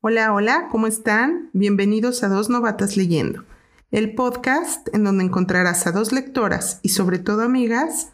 Hola, 0.00 0.32
hola, 0.32 0.68
¿cómo 0.70 0.86
están? 0.86 1.50
Bienvenidos 1.54 2.22
a 2.22 2.28
Dos 2.28 2.48
Novatas 2.48 2.96
Leyendo, 2.96 3.44
el 3.90 4.14
podcast 4.14 4.86
en 4.94 5.02
donde 5.02 5.24
encontrarás 5.24 5.88
a 5.88 5.90
dos 5.90 6.12
lectoras 6.12 6.78
y 6.84 6.90
sobre 6.90 7.18
todo 7.18 7.42
amigas 7.42 8.12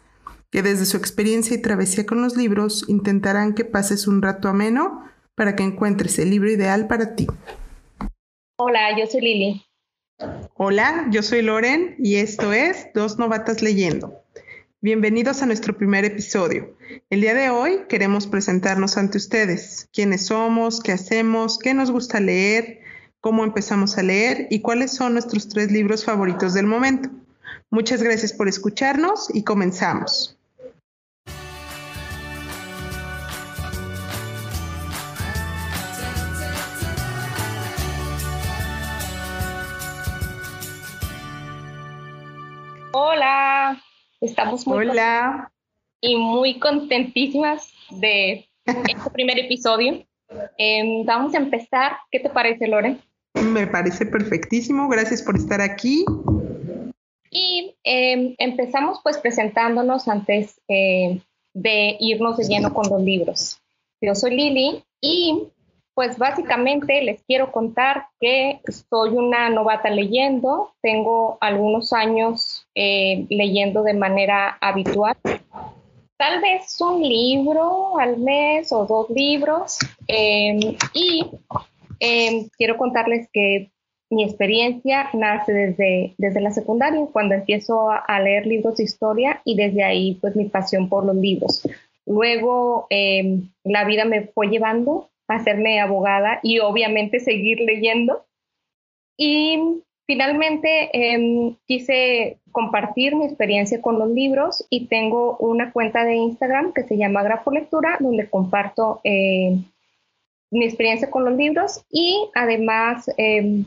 que 0.49 0.63
desde 0.63 0.87
su 0.87 0.97
experiencia 0.97 1.55
y 1.55 1.61
travesía 1.61 2.07
con 2.07 2.23
los 2.23 2.37
libros 2.37 2.85
intentarán 2.87 3.53
que 3.53 3.65
pases 3.65 4.07
un 4.07 4.23
rato 4.23 4.47
ameno 4.47 5.03
para 5.35 5.55
que 5.55 5.61
encuentres 5.61 6.17
el 6.17 6.31
libro 6.31 6.49
ideal 6.49 6.87
para 6.87 7.13
ti. 7.13 7.27
Hola, 8.57 8.97
yo 8.97 9.05
soy 9.05 9.21
Lili. 9.21 9.65
Hola, 10.55 11.05
yo 11.11 11.21
soy 11.21 11.43
Loren 11.43 11.97
y 11.99 12.15
esto 12.15 12.51
es 12.51 12.87
Dos 12.95 13.19
Novatas 13.19 13.61
Leyendo. 13.61 14.24
Bienvenidos 14.85 15.41
a 15.41 15.47
nuestro 15.47 15.75
primer 15.75 16.05
episodio. 16.05 16.77
El 17.09 17.21
día 17.21 17.33
de 17.33 17.49
hoy 17.49 17.85
queremos 17.89 18.27
presentarnos 18.27 18.97
ante 18.97 19.17
ustedes, 19.17 19.89
quiénes 19.91 20.27
somos, 20.27 20.79
qué 20.79 20.91
hacemos, 20.91 21.57
qué 21.57 21.73
nos 21.73 21.89
gusta 21.89 22.19
leer, 22.19 22.81
cómo 23.19 23.43
empezamos 23.43 23.97
a 23.97 24.03
leer 24.03 24.45
y 24.51 24.61
cuáles 24.61 24.91
son 24.91 25.13
nuestros 25.13 25.49
tres 25.49 25.71
libros 25.71 26.05
favoritos 26.05 26.53
del 26.53 26.67
momento. 26.67 27.09
Muchas 27.71 28.03
gracias 28.03 28.31
por 28.31 28.47
escucharnos 28.47 29.33
y 29.33 29.43
comenzamos. 29.43 30.37
Hola, 42.91 43.81
estamos 44.25 44.67
muy 44.67 44.87
Hola. 44.87 45.51
y 46.01 46.17
muy 46.17 46.59
contentísimas 46.59 47.71
de 47.89 48.47
este 48.65 49.09
primer 49.11 49.39
episodio. 49.39 50.05
Em, 50.57 51.05
vamos 51.05 51.33
a 51.33 51.37
empezar. 51.37 51.93
¿Qué 52.11 52.19
te 52.19 52.29
parece, 52.29 52.67
Lore? 52.67 52.97
Me 53.33 53.67
parece 53.67 54.05
perfectísimo. 54.05 54.87
Gracias 54.89 55.21
por 55.21 55.35
estar 55.35 55.61
aquí. 55.61 56.05
Y 57.29 57.75
em, 57.83 58.35
empezamos 58.37 58.99
pues 59.03 59.17
presentándonos 59.17 60.07
antes 60.07 60.59
eh, 60.67 61.21
de 61.53 61.97
irnos 61.99 62.37
de 62.37 62.45
lleno 62.45 62.73
con 62.73 62.89
los 62.89 63.01
libros. 63.01 63.61
Yo 64.01 64.15
soy 64.15 64.35
Lili 64.35 64.83
y 65.01 65.47
pues 65.95 66.17
básicamente 66.17 67.01
les 67.01 67.23
quiero 67.23 67.53
contar 67.53 68.07
que 68.19 68.59
soy 68.89 69.11
una 69.11 69.49
novata 69.49 69.89
leyendo, 69.89 70.73
tengo 70.81 71.37
algunos 71.39 71.93
años 71.93 72.67
eh, 72.75 73.25
leyendo 73.29 73.81
de 73.81 73.93
manera 73.93 74.57
habitual, 74.59 75.15
tal 76.17 76.41
vez 76.41 76.79
un 76.81 77.01
libro 77.01 77.97
al 77.97 78.17
mes 78.17 78.73
o 78.73 78.85
dos 78.85 79.09
libros, 79.09 79.79
em, 80.07 80.59
y 80.93 81.31
em, 82.01 82.49
quiero 82.57 82.75
contarles 82.77 83.29
que 83.31 83.71
mi 84.09 84.25
experiencia 84.25 85.09
nace 85.13 85.53
desde, 85.53 86.13
desde 86.17 86.41
la 86.41 86.51
secundaria, 86.51 87.07
cuando 87.11 87.35
empiezo 87.35 87.89
a, 87.89 88.19
leer 88.19 88.45
libros 88.45 88.75
de 88.77 88.83
historia 88.83 89.41
y 89.45 89.55
desde 89.55 89.83
ahí 89.83 90.17
pues 90.19 90.35
mi 90.35 90.45
pasión 90.45 90.89
por 90.89 91.05
los 91.05 91.15
libros. 91.15 91.67
Luego 92.05 92.87
la 93.63 93.83
vida 93.85 94.05
me 94.05 94.27
fue 94.27 94.47
llevando 94.47 95.09
hacerme 95.27 95.79
abogada 95.79 96.39
y 96.43 96.59
obviamente 96.59 97.19
seguir 97.19 97.59
leyendo. 97.59 98.25
Y 99.17 99.81
finalmente 100.05 100.89
eh, 100.93 101.55
quise 101.65 102.39
compartir 102.51 103.15
mi 103.15 103.25
experiencia 103.25 103.81
con 103.81 103.99
los 103.99 104.09
libros 104.09 104.65
y 104.69 104.87
tengo 104.87 105.37
una 105.37 105.71
cuenta 105.71 106.03
de 106.03 106.15
Instagram 106.15 106.73
que 106.73 106.83
se 106.83 106.97
llama 106.97 107.23
Grafo 107.23 107.51
Lectura, 107.51 107.97
donde 107.99 108.29
comparto 108.29 109.01
eh, 109.03 109.57
mi 110.51 110.65
experiencia 110.65 111.09
con 111.09 111.25
los 111.25 111.35
libros 111.35 111.85
y 111.89 112.29
además 112.33 113.09
eh, 113.17 113.63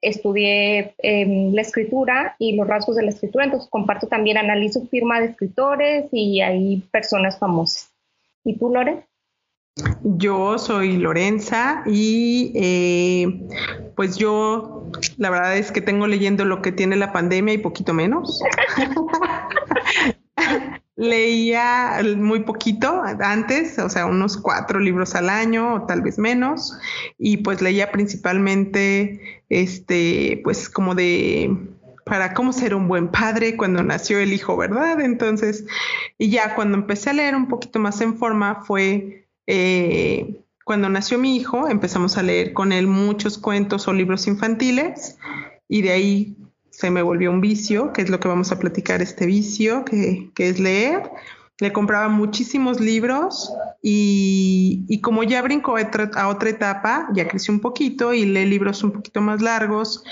estudié 0.00 0.94
la 1.02 1.60
escritura 1.60 2.36
y 2.38 2.54
los 2.54 2.66
rasgos 2.66 2.96
de 2.96 3.02
la 3.02 3.10
escritura, 3.10 3.44
entonces 3.44 3.68
comparto 3.68 4.06
también, 4.06 4.38
analizo 4.38 4.86
firma 4.86 5.20
de 5.20 5.26
escritores 5.26 6.08
y 6.12 6.40
hay 6.42 6.78
personas 6.92 7.38
famosas. 7.38 7.92
¿Y 8.44 8.56
tú, 8.56 8.72
Lore? 8.72 9.04
Yo 10.02 10.58
soy 10.58 10.96
Lorenza 10.96 11.82
y 11.84 12.50
eh, 12.54 13.46
pues 13.94 14.16
yo 14.16 14.90
la 15.18 15.28
verdad 15.28 15.58
es 15.58 15.70
que 15.70 15.82
tengo 15.82 16.06
leyendo 16.06 16.46
lo 16.46 16.62
que 16.62 16.72
tiene 16.72 16.96
la 16.96 17.12
pandemia 17.12 17.52
y 17.52 17.58
poquito 17.58 17.92
menos. 17.92 18.40
Leía 20.96 22.00
muy 22.16 22.40
poquito 22.40 23.02
antes, 23.20 23.78
o 23.78 23.90
sea, 23.90 24.06
unos 24.06 24.38
cuatro 24.38 24.80
libros 24.80 25.14
al 25.14 25.28
año 25.28 25.74
o 25.74 25.82
tal 25.82 26.00
vez 26.00 26.18
menos, 26.18 26.78
y 27.18 27.36
pues 27.38 27.60
leía 27.60 27.92
principalmente, 27.92 29.42
este, 29.50 30.40
pues 30.42 30.70
como 30.70 30.94
de 30.94 31.54
para 32.06 32.32
cómo 32.32 32.54
ser 32.54 32.74
un 32.74 32.88
buen 32.88 33.08
padre 33.08 33.58
cuando 33.58 33.82
nació 33.82 34.20
el 34.20 34.32
hijo, 34.32 34.56
¿verdad? 34.56 35.02
Entonces, 35.02 35.66
y 36.16 36.30
ya 36.30 36.54
cuando 36.54 36.78
empecé 36.78 37.10
a 37.10 37.14
leer 37.14 37.36
un 37.36 37.48
poquito 37.48 37.78
más 37.78 38.00
en 38.00 38.16
forma 38.16 38.62
fue 38.64 39.25
eh, 39.46 40.42
cuando 40.64 40.88
nació 40.88 41.18
mi 41.18 41.36
hijo, 41.36 41.68
empezamos 41.68 42.18
a 42.18 42.22
leer 42.22 42.52
con 42.52 42.72
él 42.72 42.88
muchos 42.88 43.38
cuentos 43.38 43.86
o 43.86 43.92
libros 43.92 44.26
infantiles 44.26 45.16
y 45.68 45.82
de 45.82 45.92
ahí 45.92 46.36
se 46.70 46.90
me 46.90 47.02
volvió 47.02 47.30
un 47.30 47.40
vicio, 47.40 47.92
que 47.92 48.02
es 48.02 48.10
lo 48.10 48.20
que 48.20 48.28
vamos 48.28 48.52
a 48.52 48.58
platicar, 48.58 49.00
este 49.00 49.26
vicio, 49.26 49.84
que, 49.84 50.30
es 50.36 50.58
leer. 50.58 51.10
Le 51.58 51.72
compraba 51.72 52.08
muchísimos 52.08 52.80
libros 52.80 53.50
y, 53.80 55.00
como 55.02 55.22
ya 55.22 55.40
brincó 55.40 55.76
a 55.76 56.28
otra 56.28 56.50
etapa, 56.50 57.08
ya 57.14 57.28
creció 57.28 57.54
un 57.54 57.60
poquito 57.60 58.12
y 58.12 58.26
lee 58.26 58.44
libros 58.44 58.82
un 58.82 58.90
poquito 58.90 59.20
más 59.20 59.40
largos 59.40 60.02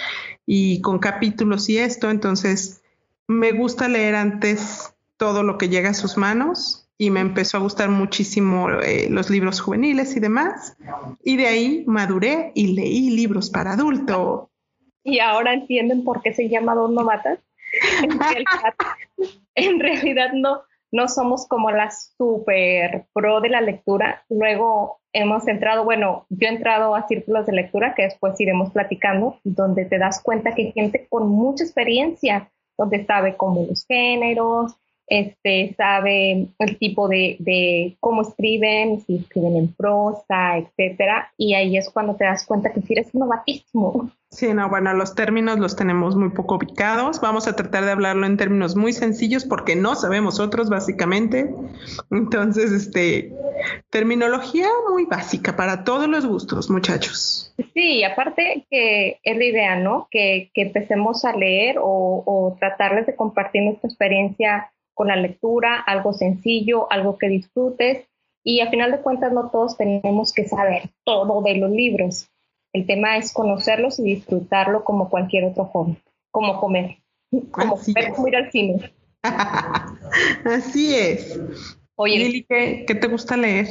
y 0.46 0.80
con 0.80 1.00
capítulos 1.00 1.68
y 1.68 1.78
esto, 1.78 2.10
entonces 2.10 2.82
me 3.26 3.52
gusta 3.52 3.88
leer 3.88 4.14
antes 4.14 4.94
todo 5.16 5.42
lo 5.42 5.58
que 5.58 5.68
llega 5.68 5.90
a 5.90 5.94
sus 5.94 6.16
manos 6.16 6.83
y 6.98 7.10
me 7.10 7.20
empezó 7.20 7.56
a 7.56 7.60
gustar 7.60 7.88
muchísimo 7.88 8.70
eh, 8.70 9.08
los 9.10 9.30
libros 9.30 9.60
juveniles 9.60 10.16
y 10.16 10.20
demás. 10.20 10.76
Y 11.24 11.36
de 11.36 11.46
ahí 11.46 11.84
maduré 11.86 12.52
y 12.54 12.74
leí 12.74 13.10
libros 13.10 13.50
para 13.50 13.72
adulto. 13.72 14.50
Y 15.02 15.18
ahora 15.18 15.52
entienden 15.52 16.04
por 16.04 16.22
qué 16.22 16.32
se 16.32 16.48
llama 16.48 16.74
Dos 16.74 16.90
Novatas. 16.90 17.38
en 19.56 19.80
realidad 19.80 20.32
no, 20.32 20.62
no 20.92 21.08
somos 21.08 21.46
como 21.48 21.70
las 21.72 22.14
super 22.16 23.06
pro 23.12 23.40
de 23.40 23.48
la 23.48 23.60
lectura. 23.60 24.24
Luego 24.28 25.00
hemos 25.12 25.46
entrado, 25.48 25.84
bueno, 25.84 26.26
yo 26.28 26.48
he 26.48 26.52
entrado 26.52 26.94
a 26.94 27.06
círculos 27.08 27.46
de 27.46 27.52
lectura 27.52 27.94
que 27.94 28.04
después 28.04 28.40
iremos 28.40 28.70
platicando, 28.70 29.38
donde 29.42 29.84
te 29.84 29.98
das 29.98 30.22
cuenta 30.22 30.54
que 30.54 30.62
hay 30.62 30.72
gente 30.72 31.06
con 31.08 31.28
mucha 31.28 31.64
experiencia, 31.64 32.50
donde 32.78 33.04
sabe 33.04 33.36
cómo 33.36 33.66
los 33.68 33.84
géneros, 33.86 34.76
este, 35.06 35.74
sabe 35.76 36.48
el 36.58 36.78
tipo 36.78 37.08
de, 37.08 37.36
de, 37.38 37.96
cómo 38.00 38.22
escriben, 38.22 39.00
si 39.00 39.16
escriben 39.16 39.56
en 39.56 39.72
prosa, 39.74 40.58
etcétera, 40.58 41.32
y 41.36 41.54
ahí 41.54 41.76
es 41.76 41.90
cuando 41.90 42.16
te 42.16 42.24
das 42.24 42.46
cuenta 42.46 42.72
que 42.72 42.80
sí 42.80 42.94
eres 42.94 43.14
novatísimo. 43.14 44.10
Sí, 44.34 44.52
no, 44.52 44.68
bueno, 44.68 44.92
los 44.94 45.14
términos 45.14 45.60
los 45.60 45.76
tenemos 45.76 46.16
muy 46.16 46.30
poco 46.30 46.56
ubicados. 46.56 47.20
Vamos 47.20 47.46
a 47.46 47.54
tratar 47.54 47.84
de 47.84 47.92
hablarlo 47.92 48.26
en 48.26 48.36
términos 48.36 48.74
muy 48.74 48.92
sencillos 48.92 49.44
porque 49.44 49.76
no 49.76 49.94
sabemos 49.94 50.40
otros, 50.40 50.68
básicamente. 50.68 51.54
Entonces, 52.10 52.72
este, 52.72 53.32
terminología 53.90 54.66
muy 54.90 55.04
básica 55.04 55.54
para 55.54 55.84
todos 55.84 56.08
los 56.08 56.26
gustos, 56.26 56.68
muchachos. 56.68 57.54
Sí, 57.74 58.02
aparte 58.02 58.66
que 58.68 59.20
es 59.22 59.36
la 59.36 59.44
idea, 59.44 59.76
¿no? 59.76 60.08
Que, 60.10 60.50
que 60.52 60.62
empecemos 60.62 61.24
a 61.24 61.36
leer 61.36 61.78
o, 61.78 62.24
o 62.26 62.56
tratarles 62.58 63.06
de 63.06 63.14
compartir 63.14 63.62
nuestra 63.62 63.88
experiencia 63.88 64.72
con 64.94 65.08
la 65.08 65.16
lectura, 65.16 65.80
algo 65.80 66.12
sencillo, 66.12 66.90
algo 66.90 67.18
que 67.18 67.28
disfrutes. 67.28 68.06
Y 68.42 68.60
a 68.60 68.70
final 68.70 68.90
de 68.90 69.00
cuentas 69.00 69.32
no 69.32 69.50
todos 69.50 69.76
tenemos 69.76 70.32
que 70.32 70.46
saber 70.46 70.90
todo 71.04 71.42
de 71.42 71.56
los 71.56 71.70
libros. 71.70 72.28
El 72.72 72.86
tema 72.86 73.16
es 73.16 73.32
conocerlos 73.32 73.98
y 73.98 74.02
disfrutarlo 74.02 74.84
como 74.84 75.08
cualquier 75.08 75.44
otro 75.44 75.66
hobby, 75.66 75.96
como 76.30 76.60
comer, 76.60 76.98
como 77.50 78.28
ir 78.28 78.36
al 78.36 78.50
cine. 78.50 78.92
Así 80.44 80.94
es. 80.94 81.40
Oye, 81.96 82.18
Lili, 82.18 82.44
¿qué, 82.44 82.84
¿qué, 82.86 82.94
te 82.94 83.06
gusta 83.06 83.36
leer? 83.36 83.68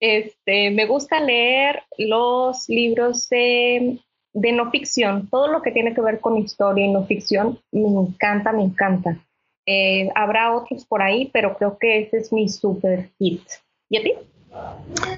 Este, 0.00 0.70
me 0.70 0.86
gusta 0.86 1.20
leer 1.20 1.82
los 1.96 2.68
libros 2.68 3.28
de, 3.28 4.00
de 4.32 4.52
no 4.52 4.70
ficción, 4.70 5.28
todo 5.30 5.46
lo 5.46 5.62
que 5.62 5.70
tiene 5.70 5.94
que 5.94 6.00
ver 6.00 6.20
con 6.20 6.36
historia 6.36 6.84
y 6.84 6.92
no 6.92 7.06
ficción, 7.06 7.60
me 7.70 7.88
encanta, 7.88 8.52
me 8.52 8.64
encanta. 8.64 9.16
Eh, 9.66 10.08
habrá 10.14 10.54
otros 10.54 10.84
por 10.84 11.02
ahí, 11.02 11.30
pero 11.32 11.56
creo 11.56 11.78
que 11.78 12.00
ese 12.00 12.18
es 12.18 12.32
mi 12.32 12.48
super 12.48 13.10
hit. 13.18 13.42
¿Y 13.88 13.98
a 13.98 14.02
ti? 14.02 14.12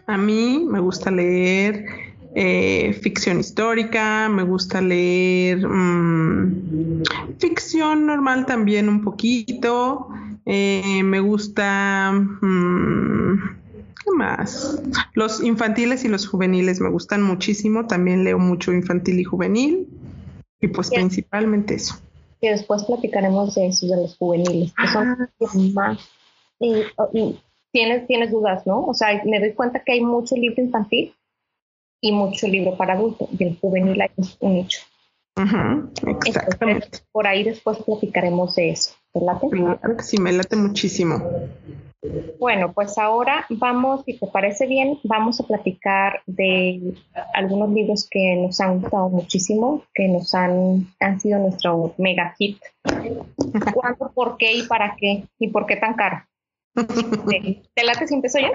A 0.06 0.16
mí 0.16 0.64
me 0.66 0.80
gusta 0.80 1.10
leer 1.10 1.84
eh, 2.34 2.92
ficción 3.02 3.40
histórica, 3.40 4.28
me 4.28 4.42
gusta 4.42 4.80
leer 4.80 5.66
mm, 5.66 7.02
ficción 7.38 8.06
normal 8.06 8.46
también 8.46 8.88
un 8.88 9.02
poquito, 9.02 10.08
eh, 10.44 11.02
me 11.02 11.20
gusta 11.20 12.12
mm, 12.12 13.56
¿Qué 14.06 14.12
más? 14.12 14.80
Los 15.14 15.42
infantiles 15.42 16.04
y 16.04 16.08
los 16.08 16.28
juveniles 16.28 16.80
me 16.80 16.88
gustan 16.88 17.22
muchísimo. 17.22 17.86
También 17.88 18.22
leo 18.22 18.38
mucho 18.38 18.72
infantil 18.72 19.18
y 19.18 19.24
juvenil. 19.24 19.88
Y 20.60 20.68
pues 20.68 20.90
principalmente 20.90 21.74
eso. 21.74 22.00
Y 22.40 22.48
después 22.48 22.84
platicaremos 22.84 23.54
de 23.54 23.66
eso, 23.68 23.86
de 23.86 23.96
los 23.96 24.16
juveniles, 24.16 24.72
que 24.74 24.88
son 24.88 25.08
ah, 25.08 25.28
más. 25.72 26.10
Y, 26.58 26.82
tienes, 27.72 28.06
tienes 28.06 28.30
dudas, 28.30 28.66
¿no? 28.66 28.84
O 28.84 28.94
sea, 28.94 29.22
me 29.24 29.40
doy 29.40 29.52
cuenta 29.54 29.82
que 29.84 29.92
hay 29.92 30.00
mucho 30.00 30.36
libro 30.36 30.62
infantil 30.62 31.14
y 32.00 32.12
mucho 32.12 32.46
libro 32.46 32.76
para 32.76 32.94
adultos. 32.94 33.28
Y 33.38 33.44
el 33.44 33.58
juvenil 33.58 34.00
hay 34.00 34.10
un 34.40 34.54
nicho. 34.54 34.80
exactamente. 36.26 36.98
por 37.12 37.26
ahí 37.26 37.42
después 37.42 37.78
platicaremos 37.84 38.54
de 38.56 38.70
eso. 38.70 38.94
¿Te 39.12 39.20
late? 39.20 39.48
Sí, 40.02 40.18
me 40.18 40.32
late 40.32 40.56
muchísimo. 40.56 41.22
Bueno, 42.38 42.72
pues 42.72 42.98
ahora 42.98 43.46
vamos, 43.50 44.04
si 44.04 44.18
te 44.18 44.26
parece 44.26 44.66
bien, 44.66 44.98
vamos 45.04 45.40
a 45.40 45.44
platicar 45.44 46.22
de 46.26 46.94
algunos 47.34 47.70
libros 47.70 48.08
que 48.10 48.36
nos 48.36 48.60
han 48.60 48.80
gustado 48.80 49.08
muchísimo, 49.08 49.82
que 49.94 50.08
nos 50.08 50.34
han, 50.34 50.86
han 51.00 51.20
sido 51.20 51.38
nuestro 51.38 51.94
mega 51.98 52.34
hit. 52.38 52.58
¿Cuándo, 53.74 54.12
por 54.14 54.36
qué 54.36 54.54
y 54.54 54.62
para 54.62 54.96
qué? 54.96 55.24
¿Y 55.38 55.48
por 55.48 55.66
qué 55.66 55.76
tan 55.76 55.94
caro? 55.94 56.24
¿Te 57.74 57.84
late 57.84 58.06
si 58.06 58.14
empiezo 58.14 58.38
yo? 58.38 58.48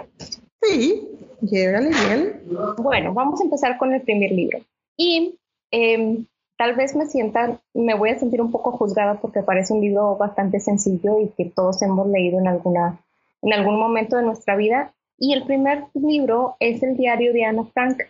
Sí, 0.62 1.08
llévale 1.42 1.90
bien. 1.90 2.42
Bueno, 2.78 3.14
vamos 3.14 3.42
a 3.42 3.44
empezar 3.44 3.78
con 3.78 3.94
el 3.94 4.02
primer 4.02 4.32
libro. 4.32 4.60
Y 4.96 5.40
em, 5.72 6.26
tal 6.58 6.76
vez 6.76 6.96
me 6.96 7.08
sienta, 7.08 7.60
me 7.74 7.96
voy 7.96 8.12
a 8.12 8.20
sentir 8.20 8.42
un 8.42 8.52
poco 8.52 8.72
juzgada 8.72 9.20
porque 9.20 9.42
parece 9.42 9.74
un 9.74 9.82
libro 9.82 10.16
bastante 10.18 10.60
sencillo 10.60 11.20
y 11.20 11.30
que 11.30 11.46
todos 11.46 11.82
hemos 11.82 12.08
leído 12.08 12.40
en 12.40 12.48
alguna 12.48 13.00
en 13.42 13.54
algún 13.54 13.80
momento 13.80 14.18
de 14.18 14.24
nuestra 14.24 14.56
vida. 14.56 14.94
Y 15.18 15.34
el 15.34 15.44
primer 15.44 15.86
libro 15.94 16.56
es 16.60 16.82
el 16.84 16.98
diario 16.98 17.34
de 17.34 17.46
Ana 17.46 17.66
Frank, 17.74 18.02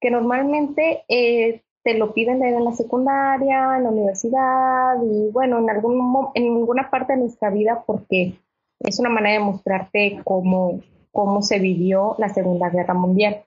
que 0.00 0.10
normalmente 0.10 1.04
eh, 1.08 1.62
te 1.84 1.94
lo 1.94 2.12
piden 2.12 2.40
leer 2.40 2.54
en 2.54 2.64
la 2.64 2.72
secundaria, 2.72 3.76
en 3.76 3.84
la 3.84 3.90
universidad 3.90 4.96
y 5.02 5.30
bueno, 5.30 5.58
en, 5.58 5.70
algún, 5.70 6.28
en 6.34 6.42
ninguna 6.42 6.90
parte 6.90 7.12
de 7.12 7.20
nuestra 7.20 7.50
vida 7.50 7.84
porque 7.86 8.34
es 8.80 8.98
una 8.98 9.08
manera 9.08 9.38
de 9.38 9.44
mostrarte 9.44 10.20
cómo, 10.24 10.80
cómo 11.12 11.42
se 11.42 11.60
vivió 11.60 12.16
la 12.18 12.28
Segunda 12.28 12.70
Guerra 12.70 12.94
Mundial. 12.94 13.44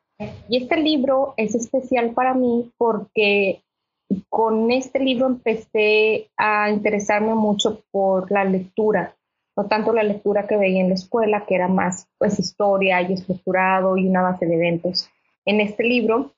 Y 0.48 0.64
este 0.64 0.78
libro 0.78 1.34
es 1.38 1.56
especial 1.56 2.12
para 2.12 2.34
mí 2.34 2.72
porque 2.78 3.62
con 4.30 4.72
este 4.72 5.00
libro 5.00 5.28
empecé 5.28 6.30
a 6.38 6.70
interesarme 6.72 7.36
mucho 7.36 7.84
por 7.92 8.32
la 8.32 8.44
lectura 8.44 9.16
no 9.60 9.68
tanto 9.68 9.92
la 9.92 10.04
lectura 10.04 10.48
que 10.48 10.56
veía 10.56 10.80
en 10.80 10.88
la 10.88 10.96
escuela, 10.96 11.46
que 11.46 11.56
era 11.56 11.68
más 11.68 12.08
pues 12.18 12.40
historia 12.40 13.02
y 13.02 13.12
estructurado 13.12 13.98
y 13.98 14.08
una 14.08 14.22
base 14.22 14.46
de 14.46 14.56
eventos. 14.56 15.10
En 15.44 15.60
este 15.60 15.84
libro 15.84 16.32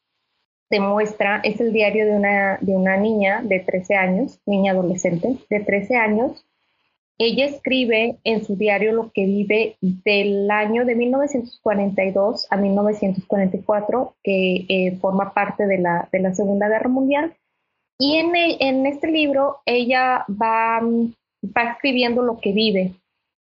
te 0.71 0.79
muestra, 0.79 1.39
es 1.43 1.61
el 1.61 1.71
diario 1.71 2.05
de 2.05 2.13
una, 2.13 2.57
de 2.61 2.71
una 2.71 2.97
niña 2.97 3.43
de 3.43 3.59
13 3.59 3.95
años, 3.95 4.39
niña 4.47 4.71
adolescente 4.71 5.37
de 5.51 5.59
13 5.59 5.97
años. 5.97 6.47
Ella 7.19 7.45
escribe 7.45 8.17
en 8.23 8.43
su 8.43 8.55
diario 8.55 8.91
lo 8.91 9.11
que 9.11 9.25
vive 9.25 9.77
del 9.81 10.49
año 10.49 10.83
de 10.83 10.95
1942 10.95 12.47
a 12.49 12.57
1944, 12.57 14.15
que 14.23 14.65
eh, 14.67 14.97
forma 14.99 15.31
parte 15.35 15.67
de 15.67 15.77
la, 15.77 16.09
de 16.11 16.21
la 16.21 16.33
Segunda 16.33 16.67
Guerra 16.67 16.89
Mundial. 16.89 17.37
Y 17.99 18.17
en, 18.17 18.31
en 18.35 18.87
este 18.87 19.11
libro 19.11 19.59
ella 19.67 20.25
va, 20.27 20.81
va 20.81 21.71
escribiendo 21.71 22.23
lo 22.23 22.39
que 22.39 22.51
vive, 22.53 22.95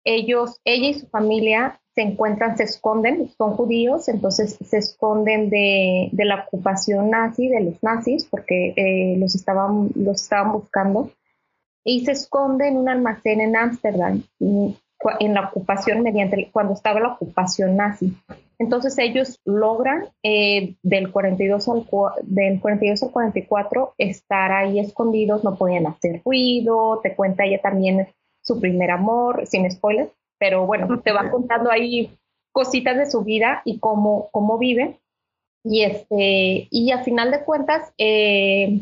ellos, 0.04 0.60
ella 0.64 0.88
y 0.88 0.94
su 0.94 1.06
familia 1.08 1.80
se 1.94 2.02
encuentran, 2.02 2.56
se 2.56 2.64
esconden, 2.64 3.30
son 3.36 3.54
judíos, 3.54 4.08
entonces 4.08 4.56
se 4.64 4.78
esconden 4.78 5.50
de, 5.50 6.08
de 6.12 6.24
la 6.24 6.46
ocupación 6.46 7.10
nazi, 7.10 7.48
de 7.48 7.60
los 7.60 7.82
nazis, 7.82 8.24
porque 8.24 8.72
eh, 8.76 9.16
los, 9.18 9.34
estaban, 9.34 9.90
los 9.94 10.22
estaban 10.22 10.52
buscando, 10.52 11.10
y 11.84 12.04
se 12.04 12.12
esconde 12.12 12.68
en 12.68 12.76
un 12.76 12.88
almacén 12.88 13.40
en 13.40 13.56
Ámsterdam, 13.56 14.22
en 14.38 15.34
la 15.34 15.48
ocupación, 15.48 16.02
mediante, 16.02 16.50
cuando 16.52 16.74
estaba 16.74 17.00
la 17.00 17.14
ocupación 17.14 17.76
nazi. 17.76 18.14
Entonces 18.58 18.98
ellos 18.98 19.40
logran 19.46 20.04
eh, 20.22 20.74
del, 20.82 21.10
42 21.10 21.68
al, 21.68 21.86
del 22.22 22.60
42 22.60 23.02
al 23.02 23.10
44 23.10 23.94
estar 23.96 24.52
ahí 24.52 24.78
escondidos, 24.78 25.42
no 25.42 25.56
podían 25.56 25.86
hacer 25.86 26.20
ruido, 26.24 27.00
te 27.02 27.16
cuenta 27.16 27.46
ella 27.46 27.60
también 27.62 28.06
su 28.50 28.60
primer 28.60 28.90
amor, 28.90 29.46
sin 29.46 29.70
spoilers, 29.70 30.10
pero 30.38 30.66
bueno, 30.66 31.00
te 31.00 31.12
va 31.12 31.30
contando 31.30 31.70
ahí 31.70 32.10
cositas 32.50 32.96
de 32.96 33.08
su 33.08 33.22
vida 33.22 33.62
y 33.64 33.78
cómo, 33.78 34.28
cómo 34.32 34.58
vive. 34.58 34.98
Y, 35.62 35.82
este, 35.82 36.66
y 36.68 36.90
a 36.90 37.04
final 37.04 37.30
de 37.30 37.44
cuentas, 37.44 37.92
eh, 37.96 38.80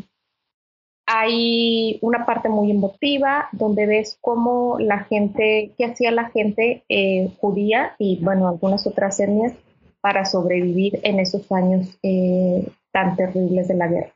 hay 1.07 1.99
una 2.01 2.25
parte 2.25 2.49
muy 2.49 2.71
emotiva 2.71 3.49
donde 3.53 3.85
ves 3.85 4.17
cómo 4.23 4.79
la 4.79 5.01
gente, 5.05 5.73
qué 5.77 5.85
hacía 5.85 6.13
la 6.13 6.31
gente 6.31 6.85
eh, 6.89 7.31
judía 7.39 7.95
y 7.99 8.19
bueno, 8.23 8.49
algunas 8.49 8.87
otras 8.87 9.21
etnias 9.21 9.53
para 10.01 10.25
sobrevivir 10.25 11.01
en 11.03 11.21
esos 11.21 11.51
años 11.53 11.99
eh, 12.03 12.67
tan 12.91 13.17
terribles 13.17 13.69
de 13.69 13.75
la 13.75 13.89
guerra. 13.89 14.15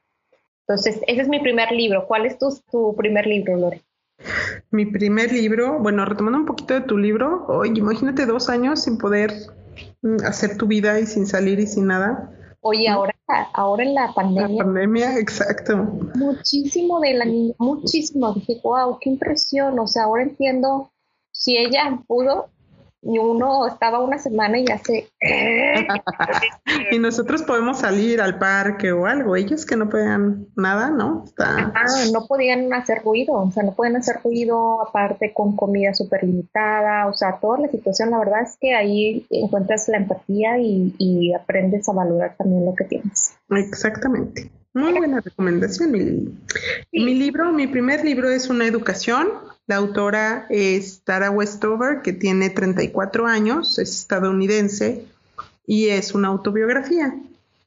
Entonces, 0.67 1.03
ese 1.07 1.23
es 1.23 1.29
mi 1.29 1.41
primer 1.41 1.73
libro. 1.73 2.07
¿Cuál 2.07 2.25
es 2.25 2.39
tu, 2.39 2.49
tu 2.71 2.95
primer 2.95 3.27
libro, 3.27 3.57
Lore? 3.57 3.83
Mi 4.73 4.87
primer 4.87 5.33
libro, 5.33 5.79
bueno, 5.79 6.05
retomando 6.07 6.39
un 6.39 6.47
poquito 6.47 6.73
de 6.73 6.81
tu 6.81 6.97
libro, 6.97 7.45
oye, 7.47 7.79
imagínate 7.79 8.25
dos 8.25 8.49
años 8.49 8.83
sin 8.83 8.97
poder 8.97 9.31
mm, 10.01 10.25
hacer 10.25 10.57
tu 10.57 10.67
vida 10.67 10.99
y 10.99 11.07
sin 11.07 11.27
salir 11.27 11.61
y 11.61 11.67
sin 11.67 11.87
nada. 11.87 12.33
Oye, 12.63 12.89
ahora, 12.89 13.15
ahora 13.53 13.83
en 13.83 13.95
la 13.95 14.13
pandemia. 14.15 14.57
La 14.57 14.65
pandemia, 14.65 15.19
exacto. 15.19 15.77
Muchísimo 16.15 17.01
de 17.01 17.15
la 17.15 17.27
niña, 17.27 17.55
muchísimo. 17.59 18.33
Dije, 18.33 18.61
wow, 18.65 18.99
qué 18.99 19.11
impresión. 19.11 19.79
O 19.79 19.87
sea, 19.87 20.05
ahora 20.05 20.23
entiendo 20.23 20.91
si 21.33 21.59
ella 21.59 22.03
pudo, 22.07 22.49
y 23.03 23.19
uno 23.19 23.67
estaba 23.67 23.99
una 23.99 24.19
semana 24.19 24.59
y 24.59 24.67
ya 24.67 24.79
se... 24.79 25.09
y 26.93 26.99
nosotros 26.99 27.43
podemos 27.43 27.81
salir 27.81 28.21
al 28.21 28.39
parque 28.39 28.93
o 28.93 29.07
algo, 29.07 29.35
ellos 29.35 29.67
que 29.67 29.77
no 29.77 29.89
podían 29.89 30.47
nada, 30.57 30.91
¿no? 30.91 31.25
Ah, 31.39 31.73
no 32.13 32.27
podían 32.27 32.73
hacer 32.73 33.03
ruido, 33.05 33.35
o 33.35 33.51
sea, 33.51 33.65
no 33.65 33.75
pueden 33.75 33.97
hacer 33.97 34.21
ruido 34.23 34.81
aparte 34.81 35.33
con 35.35 35.57
comida 35.57 35.93
súper 35.95 36.23
limitada, 36.23 37.09
o 37.09 37.13
sea, 37.13 37.39
toda 37.41 37.59
la 37.59 37.69
situación, 37.69 38.13
la 38.13 38.19
verdad 38.21 38.43
es 38.43 38.57
que 38.61 38.75
ahí 38.75 39.27
encuentras 39.31 39.89
la 39.89 39.97
empatía 39.97 40.59
y, 40.59 40.95
y 40.99 41.35
aprendes 41.35 41.89
a 41.89 41.93
valorar 41.93 42.37
también 42.37 42.65
lo 42.65 42.75
que 42.75 42.85
tienes. 42.85 43.37
Exactamente. 43.51 44.51
Muy 44.75 44.93
buena 44.93 45.21
recomendación, 45.21 45.91
mi, 45.91 46.35
mi 46.93 47.15
libro, 47.15 47.53
mi 47.53 47.67
primer 47.67 48.05
libro 48.05 48.31
es 48.31 48.49
una 48.49 48.67
educación 48.67 49.29
la 49.67 49.77
autora 49.77 50.47
es 50.51 51.03
Tara 51.05 51.31
Westover, 51.31 52.03
que 52.03 52.13
tiene 52.13 52.51
34 52.51 53.27
años, 53.27 53.79
es 53.79 53.91
estadounidense 53.91 55.05
y 55.67 55.89
es 55.89 56.15
una 56.15 56.29
autobiografía. 56.29 57.15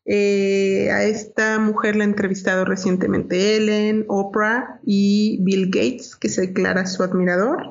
Eh, 0.08 0.92
a 0.92 1.04
esta 1.04 1.58
mujer 1.58 1.96
la 1.96 2.04
ha 2.04 2.08
entrevistado 2.08 2.64
recientemente 2.64 3.56
Ellen, 3.56 4.06
Oprah 4.08 4.80
y 4.86 5.40
Bill 5.42 5.68
Gates, 5.68 6.16
que 6.16 6.30
se 6.30 6.42
declara 6.42 6.86
su 6.86 7.02
admirador. 7.02 7.64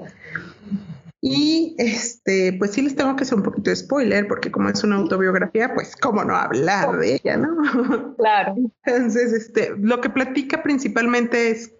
Y 1.20 1.74
este, 1.78 2.54
pues 2.58 2.72
sí 2.72 2.82
les 2.82 2.96
tengo 2.96 3.16
que 3.16 3.22
hacer 3.22 3.38
un 3.38 3.44
poquito 3.44 3.70
de 3.70 3.76
spoiler, 3.76 4.26
porque 4.26 4.50
como 4.50 4.68
es 4.68 4.82
una 4.84 4.96
autobiografía, 4.96 5.72
pues 5.74 5.96
cómo 5.96 6.24
no 6.24 6.34
hablar 6.34 6.98
de 6.98 7.14
ella, 7.14 7.36
¿no? 7.36 8.14
Claro. 8.16 8.56
Entonces, 8.84 9.32
este, 9.32 9.74
lo 9.78 10.00
que 10.00 10.10
platica 10.10 10.62
principalmente 10.62 11.50
es 11.50 11.72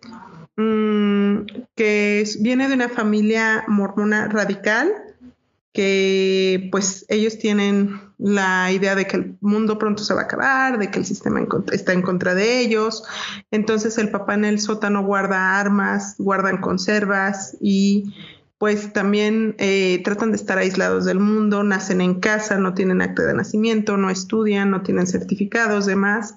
Mm, 0.57 1.24
que 1.75 2.25
viene 2.41 2.69
de 2.69 2.75
una 2.75 2.89
familia 2.89 3.65
mormona 3.69 4.29
radical, 4.29 4.93
que 5.73 6.69
pues 6.71 7.05
ellos 7.09 7.39
tienen 7.39 8.01
la 8.19 8.71
idea 8.71 8.95
de 8.95 9.07
que 9.07 9.17
el 9.17 9.37
mundo 9.41 9.77
pronto 9.77 10.05
se 10.05 10.15
va 10.15 10.23
a 10.23 10.25
acabar, 10.25 10.79
de 10.79 10.91
que 10.91 11.01
el 11.01 11.05
sistema 11.05 11.45
está 11.73 11.93
en 11.93 12.03
contra 12.03 12.35
de 12.35 12.61
ellos. 12.61 13.03
Entonces 13.51 13.99
el 13.99 14.11
papá 14.11 14.35
en 14.35 14.45
el 14.45 14.61
sótano 14.61 15.05
guarda 15.05 15.59
armas, 15.59 16.15
guardan 16.19 16.61
conservas 16.61 17.57
y 17.61 18.15
pues 18.59 18.93
también 18.93 19.57
eh, 19.59 20.01
tratan 20.05 20.31
de 20.31 20.37
estar 20.37 20.59
aislados 20.59 21.05
del 21.05 21.19
mundo, 21.19 21.65
nacen 21.65 22.01
en 22.01 22.21
casa, 22.21 22.57
no 22.57 22.73
tienen 22.73 23.03
acta 23.03 23.25
de 23.25 23.35
nacimiento, 23.35 23.97
no 23.97 24.11
estudian, 24.11 24.71
no 24.71 24.83
tienen 24.83 25.09
certificados, 25.09 25.87
demás. 25.87 26.37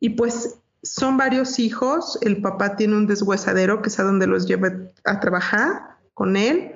Y 0.00 0.10
pues 0.10 0.58
son 0.86 1.16
varios 1.16 1.58
hijos, 1.58 2.18
el 2.22 2.40
papá 2.40 2.76
tiene 2.76 2.96
un 2.96 3.06
deshuesadero 3.06 3.82
que 3.82 3.88
es 3.88 3.98
a 3.98 4.04
donde 4.04 4.26
los 4.26 4.46
lleva 4.46 4.72
a 5.04 5.20
trabajar 5.20 5.96
con 6.14 6.36
él 6.36 6.72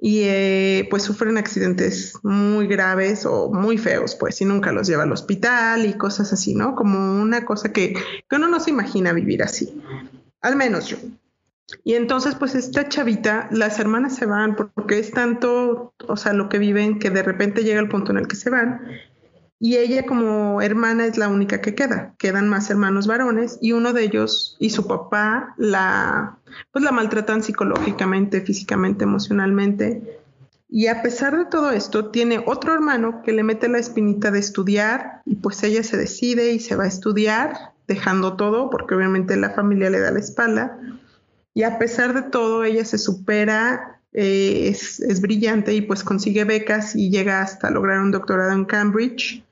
y 0.00 0.22
eh, 0.24 0.86
pues 0.90 1.02
sufren 1.02 1.38
accidentes 1.38 2.14
muy 2.22 2.66
graves 2.66 3.24
o 3.24 3.50
muy 3.50 3.78
feos, 3.78 4.16
pues, 4.16 4.40
y 4.40 4.44
nunca 4.44 4.72
los 4.72 4.86
lleva 4.86 5.04
al 5.04 5.12
hospital 5.12 5.86
y 5.86 5.94
cosas 5.94 6.32
así, 6.32 6.54
¿no? 6.54 6.74
Como 6.74 7.22
una 7.22 7.44
cosa 7.44 7.72
que, 7.72 7.94
que 8.28 8.36
uno 8.36 8.48
no 8.48 8.60
se 8.60 8.70
imagina 8.70 9.12
vivir 9.12 9.42
así, 9.42 9.80
al 10.40 10.56
menos 10.56 10.88
yo. 10.88 10.98
Y 11.84 11.94
entonces, 11.94 12.34
pues 12.34 12.54
esta 12.54 12.88
chavita, 12.88 13.48
las 13.50 13.78
hermanas 13.78 14.16
se 14.16 14.26
van 14.26 14.56
porque 14.56 14.98
es 14.98 15.10
tanto, 15.12 15.94
o 16.06 16.16
sea, 16.16 16.34
lo 16.34 16.48
que 16.48 16.58
viven 16.58 16.98
que 16.98 17.10
de 17.10 17.22
repente 17.22 17.64
llega 17.64 17.80
el 17.80 17.88
punto 17.88 18.12
en 18.12 18.18
el 18.18 18.28
que 18.28 18.36
se 18.36 18.50
van. 18.50 18.82
Y 19.58 19.76
ella 19.76 20.04
como 20.04 20.60
hermana 20.60 21.06
es 21.06 21.16
la 21.16 21.28
única 21.28 21.60
que 21.60 21.74
queda. 21.74 22.14
Quedan 22.18 22.48
más 22.48 22.70
hermanos 22.70 23.06
varones 23.06 23.58
y 23.60 23.72
uno 23.72 23.92
de 23.92 24.04
ellos 24.04 24.56
y 24.58 24.70
su 24.70 24.86
papá 24.86 25.54
la, 25.56 26.38
pues 26.72 26.84
la 26.84 26.92
maltratan 26.92 27.42
psicológicamente, 27.42 28.40
físicamente, 28.40 29.04
emocionalmente. 29.04 30.20
Y 30.68 30.88
a 30.88 31.02
pesar 31.02 31.36
de 31.38 31.44
todo 31.44 31.70
esto, 31.70 32.10
tiene 32.10 32.42
otro 32.46 32.74
hermano 32.74 33.22
que 33.22 33.32
le 33.32 33.44
mete 33.44 33.68
la 33.68 33.78
espinita 33.78 34.30
de 34.30 34.40
estudiar 34.40 35.22
y 35.24 35.36
pues 35.36 35.62
ella 35.62 35.84
se 35.84 35.96
decide 35.96 36.52
y 36.52 36.58
se 36.58 36.74
va 36.74 36.84
a 36.84 36.88
estudiar, 36.88 37.72
dejando 37.86 38.36
todo 38.36 38.70
porque 38.70 38.94
obviamente 38.94 39.36
la 39.36 39.50
familia 39.50 39.90
le 39.90 40.00
da 40.00 40.10
la 40.10 40.18
espalda 40.18 40.78
y 41.54 41.62
a 41.62 41.78
pesar 41.78 42.12
de 42.14 42.22
todo, 42.22 42.64
ella 42.64 42.84
se 42.84 42.98
supera, 42.98 43.93
eh, 44.14 44.68
es, 44.68 45.20
brillante 45.20 45.74
y 45.74 45.80
pues 45.80 46.04
consigue 46.04 46.44
becas 46.44 46.94
y 46.94 47.10
llega 47.10 47.42
hasta 47.42 47.70
lograr 47.70 47.98
un 47.98 48.12
doctorado 48.12 48.52
en 48.52 48.64
Cambridge. 48.64 49.42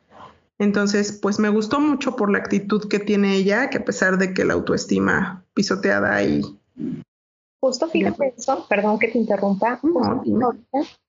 Entonces, 0.59 1.19
pues 1.21 1.41
me 1.41 1.49
gustó 1.49 1.81
mucho 1.81 2.15
por 2.15 2.31
la 2.31 2.39
actitud 2.39 2.89
que 2.89 3.01
tiene 3.01 3.35
ella, 3.35 3.69
que 3.69 3.79
a 3.79 3.85
pesar 3.85 4.19
de 4.19 4.33
que 4.33 4.45
la 4.45 4.55
autoestima 4.55 5.45
pisoteada 5.55 6.23
y... 6.23 6.43
Justo 7.61 7.89
fíjate 7.89 8.35
eso, 8.37 8.67
perdón 8.69 8.99
que 8.99 9.09
te 9.09 9.19
interrumpa, 9.19 9.81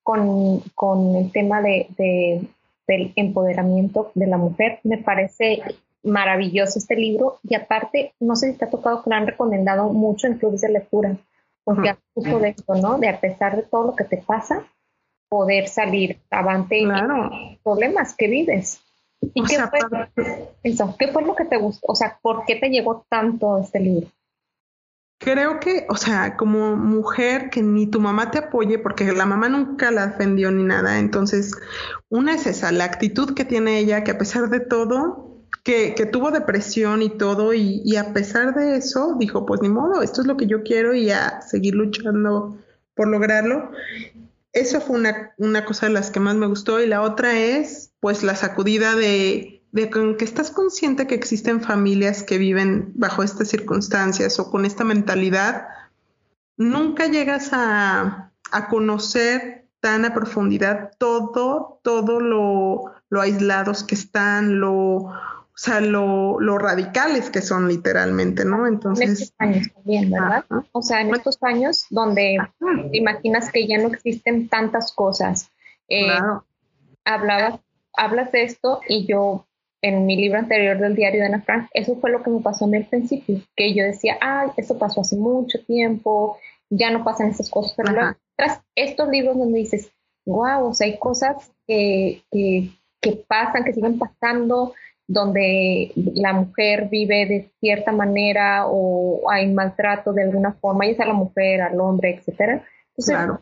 con, 0.04 0.64
con, 0.76 1.16
el 1.16 1.32
tema 1.32 1.62
de, 1.62 1.88
de, 1.98 2.48
del 2.88 3.14
empoderamiento 3.16 4.12
de 4.16 4.28
la 4.28 4.38
mujer, 4.38 4.80
me 4.84 4.98
parece 4.98 5.62
maravilloso 6.04 6.80
este 6.80 6.96
libro 6.96 7.40
y 7.44 7.56
aparte, 7.56 8.14
no 8.20 8.36
sé 8.36 8.52
si 8.52 8.58
te 8.58 8.66
ha 8.66 8.70
tocado 8.70 9.04
que 9.04 9.10
lo 9.10 9.16
han 9.16 9.28
recomendado 9.28 9.90
mucho 9.94 10.28
en 10.28 10.38
clubes 10.38 10.62
de 10.62 10.70
lectura, 10.70 11.18
porque 11.64 11.92
uh 11.92 11.96
justo 12.16 12.40
de 12.40 12.50
esto, 12.50 12.76
¿no? 12.76 13.00
De 13.00 13.10
a 13.10 13.20
pesar 13.20 13.56
de 13.56 13.64
todo 13.64 13.88
lo 13.88 13.96
que 13.96 14.04
te 14.04 14.18
pasa, 14.18 14.64
poder 15.30 15.68
salir 15.68 16.20
avante 16.30 16.84
claro. 16.84 17.30
los 17.30 17.58
problemas 17.64 18.14
que 18.16 18.28
vives. 18.28 18.82
¿Y 19.34 19.44
qué, 19.44 19.58
fue, 19.68 19.80
eso, 20.64 20.96
qué 21.00 21.08
fue 21.08 21.24
lo 21.24 21.36
que 21.36 21.46
te 21.46 21.58
gustó? 21.58 21.88
O 21.88 21.96
sea, 21.96 22.20
¿por 22.22 22.46
qué 22.46 22.58
te 22.58 22.70
llegó 22.70 23.06
tanto 23.10 23.58
este 23.58 23.80
libro? 23.80 24.08
Creo 25.20 25.60
que, 25.60 25.88
o 25.90 25.96
sea, 25.96 26.36
como 26.36 26.76
mujer 26.76 27.50
que 27.50 27.64
ni 27.64 27.88
tu 27.88 28.00
mamá 28.00 28.30
te 28.30 28.40
apoye, 28.40 28.78
porque 28.78 29.12
la 29.14 29.26
mamá 29.26 29.48
nunca 29.48 29.90
la 29.90 30.08
defendió 30.08 30.52
ni 30.52 30.64
nada, 30.64 31.00
entonces, 31.00 31.56
una 32.10 32.36
es 32.36 32.46
esa, 32.46 32.72
la 32.72 32.84
actitud 32.84 33.34
que 33.34 33.46
tiene 33.46 33.80
ella, 33.80 34.04
que 34.04 34.12
a 34.12 34.18
pesar 34.18 34.50
de 34.50 34.60
todo, 34.60 35.33
que, 35.64 36.10
tuvo 36.12 36.32
depresión 36.32 37.02
y 37.02 37.10
todo, 37.10 37.54
y, 37.54 37.96
a 37.96 38.14
pesar 38.14 38.54
de 38.54 38.78
eso, 38.78 39.16
dijo, 39.18 39.46
pues 39.46 39.62
ni 39.62 39.70
modo, 39.70 40.02
esto 40.02 40.22
es 40.22 40.28
lo 40.28 40.36
que 40.36 40.48
yo 40.48 40.64
quiero 40.64 40.94
y 40.94 41.10
a 41.10 41.42
seguir 41.42 41.76
luchando 41.76 42.58
por 42.96 43.08
lograrlo. 43.08 43.72
Eso 44.52 44.82
fue 44.82 44.98
una, 44.98 45.32
una 45.38 45.66
cosa 45.66 45.88
de 45.88 45.94
las 45.94 46.12
que 46.12 46.20
más 46.20 46.36
me 46.36 46.48
gustó. 46.48 46.82
Y 46.82 46.88
la 46.88 47.02
otra 47.02 47.40
es, 47.40 47.94
pues, 48.02 48.24
la 48.24 48.36
sacudida 48.36 48.96
de, 48.96 49.64
que 49.74 50.26
estás 50.26 50.52
consciente 50.52 51.08
que 51.08 51.16
existen 51.16 51.62
familias 51.62 52.24
que 52.24 52.38
viven 52.38 52.92
bajo 52.96 53.24
estas 53.24 53.48
circunstancias 53.48 54.40
o 54.40 54.52
con 54.52 54.66
esta 54.66 54.84
mentalidad, 54.84 55.68
nunca 56.58 57.08
llegas 57.08 57.50
a, 57.54 58.32
a 58.52 58.68
conocer 58.68 59.66
tan 59.80 60.06
a 60.06 60.14
profundidad 60.14 60.92
todo, 60.98 61.80
todo 61.84 62.20
lo, 62.20 62.94
lo 63.10 63.22
aislados 63.22 63.84
que 63.84 63.96
están, 63.96 64.60
lo, 64.60 65.12
o 65.54 65.58
sea, 65.58 65.82
lo, 65.82 66.40
lo, 66.40 66.58
radicales 66.58 67.30
que 67.30 67.42
son 67.42 67.68
literalmente, 67.68 68.44
¿no? 68.44 68.66
Entonces. 68.66 69.06
En 69.06 69.12
estos 69.14 69.34
años 69.38 69.68
también, 69.76 70.10
¿verdad? 70.10 70.46
O 70.72 70.82
sea, 70.82 71.02
en 71.02 71.14
estos 71.14 71.38
años 71.44 71.86
donde 71.92 72.40
te 72.92 72.98
imaginas 72.98 73.52
que 73.52 73.68
ya 73.68 73.78
no 73.78 73.90
existen 73.90 74.50
tantas 74.50 74.92
cosas. 74.92 75.52
Eh, 75.90 76.06
claro. 76.06 76.44
hablabas, 77.06 77.60
hablas 77.96 78.32
de 78.32 78.44
esto 78.44 78.82
y 78.88 79.06
yo 79.06 79.46
en 79.84 80.06
mi 80.08 80.16
libro 80.16 80.40
anterior 80.40 80.80
del 80.80 80.96
diario 80.96 81.20
de 81.20 81.28
Ana 81.28 81.42
Frank, 81.42 81.70
eso 81.74 81.98
fue 81.98 82.10
lo 82.10 82.24
que 82.24 82.32
me 82.32 82.40
pasó 82.40 82.66
en 82.66 82.76
el 82.76 82.86
principio, 82.86 83.42
que 83.56 83.76
yo 83.76 83.84
decía, 83.84 84.18
ay, 84.22 84.48
esto 84.56 84.80
pasó 84.80 85.02
hace 85.02 85.18
mucho 85.18 85.60
tiempo, 85.66 86.38
ya 86.70 86.90
no 86.90 87.04
pasan 87.04 87.28
esas 87.28 87.50
cosas, 87.50 87.74
pero 87.76 87.92
luego, 87.92 88.16
tras 88.38 88.62
estos 88.76 89.10
libros 89.10 89.38
donde 89.38 89.60
dices, 89.60 89.92
wow, 90.26 90.68
o 90.70 90.74
sea, 90.74 90.88
hay 90.88 90.98
cosas 90.98 91.52
que, 91.68 92.24
que, 92.32 92.72
que 93.02 93.24
pasan, 93.28 93.66
que 93.66 93.74
siguen 93.74 94.00
pasando, 94.00 94.74
donde 95.08 95.92
la 95.96 96.34
mujer 96.34 96.88
vive 96.90 97.26
de 97.26 97.52
cierta 97.60 97.92
manera 97.92 98.66
o 98.68 99.30
hay 99.30 99.52
maltrato 99.52 100.14
de 100.14 100.24
alguna 100.24 100.54
forma, 100.54 100.88
ya 100.88 100.96
sea 100.96 101.06
la 101.08 101.14
mujer, 101.14 101.62
al 101.62 101.80
hombre, 101.80 102.16
etcétera. 102.18 102.64
Entonces, 102.96 103.40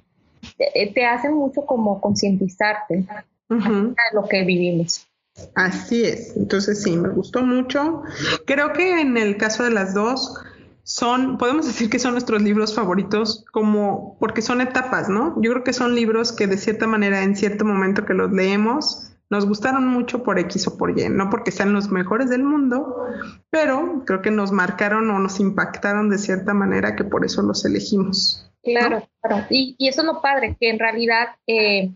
te, 0.93 1.05
hace 1.05 1.29
mucho 1.29 1.65
como 1.65 2.01
concientizarte 2.01 3.05
de 3.49 3.95
lo 4.13 4.27
que 4.27 4.43
vivimos. 4.43 5.07
Así 5.55 6.03
es, 6.03 6.35
entonces 6.35 6.83
sí, 6.83 6.95
me 6.97 7.09
gustó 7.09 7.41
mucho. 7.41 8.03
Creo 8.45 8.73
que 8.73 8.99
en 8.99 9.17
el 9.17 9.37
caso 9.37 9.63
de 9.63 9.71
las 9.71 9.93
dos 9.93 10.33
son, 10.83 11.37
podemos 11.37 11.67
decir 11.67 11.89
que 11.89 11.99
son 11.99 12.13
nuestros 12.13 12.41
libros 12.41 12.75
favoritos 12.75 13.45
como 13.51 14.17
porque 14.19 14.41
son 14.41 14.61
etapas, 14.61 15.09
¿no? 15.09 15.35
Yo 15.41 15.51
creo 15.51 15.63
que 15.63 15.73
son 15.73 15.95
libros 15.95 16.33
que 16.33 16.47
de 16.47 16.57
cierta 16.57 16.87
manera 16.87 17.23
en 17.23 17.35
cierto 17.35 17.65
momento 17.65 18.05
que 18.05 18.13
los 18.13 18.31
leemos 18.31 19.10
nos 19.31 19.47
gustaron 19.47 19.87
mucho 19.87 20.23
por 20.23 20.37
X 20.37 20.67
o 20.67 20.77
por 20.77 20.91
Y, 20.91 21.07
no 21.09 21.29
porque 21.29 21.51
sean 21.51 21.71
los 21.71 21.89
mejores 21.89 22.29
del 22.29 22.43
mundo, 22.43 23.07
pero 23.49 24.03
creo 24.05 24.21
que 24.21 24.29
nos 24.29 24.51
marcaron 24.51 25.09
o 25.09 25.19
nos 25.19 25.39
impactaron 25.39 26.09
de 26.09 26.17
cierta 26.17 26.53
manera 26.53 26.97
que 26.97 27.05
por 27.05 27.23
eso 27.25 27.41
los 27.41 27.63
elegimos. 27.63 28.51
Claro, 28.61 29.07
claro. 29.21 29.45
Y, 29.49 29.75
eso 29.79 30.01
es 30.01 30.07
lo 30.07 30.21
padre, 30.21 30.57
que 30.59 30.69
en 30.69 30.79
realidad 30.79 31.29
eh, 31.47 31.91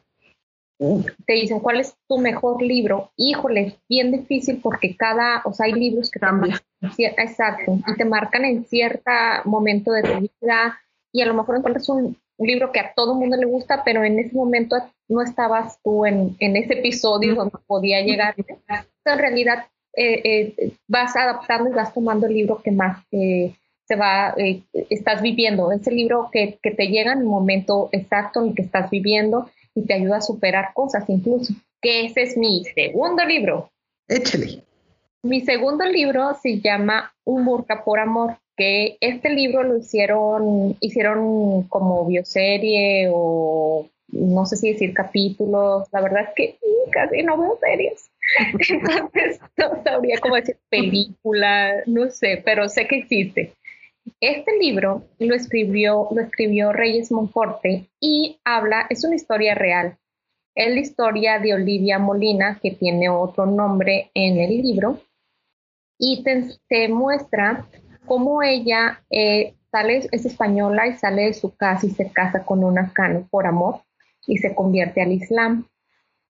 te 0.80 1.34
dicen 1.34 1.60
cuál 1.60 1.82
es 1.82 1.98
tu 2.08 2.20
mejor 2.20 2.62
libro. 2.62 3.12
Híjole, 3.18 3.80
bien 3.90 4.14
difícil 4.14 4.62
porque 4.64 4.96
cada, 4.96 5.42
o 5.44 5.52
sea, 5.52 5.66
hay 5.66 5.74
libros 5.74 6.10
que 6.10 6.22
cambian. 6.22 6.58
Exacto, 6.98 7.80
y 7.86 7.96
te 7.98 8.06
marcan 8.06 8.46
en 8.46 8.66
cierto 8.66 9.12
momento 9.44 9.92
de 9.92 10.04
tu 10.04 10.20
vida 10.22 10.80
y 11.12 11.22
a 11.22 11.26
lo 11.26 11.34
mejor 11.34 11.58
encuentras 11.58 11.90
un, 11.90 12.18
un 12.38 12.48
libro 12.48 12.72
que 12.72 12.80
a 12.80 12.94
todo 12.94 13.14
el 13.14 13.20
mundo 13.20 13.38
le 13.38 13.46
gusta, 13.46 13.84
pero 13.84 14.04
en 14.04 14.20
ese 14.20 14.36
momento 14.36 14.76
no 15.08 15.22
estabas 15.22 15.80
tú 15.84 16.06
en, 16.06 16.36
en 16.40 16.58
ese 16.58 16.74
episodio 16.74 17.36
donde 17.36 17.58
podía 17.66 18.02
llegar. 18.02 18.36
en 18.38 19.18
realidad 19.18 19.66
eh, 19.96 20.22
eh, 20.58 20.72
vas 20.88 21.16
adaptando 21.16 21.70
y 21.70 21.74
vas 21.74 21.94
tomando 21.94 22.28
el 22.28 22.34
libro 22.34 22.62
que 22.62 22.72
más 22.72 23.06
eh, 23.12 23.54
se 23.88 23.96
va, 23.96 24.36
estás 24.90 25.22
viviendo, 25.22 25.72
ese 25.72 25.92
libro 25.92 26.30
que, 26.32 26.58
que, 26.62 26.72
te 26.72 26.88
llega 26.88 27.14
en 27.14 27.20
el 27.20 27.26
momento 27.26 27.90
exacto 27.92 28.42
en 28.42 28.50
el 28.50 28.56
que 28.56 28.64
estás 28.64 28.90
viviendo 28.90 29.50
y 29.76 29.84
te 29.84 29.94
ayuda 29.94 30.18
a 30.18 30.22
superar 30.22 30.74
cosas 30.74 31.06
incluso. 31.08 31.54
Que 31.80 32.06
ese 32.06 32.24
es 32.24 32.36
mi 32.36 32.64
segundo 32.74 33.24
libro. 33.24 33.70
Échale. 34.08 34.64
Mi 35.22 35.42
segundo 35.42 35.86
libro 35.86 36.36
se 36.42 36.60
llama 36.60 37.14
Un 37.24 37.46
burka 37.46 37.84
por 37.84 38.00
amor 38.00 38.38
que 38.58 38.98
este 39.02 39.30
libro 39.30 39.64
lo 39.64 39.78
hicieron, 39.78 40.78
hicieron 40.80 41.64
como 41.64 42.06
bioserie 42.06 43.10
o 43.12 43.90
no 44.08 44.46
sé 44.46 44.56
si 44.56 44.72
decir 44.72 44.94
capítulos, 44.94 45.88
la 45.92 46.02
verdad 46.02 46.24
es 46.24 46.30
que 46.36 46.58
casi 46.92 47.24
no 47.24 47.38
veo 47.38 47.60
series. 47.60 48.10
Entonces 48.70 49.40
no 49.58 49.84
sabría 49.84 50.20
cómo 50.20 50.36
decir 50.36 50.58
película, 50.70 51.84
no 51.86 52.10
sé, 52.10 52.42
pero 52.44 52.70
sé 52.70 52.88
que 52.88 53.00
existe. 53.00 53.54
Este 54.22 54.58
libro 54.60 55.04
lo 55.20 55.36
escribió, 55.36 56.08
lo 56.12 56.22
escribió 56.22 56.72
Reyes 56.72 57.12
Monforte 57.12 57.90
y 58.00 58.40
habla, 58.46 58.86
es 58.90 59.04
una 59.04 59.16
historia 59.16 59.56
real. 59.56 59.98
Es 60.56 60.74
la 60.74 60.80
historia 60.80 61.40
de 61.40 61.54
Olivia 61.54 62.00
Molina, 62.00 62.60
que 62.62 62.72
tiene 62.72 63.10
otro 63.10 63.46
nombre 63.46 64.12
en 64.14 64.40
el 64.40 64.62
libro, 64.62 65.02
y 66.00 66.24
te 66.70 66.88
muestra 66.88 67.68
cómo 68.06 68.44
ella 68.44 69.04
eh, 69.10 69.56
sale, 69.72 70.08
es 70.12 70.26
española 70.26 70.88
y 70.88 70.98
sale 70.98 71.24
de 71.24 71.34
su 71.34 71.56
casa 71.56 71.86
y 71.86 71.92
se 71.92 72.12
casa 72.12 72.44
con 72.44 72.64
un 72.64 72.78
afgano 72.78 73.28
por 73.30 73.46
amor 73.48 73.82
y 74.28 74.38
se 74.38 74.56
convierte 74.56 75.02
al 75.02 75.12
Islam. 75.12 75.68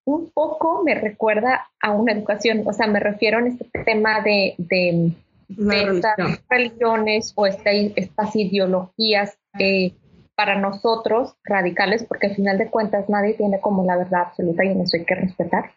Un 0.06 0.32
poco 0.32 0.84
me 0.84 0.96
recuerda 0.96 1.68
a 1.82 1.92
una 1.92 2.12
educación, 2.12 2.64
o 2.66 2.74
sea, 2.74 2.88
me 2.88 3.00
refiero 3.00 3.40
a 3.40 3.48
este 3.48 3.66
tema 3.86 4.22
de, 4.22 4.56
de, 4.58 5.12
estas 5.48 6.42
religiones 6.50 7.34
o 7.36 7.46
estas 7.46 8.36
ideologías 8.36 9.38
eh, 9.60 9.94
para 10.36 10.60
nosotros 10.60 11.36
radicales, 11.44 12.04
porque 12.04 12.28
al 12.28 12.36
final 12.36 12.58
de 12.58 12.70
cuentas 12.70 13.10
nadie 13.10 13.34
tiene 13.34 13.60
como 13.60 13.86
la 13.86 13.98
verdad 13.98 14.22
absoluta 14.28 14.66
y 14.66 14.70
en 14.70 14.82
eso 14.82 14.98
hay 14.98 15.06
que 15.06 15.16
respetar. 15.16 15.72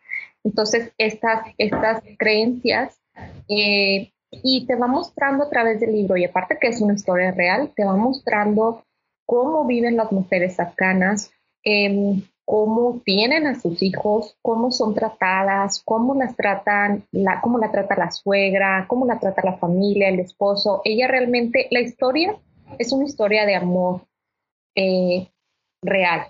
Entonces, 0.44 0.92
estas, 0.98 1.42
estas 1.58 2.02
creencias 2.18 3.00
eh, 3.48 4.12
y 4.30 4.66
te 4.66 4.76
va 4.76 4.86
mostrando 4.86 5.44
a 5.44 5.50
través 5.50 5.80
del 5.80 5.92
libro, 5.92 6.16
y 6.16 6.24
aparte 6.24 6.58
que 6.60 6.68
es 6.68 6.80
una 6.80 6.94
historia 6.94 7.32
real, 7.32 7.72
te 7.74 7.84
va 7.84 7.96
mostrando 7.96 8.84
cómo 9.26 9.66
viven 9.66 9.96
las 9.96 10.10
mujeres 10.12 10.58
afganas, 10.58 11.30
em, 11.64 12.22
cómo 12.44 13.02
tienen 13.04 13.46
a 13.46 13.60
sus 13.60 13.82
hijos, 13.82 14.38
cómo 14.40 14.70
son 14.70 14.94
tratadas, 14.94 15.82
cómo 15.84 16.14
las 16.14 16.34
tratan, 16.34 17.04
la, 17.12 17.42
cómo 17.42 17.58
la 17.58 17.70
trata 17.70 17.94
la 17.94 18.10
suegra, 18.10 18.86
cómo 18.88 19.04
la 19.04 19.18
trata 19.18 19.42
la 19.44 19.58
familia, 19.58 20.08
el 20.08 20.20
esposo. 20.20 20.80
Ella 20.84 21.08
realmente, 21.08 21.68
la 21.70 21.80
historia 21.80 22.36
es 22.78 22.90
una 22.92 23.04
historia 23.04 23.44
de 23.44 23.54
amor 23.54 24.00
eh, 24.74 25.28
real. 25.82 26.28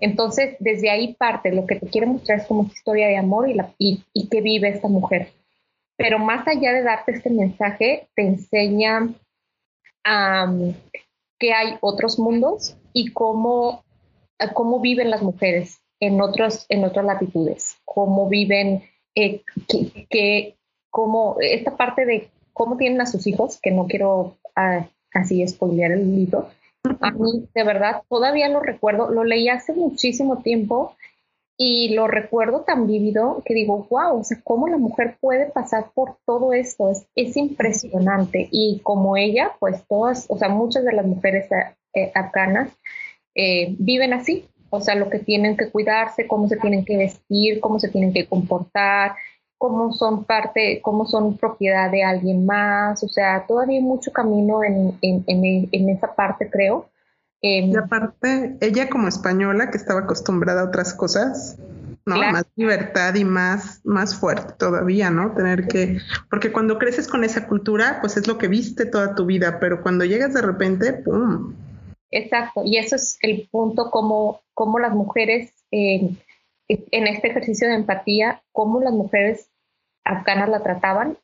Entonces, 0.00 0.56
desde 0.60 0.90
ahí 0.90 1.14
parte, 1.14 1.52
lo 1.52 1.66
que 1.66 1.76
te 1.76 1.86
quiere 1.86 2.06
mostrar 2.06 2.38
es 2.38 2.46
como 2.46 2.64
historia 2.64 3.08
de 3.08 3.16
amor 3.16 3.48
y, 3.50 3.54
la, 3.54 3.74
y, 3.78 4.28
que 4.30 4.40
vive 4.40 4.68
esta 4.68 4.88
mujer. 4.88 5.32
Pero 5.98 6.20
más 6.20 6.46
allá 6.46 6.72
de 6.72 6.82
darte 6.82 7.12
este 7.12 7.28
mensaje, 7.28 8.08
te 8.14 8.22
enseña 8.22 9.08
que 11.38 11.52
hay 11.52 11.76
otros 11.80 12.18
mundos 12.18 12.76
y 12.92 13.12
cómo, 13.12 13.84
cómo 14.54 14.80
viven 14.80 15.10
las 15.10 15.22
mujeres 15.22 15.80
en, 16.00 16.20
otros, 16.20 16.66
en 16.68 16.84
otras 16.84 17.04
latitudes, 17.04 17.76
cómo 17.84 18.28
viven, 18.28 18.84
eh, 19.14 19.42
que, 20.08 20.56
cómo, 20.88 21.36
esta 21.40 21.76
parte 21.76 22.06
de 22.06 22.30
cómo 22.52 22.76
tienen 22.76 23.00
a 23.00 23.06
sus 23.06 23.26
hijos, 23.26 23.58
que 23.60 23.72
no 23.72 23.86
quiero 23.86 24.38
ah, 24.54 24.88
así 25.12 25.46
spoilear 25.46 25.90
el 25.90 26.14
libro, 26.14 26.48
a 27.00 27.10
mí 27.10 27.48
de 27.52 27.64
verdad 27.64 28.02
todavía 28.08 28.48
lo 28.48 28.60
recuerdo, 28.60 29.10
lo 29.10 29.24
leí 29.24 29.48
hace 29.48 29.72
muchísimo 29.72 30.38
tiempo 30.38 30.96
y 31.60 31.92
lo 31.94 32.06
recuerdo 32.06 32.60
tan 32.60 32.86
vívido 32.86 33.42
que 33.44 33.52
digo, 33.52 33.88
wow, 33.90 34.20
o 34.20 34.24
sea, 34.24 34.38
cómo 34.44 34.68
la 34.68 34.78
mujer 34.78 35.18
puede 35.20 35.46
pasar 35.46 35.90
por 35.92 36.16
todo 36.24 36.52
esto, 36.52 36.88
es, 36.88 37.06
es 37.16 37.36
impresionante. 37.36 38.48
Y 38.52 38.80
como 38.84 39.16
ella, 39.16 39.56
pues 39.58 39.84
todas, 39.88 40.26
o 40.28 40.38
sea, 40.38 40.48
muchas 40.48 40.84
de 40.84 40.92
las 40.92 41.04
mujeres 41.04 41.50
eh, 41.50 41.74
eh, 41.94 42.12
afganas 42.14 42.70
eh, 43.34 43.74
viven 43.76 44.12
así, 44.12 44.48
o 44.70 44.80
sea, 44.80 44.94
lo 44.94 45.10
que 45.10 45.18
tienen 45.18 45.56
que 45.56 45.68
cuidarse, 45.68 46.28
cómo 46.28 46.46
se 46.46 46.58
tienen 46.58 46.84
que 46.84 46.96
vestir, 46.96 47.58
cómo 47.58 47.80
se 47.80 47.88
tienen 47.88 48.12
que 48.12 48.26
comportar, 48.26 49.16
cómo 49.58 49.92
son 49.92 50.24
parte, 50.24 50.80
cómo 50.80 51.06
son 51.06 51.36
propiedad 51.38 51.90
de 51.90 52.04
alguien 52.04 52.46
más, 52.46 53.02
o 53.02 53.08
sea, 53.08 53.44
todavía 53.48 53.78
hay 53.78 53.84
mucho 53.84 54.12
camino 54.12 54.62
en, 54.62 54.96
en, 55.02 55.24
en, 55.26 55.88
esa 55.88 56.14
parte, 56.14 56.48
creo. 56.48 56.88
Em, 57.40 57.70
y 57.70 57.76
aparte, 57.76 58.56
ella 58.60 58.88
como 58.88 59.08
española, 59.08 59.70
que 59.70 59.78
estaba 59.78 60.00
acostumbrada 60.00 60.62
a 60.62 60.64
otras 60.64 60.92
cosas, 60.94 61.56
¿no? 62.04 62.16
Más 62.16 62.46
libertad 62.56 63.14
y 63.14 63.24
más, 63.24 63.80
más 63.84 64.18
fuerte 64.18 64.54
todavía, 64.58 65.10
¿no? 65.10 65.32
Tener 65.34 65.68
que, 65.68 65.98
porque 66.30 66.50
cuando 66.50 66.78
creces 66.78 67.06
con 67.06 67.22
esa 67.22 67.46
cultura, 67.46 67.98
pues 68.00 68.16
es 68.16 68.26
lo 68.26 68.38
que 68.38 68.48
viste 68.48 68.86
toda 68.86 69.14
tu 69.14 69.26
vida, 69.26 69.58
pero 69.60 69.82
cuando 69.82 70.04
llegas 70.04 70.34
de 70.34 70.42
repente, 70.42 70.92
¡pum! 70.94 71.54
Exacto, 72.10 72.62
y 72.64 72.78
eso 72.78 72.96
es 72.96 73.18
el 73.20 73.48
punto 73.50 73.90
como, 73.90 74.40
como 74.54 74.78
las 74.78 74.94
mujeres 74.94 75.52
eh, 75.70 76.16
en 76.68 77.06
este 77.06 77.28
ejercicio 77.28 77.68
de 77.68 77.74
empatía, 77.74 78.42
cómo 78.52 78.80
las 78.80 78.92
mujeres 78.92 79.50
afganas 80.04 80.48
la 80.48 80.62
trataban. 80.62 81.18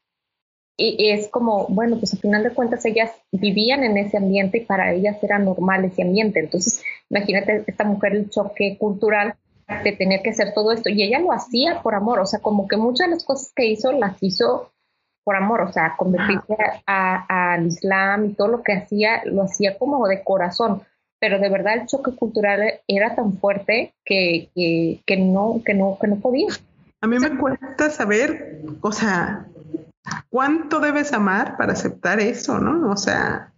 Y, 0.77 1.11
es 1.11 1.29
como, 1.29 1.67
bueno, 1.69 1.99
pues 1.99 2.15
al 2.15 2.21
final 2.21 2.43
de 2.43 2.51
cuentas 2.51 2.85
ellas 2.85 3.11
vivían 3.31 3.85
en 3.85 3.97
ese 3.97 4.17
ambiente 4.17 4.59
y 4.59 4.65
para 4.65 4.93
ellas 4.93 5.23
era 5.23 5.39
normal 5.39 5.85
ese 5.85 6.03
ambiente. 6.03 6.41
Entonces, 6.41 6.83
imagínate 7.11 7.65
esta 7.67 7.85
mujer 7.85 8.15
el 8.15 8.31
choque 8.31 8.77
cultural 8.79 9.35
de 9.83 9.93
tener 9.93 10.21
que 10.23 10.31
hacer 10.31 10.53
todo 10.53 10.73
esto. 10.73 10.91
Y 10.91 11.03
ella 11.03 11.21
lo 11.21 11.33
hacía 11.33 11.81
por 11.83 11.95
amor, 11.95 12.21
o 12.21 12.27
sea, 12.27 12.41
como 12.41 12.67
que 12.67 12.77
muchas 12.77 13.07
de 13.07 13.15
las 13.15 13.25
cosas 13.25 13.53
que 13.55 13.67
hizo 13.67 13.93
las 13.93 14.21
hizo 14.23 14.73
por 15.23 15.37
amor, 15.37 15.63
o 15.63 15.73
sea, 15.73 15.95
convertirse 15.97 16.57
al 16.87 17.67
Islam 17.67 18.27
y 18.27 18.35
todo 18.35 18.49
lo 18.49 18.63
que 18.63 18.75
hacía, 18.75 19.23
lo 19.25 19.43
hacía 19.43 19.79
como 19.79 20.07
de 20.07 20.23
corazón 20.23 20.83
pero 21.25 21.39
de 21.39 21.49
verdad 21.49 21.77
el 21.81 21.87
choque 21.87 22.15
cultural 22.15 22.61
era 22.87 23.15
tan 23.15 23.39
fuerte 23.39 23.95
que, 24.05 24.51
que, 24.55 25.17
no, 25.17 25.63
que, 25.65 25.73
no, 25.73 25.97
que 25.99 26.07
no 26.07 26.17
podía. 26.17 26.49
A 27.01 27.07
mí 27.07 27.19
me 27.19 27.39
cuesta 27.39 27.89
saber, 27.89 28.61
o 28.83 28.93
sea, 28.93 29.47
cuánto 30.35 30.81
debes 30.81 31.13
amar 31.13 31.57
para 31.57 31.75
aceptar 31.75 32.19
eso, 32.19 32.59
¿no? 32.59 32.91
O 32.91 32.97
sea, 32.97 33.53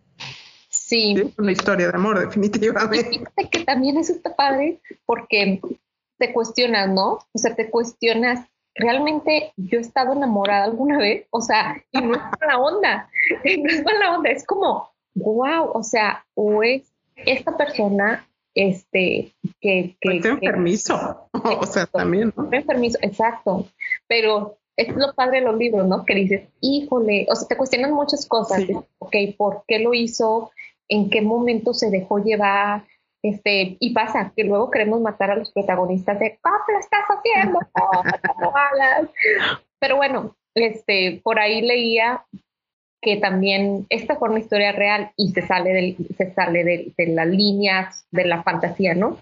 sí. 0.68 1.14
Es 1.16 1.38
una 1.38 1.52
historia 1.52 1.88
de 1.88 1.97
amor, 1.97 2.21
definitivamente. 2.21 3.02
fíjate 3.02 3.49
que 3.49 3.64
también 3.64 3.97
eso 3.97 4.12
está 4.12 4.37
padre 4.37 4.83
porque 5.06 5.62
te 6.18 6.35
cuestionas, 6.35 6.90
¿no? 6.90 7.21
O 7.33 7.38
sea, 7.38 7.56
te 7.56 7.71
cuestionas, 7.71 8.47
¿realmente 8.75 9.54
yo 9.56 9.78
he 9.78 9.80
estado 9.80 10.12
enamorada 10.12 10.65
alguna 10.65 10.99
vez? 10.99 11.26
O 11.30 11.41
sea, 11.41 11.82
y 11.93 12.02
no 12.02 12.15
es 12.15 12.21
mala 12.43 12.58
onda, 12.58 13.10
no 13.43 13.71
es 13.71 13.82
mala 13.82 14.19
onda, 14.19 14.28
es 14.28 14.45
como, 14.45 14.91
wow, 15.15 15.71
o 15.73 15.82
sea, 15.82 16.26
o 16.34 16.62
es 16.62 16.93
esta 17.17 17.56
persona 17.56 18.28
este 18.54 19.34
que, 19.62 19.97
que, 19.99 20.17
está 20.17 20.28
enfermizo 20.28 21.28
o 21.32 21.67
sea 21.67 21.84
también 21.84 22.32
¿no? 22.34 22.49
enfermizo 22.50 22.99
exacto 23.02 23.69
pero 24.08 24.58
es 24.76 24.95
lo 24.95 25.15
padre 25.15 25.41
de 25.41 25.47
los 25.47 25.56
libros 25.56 25.86
no 25.86 26.04
que 26.04 26.15
dices 26.15 26.49
híjole 26.60 27.26
o 27.30 27.36
sea 27.36 27.49
te 27.49 27.56
cuestionan 27.56 27.93
muchas 27.93 28.26
cosas 28.26 28.62
ok 28.99 29.17
por 29.36 29.65
qué 29.67 29.78
lo 29.78 29.95
hizo 29.95 30.50
en 30.89 31.10
qué 31.10 31.23
momento 31.23 31.75
se 31.75 31.91
dejó 31.91 32.19
llevar 32.19 32.84
este 33.23 33.76
y 33.80 33.93
pasa 33.93 34.32
que 34.36 34.45
luego 34.45 34.71
queremos 34.71 35.00
matar 35.00 35.30
a 35.30 35.36
los 35.36 35.52
protagonistas 35.52 36.19
de 36.19 36.39
cómo 36.43 36.58
lo 36.69 36.78
estás 36.78 37.04
haciendo 37.08 37.60
pero 39.78 39.97
bueno 39.97 40.36
este 40.54 41.21
por 41.23 41.39
ahí 41.39 41.62
leía 41.62 42.25
que 43.06 43.17
también 43.17 43.86
esta 43.89 44.17
fue 44.17 44.30
una 44.30 44.41
historia 44.41 44.73
real 44.73 45.12
y 45.17 45.30
se 45.30 45.43
sale, 45.43 45.73
del, 45.73 45.97
se 46.17 46.34
sale 46.34 46.65
de, 46.65 46.93
de 46.97 47.06
las 47.08 47.28
líneas 47.28 48.06
de 48.10 48.25
la 48.25 48.43
fantasía, 48.43 48.95
¿no? 48.95 49.19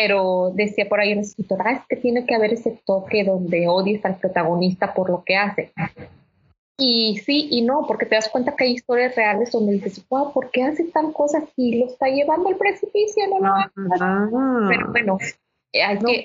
Pero 0.00 0.52
decía 0.54 0.88
por 0.88 1.00
ahí 1.00 1.12
una 1.12 1.22
escritora, 1.22 1.64
ah, 1.66 1.72
es 1.72 1.80
que 1.88 1.96
tiene 1.96 2.24
que 2.24 2.36
haber 2.36 2.52
ese 2.52 2.80
toque 2.86 3.24
donde 3.24 3.66
odies 3.66 4.04
al 4.04 4.16
protagonista 4.16 4.94
por 4.94 5.10
lo 5.10 5.24
que 5.24 5.36
hace. 5.36 5.72
Y 6.78 7.20
sí 7.26 7.48
y 7.50 7.62
no, 7.62 7.84
porque 7.84 8.06
te 8.06 8.14
das 8.14 8.28
cuenta 8.28 8.54
que 8.54 8.62
hay 8.62 8.74
historias 8.74 9.16
reales 9.16 9.50
donde 9.50 9.72
dices, 9.72 10.06
wow, 10.08 10.32
¿por 10.32 10.52
qué 10.52 10.62
hace 10.62 10.84
tal 10.84 11.12
cosa 11.12 11.42
si 11.56 11.80
lo 11.80 11.86
está 11.86 12.06
llevando 12.06 12.48
al 12.48 12.56
precipicio? 12.56 13.24
No, 13.26 13.40
no, 13.40 13.90
ah. 14.00 14.68
Pero 14.68 14.92
bueno, 14.92 15.18
hay 15.74 15.98
que... 15.98 16.24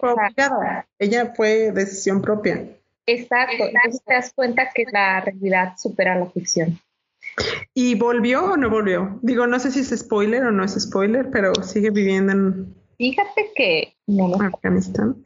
Ella 1.00 1.34
fue 1.36 1.72
decisión 1.72 2.22
propia. 2.22 2.68
Exacto, 3.08 3.66
entonces 3.66 4.04
te 4.06 4.14
das 4.14 4.34
cuenta 4.36 4.70
que 4.72 4.86
la 4.92 5.22
realidad 5.22 5.74
supera 5.78 6.16
la 6.16 6.28
ficción. 6.28 6.80
¿Y 7.74 7.96
volvió 7.96 8.52
o 8.52 8.56
no 8.56 8.70
volvió? 8.70 9.18
Digo, 9.24 9.48
no 9.48 9.58
sé 9.58 9.72
si 9.72 9.80
es 9.80 10.00
spoiler 10.00 10.44
o 10.44 10.52
no 10.52 10.64
es 10.64 10.80
spoiler, 10.80 11.32
pero 11.32 11.56
sigue 11.56 11.90
viviendo 11.90 12.34
en. 12.34 12.83
Fíjate 13.04 13.52
que 13.54 13.94
no 14.08 14.30
lo 14.30 14.42
Afganistán. 14.42 15.16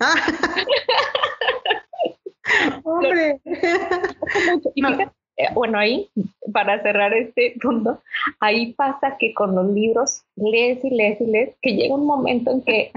Ah. 2.50 2.82
Hombre. 2.84 3.40
Eh, 5.40 5.54
bueno, 5.54 5.78
ahí, 5.78 6.10
para 6.52 6.82
cerrar 6.82 7.14
este 7.14 7.54
punto, 7.62 8.02
ahí 8.40 8.74
pasa 8.74 9.18
que 9.20 9.36
con 9.36 9.54
los 9.54 9.68
libros 9.68 10.24
lees 10.36 10.84
y 10.84 10.90
lees 10.90 11.22
y 11.22 11.26
lees, 11.28 11.56
que 11.62 11.76
llega 11.76 11.94
un 11.94 12.08
momento 12.08 12.50
en 12.50 12.64
que, 12.64 12.92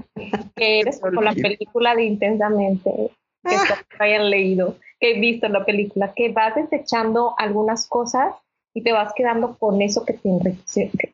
que 0.57 0.81
eres 0.81 1.01
como 1.03 1.21
la 1.21 1.35
película 1.35 1.95
de 1.95 2.05
Intensamente, 2.05 3.11
que 3.45 3.55
ah. 3.55 3.85
hayan 3.99 4.31
leído, 4.31 4.77
que 4.99 5.11
he 5.11 5.21
visto 5.21 5.49
en 5.49 5.53
la 5.53 5.67
película, 5.67 6.15
que 6.17 6.33
vas 6.33 6.55
desechando 6.55 7.35
algunas 7.37 7.87
cosas 7.87 8.35
y 8.73 8.81
te 8.81 8.93
vas 8.93 9.13
quedando 9.15 9.59
con 9.59 9.83
eso 9.83 10.07
que 10.07 10.15
te 10.15 10.31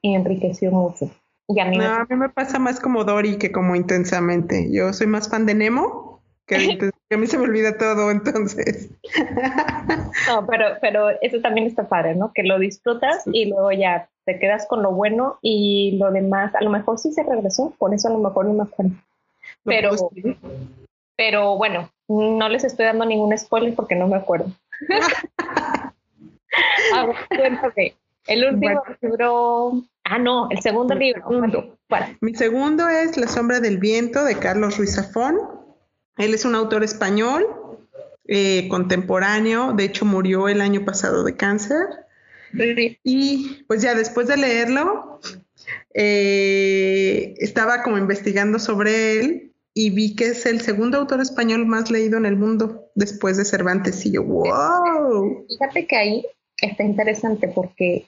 enriqueció, 0.03 0.71
mucho. 0.71 1.11
Y 1.49 1.61
a 1.61 1.67
mí, 1.67 1.79
no, 1.79 1.85
a 1.85 2.07
mí 2.09 2.17
me 2.17 2.29
pasa 2.29 2.59
más 2.59 2.81
como 2.81 3.05
Dory 3.05 3.39
que 3.39 3.53
como 3.53 3.77
intensamente. 3.77 4.69
Yo 4.73 4.93
soy 4.93 5.07
más 5.07 5.29
fan 5.29 5.47
de 5.47 5.55
Nemo 5.55 6.17
que, 6.47 6.79
a 7.11 7.17
mí 7.17 7.27
se 7.27 7.39
me 7.39 7.45
olvida 7.45 7.77
todo, 7.77 8.11
entonces. 8.11 8.91
no, 10.29 10.47
pero, 10.47 10.67
pero 10.81 11.11
eso 11.21 11.41
también 11.41 11.67
está 11.67 11.89
padre, 11.89 12.15
¿no? 12.15 12.33
Que 12.33 12.45
lo 12.45 12.59
disfrutas 12.59 13.25
y 13.33 13.47
luego 13.47 13.73
ya 13.73 14.09
te 14.25 14.39
quedas 14.39 14.67
con 14.67 14.83
lo 14.83 14.93
bueno 14.93 15.39
y 15.43 15.97
lo 15.99 16.13
demás, 16.13 16.55
a 16.55 16.63
lo 16.63 16.71
mejor 16.71 16.99
sí 16.99 17.13
se 17.13 17.23
regresó, 17.25 17.75
por 17.79 17.95
eso 17.95 18.09
a 18.09 18.13
lo 18.13 18.19
mejor 18.19 18.47
no 18.47 18.53
me 18.55 18.63
acuerdo. 18.63 18.93
Pero, 19.65 19.91
pero 21.17 21.57
bueno, 21.57 21.91
no 22.09 22.49
les 22.49 22.65
estoy 22.65 22.87
dando 22.87 23.05
ningún 23.05 23.37
spoiler 23.37 23.75
porque 23.75 23.97
no 23.97 24.07
me 24.09 24.17
acuerdo. 24.17 24.51
Ah, 26.95 27.07
el 28.27 28.45
último 28.45 28.83
libro. 29.01 29.85
Ah, 30.05 30.19
no, 30.19 30.49
el 30.51 30.61
segundo 30.61 30.95
libro. 30.95 31.23
Mi 32.21 32.35
segundo 32.35 32.89
es 32.89 33.17
La 33.17 33.29
sombra 33.29 33.61
del 33.61 33.79
viento 33.79 34.25
de 34.25 34.37
Carlos 34.37 34.79
Ruiz 34.79 34.95
Zafón. 34.95 35.37
Él 36.17 36.33
es 36.33 36.45
un 36.45 36.55
autor 36.55 36.85
español, 36.85 37.47
eh, 38.27 38.69
contemporáneo. 38.69 39.73
De 39.73 39.85
hecho, 39.85 40.05
murió 40.05 40.49
el 40.49 40.61
año 40.61 40.85
pasado 40.85 41.25
de 41.25 41.37
cáncer. 41.37 41.87
Y 43.03 43.65
pues 43.67 43.83
ya 43.83 43.95
después 43.95 44.29
de 44.29 44.37
leerlo, 44.37 45.21
eh, 45.95 47.35
estaba 47.39 47.83
como 47.83 47.99
investigando 47.99 48.59
sobre 48.59 49.19
él 49.19 49.53
y 49.75 49.91
vi 49.91 50.17
que 50.17 50.29
es 50.29 50.47
el 50.47 50.63
segundo 50.63 50.97
autor 50.97 51.21
español 51.21 51.67
más 51.67 51.91
leído 51.91 52.17
en 52.17 52.25
el 52.25 52.37
mundo 52.37 52.91
después 52.95 53.37
de 53.37 53.45
Cervantes. 53.45 54.07
Y 54.07 54.13
yo, 54.13 54.25
wow. 54.25 55.45
Fíjate 55.49 55.87
que 55.87 55.97
ahí 55.97 56.27
está 56.63 56.83
interesante 56.83 57.49
porque, 57.49 58.07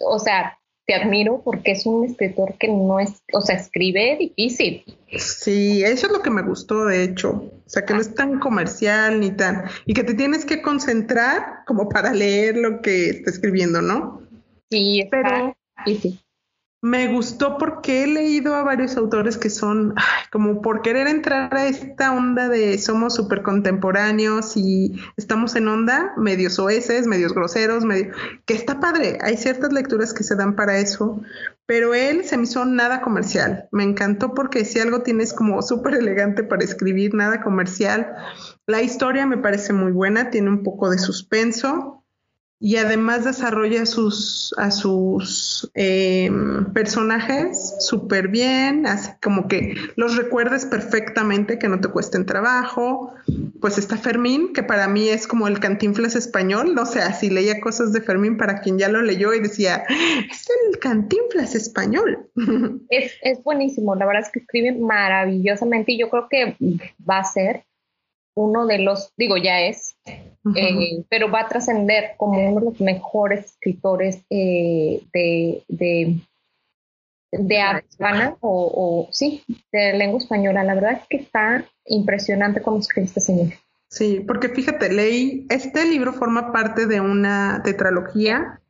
o 0.00 0.18
sea, 0.18 0.58
te 0.86 0.94
admiro 0.94 1.42
porque 1.42 1.72
es 1.72 1.84
un 1.84 2.04
escritor 2.04 2.54
que 2.58 2.68
no 2.68 3.00
es, 3.00 3.22
o 3.32 3.40
sea, 3.40 3.56
escribe 3.56 4.16
difícil. 4.18 4.84
Sí, 5.16 5.82
eso 5.82 6.06
es 6.06 6.12
lo 6.12 6.22
que 6.22 6.30
me 6.30 6.42
gustó, 6.42 6.84
de 6.86 7.02
hecho. 7.02 7.30
O 7.30 7.68
sea, 7.68 7.84
que 7.84 7.94
no 7.94 8.00
es 8.00 8.14
tan 8.14 8.38
comercial 8.38 9.18
ni 9.20 9.30
tan. 9.32 9.64
Y 9.84 9.94
que 9.94 10.04
te 10.04 10.14
tienes 10.14 10.44
que 10.44 10.62
concentrar 10.62 11.64
como 11.66 11.88
para 11.88 12.12
leer 12.12 12.56
lo 12.56 12.80
que 12.82 13.10
está 13.10 13.30
escribiendo, 13.30 13.82
¿no? 13.82 14.22
Sí, 14.70 15.06
pero. 15.10 15.56
Sí, 15.84 16.20
me 16.82 17.08
gustó 17.08 17.58
porque 17.58 18.04
he 18.04 18.06
leído 18.06 18.54
a 18.54 18.62
varios 18.62 18.96
autores 18.96 19.38
que 19.38 19.50
son 19.50 19.94
como 20.30 20.60
por 20.60 20.82
querer 20.82 21.08
entrar 21.08 21.54
a 21.54 21.66
esta 21.66 22.12
onda 22.12 22.48
de 22.48 22.78
somos 22.78 23.14
súper 23.14 23.42
contemporáneos 23.42 24.56
y 24.56 25.00
estamos 25.16 25.56
en 25.56 25.68
onda, 25.68 26.12
medios 26.16 26.54
soeces, 26.54 27.06
medios 27.06 27.32
groseros, 27.32 27.84
medio, 27.84 28.12
que 28.44 28.54
está 28.54 28.78
padre. 28.78 29.18
Hay 29.22 29.36
ciertas 29.36 29.72
lecturas 29.72 30.12
que 30.12 30.22
se 30.22 30.36
dan 30.36 30.54
para 30.54 30.78
eso, 30.78 31.22
pero 31.64 31.94
él 31.94 32.24
se 32.24 32.36
me 32.36 32.44
hizo 32.44 32.64
nada 32.64 33.00
comercial. 33.00 33.68
Me 33.72 33.82
encantó 33.82 34.34
porque 34.34 34.64
si 34.64 34.78
algo 34.78 35.02
tienes 35.02 35.32
como 35.32 35.62
súper 35.62 35.94
elegante 35.94 36.44
para 36.44 36.64
escribir, 36.64 37.14
nada 37.14 37.42
comercial. 37.42 38.14
La 38.66 38.82
historia 38.82 39.26
me 39.26 39.38
parece 39.38 39.72
muy 39.72 39.92
buena, 39.92 40.30
tiene 40.30 40.50
un 40.50 40.62
poco 40.62 40.90
de 40.90 40.98
suspenso 40.98 42.04
y 42.58 42.76
además 42.76 43.24
desarrolla 43.24 43.84
sus, 43.84 44.54
a 44.56 44.70
sus 44.70 45.70
eh, 45.74 46.30
personajes 46.72 47.74
súper 47.80 48.28
bien, 48.28 48.86
así 48.86 49.10
como 49.22 49.46
que 49.46 49.74
los 49.96 50.16
recuerdes 50.16 50.64
perfectamente, 50.64 51.58
que 51.58 51.68
no 51.68 51.80
te 51.80 51.88
cuesten 51.88 52.24
trabajo. 52.24 53.12
Pues 53.60 53.76
está 53.76 53.98
Fermín, 53.98 54.54
que 54.54 54.62
para 54.62 54.88
mí 54.88 55.08
es 55.08 55.26
como 55.26 55.48
el 55.48 55.60
cantinflas 55.60 56.16
español, 56.16 56.74
no 56.74 56.86
sé, 56.86 57.00
así 57.00 57.28
leía 57.28 57.60
cosas 57.60 57.92
de 57.92 58.00
Fermín 58.00 58.38
para 58.38 58.60
quien 58.60 58.78
ya 58.78 58.88
lo 58.88 59.02
leyó 59.02 59.34
y 59.34 59.40
decía, 59.40 59.84
es 60.30 60.48
el 60.70 60.78
cantinflas 60.78 61.54
español. 61.54 62.28
Es, 62.88 63.12
es 63.22 63.42
buenísimo, 63.42 63.94
la 63.96 64.06
verdad 64.06 64.22
es 64.22 64.30
que 64.30 64.38
escribe 64.38 64.72
maravillosamente 64.72 65.92
y 65.92 65.98
yo 65.98 66.08
creo 66.08 66.28
que 66.28 66.56
va 67.08 67.18
a 67.18 67.24
ser 67.24 67.64
uno 68.36 68.66
de 68.66 68.78
los, 68.78 69.12
digo, 69.16 69.36
ya 69.38 69.62
es, 69.62 69.96
eh, 70.54 71.02
pero 71.08 71.30
va 71.30 71.40
a 71.40 71.48
trascender 71.48 72.12
como 72.18 72.38
uno 72.48 72.60
de 72.60 72.66
los 72.66 72.80
mejores 72.80 73.46
escritores 73.46 74.22
eh, 74.30 75.02
de, 75.12 75.64
de, 75.68 76.20
de 77.32 77.82
hispana 77.88 78.36
o, 78.40 79.08
sí, 79.10 79.42
de 79.72 79.94
lengua 79.94 80.18
española. 80.18 80.62
La 80.64 80.74
verdad 80.74 81.00
es 81.00 81.08
que 81.08 81.16
está 81.16 81.64
impresionante 81.86 82.60
cómo 82.60 82.78
escribe 82.78 83.06
este 83.06 83.20
señor. 83.20 83.54
Sí, 83.88 84.22
porque 84.26 84.50
fíjate, 84.50 84.92
leí, 84.92 85.46
este 85.48 85.86
libro 85.86 86.12
forma 86.12 86.52
parte 86.52 86.86
de 86.86 87.00
una 87.00 87.62
tetralogía 87.64 88.60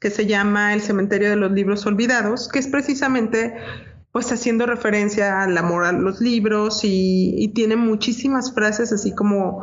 que 0.00 0.10
se 0.10 0.26
llama 0.26 0.72
El 0.72 0.80
cementerio 0.80 1.28
de 1.28 1.36
los 1.36 1.52
libros 1.52 1.84
olvidados, 1.84 2.48
que 2.48 2.60
es 2.60 2.68
precisamente 2.68 3.54
pues 4.12 4.32
haciendo 4.32 4.66
referencia 4.66 5.42
al 5.42 5.56
amor 5.56 5.84
a 5.84 5.92
los 5.92 6.20
libros 6.20 6.80
y, 6.82 7.52
tiene 7.54 7.76
muchísimas 7.76 8.52
frases 8.52 8.92
así 8.92 9.14
como, 9.14 9.62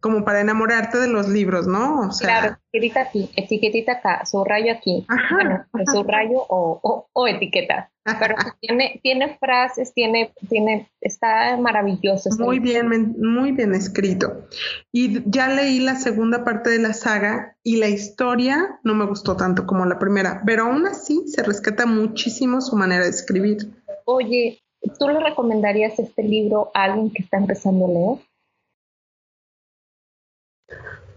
como 0.00 0.24
para 0.24 0.40
enamorarte 0.40 0.98
de 0.98 1.08
los 1.08 1.28
libros, 1.28 1.66
¿no? 1.66 2.08
O 2.08 2.12
sea, 2.12 2.28
claro, 2.28 2.56
etiquetita 2.72 3.00
aquí, 3.02 3.30
etiquetita 3.36 3.92
acá, 3.92 4.26
subrayo 4.26 4.72
aquí, 4.72 5.06
bueno, 5.30 5.64
subrayo 5.92 6.44
o, 6.48 7.08
o, 7.12 7.28
etiqueta. 7.28 7.90
Pero 8.18 8.34
tiene, 8.60 8.98
tiene 9.02 9.38
frases, 9.38 9.94
tiene, 9.94 10.34
tiene, 10.48 10.90
está 11.00 11.56
maravilloso. 11.56 12.30
Muy 12.40 12.58
bien, 12.58 13.14
muy 13.18 13.52
bien 13.52 13.74
escrito. 13.74 14.48
Y 14.90 15.22
ya 15.30 15.48
leí 15.48 15.78
la 15.78 15.94
segunda 15.94 16.44
parte 16.44 16.70
de 16.70 16.80
la 16.80 16.94
saga 16.94 17.56
y 17.62 17.76
la 17.76 17.88
historia 17.88 18.80
no 18.82 18.94
me 18.94 19.06
gustó 19.06 19.36
tanto 19.36 19.66
como 19.66 19.86
la 19.86 20.00
primera, 20.00 20.42
pero 20.44 20.64
aún 20.64 20.84
así 20.86 21.22
se 21.28 21.44
rescata 21.44 21.86
muchísimo 21.86 22.60
su 22.60 22.74
manera 22.74 23.04
de 23.04 23.10
escribir. 23.10 23.70
Oye, 24.04 24.60
¿tú 24.98 25.08
le 25.08 25.20
recomendarías 25.20 25.98
este 26.00 26.24
libro 26.24 26.72
a 26.74 26.84
alguien 26.84 27.12
que 27.12 27.22
está 27.22 27.36
empezando 27.36 27.86
a 27.86 27.88
leer? 27.88 28.18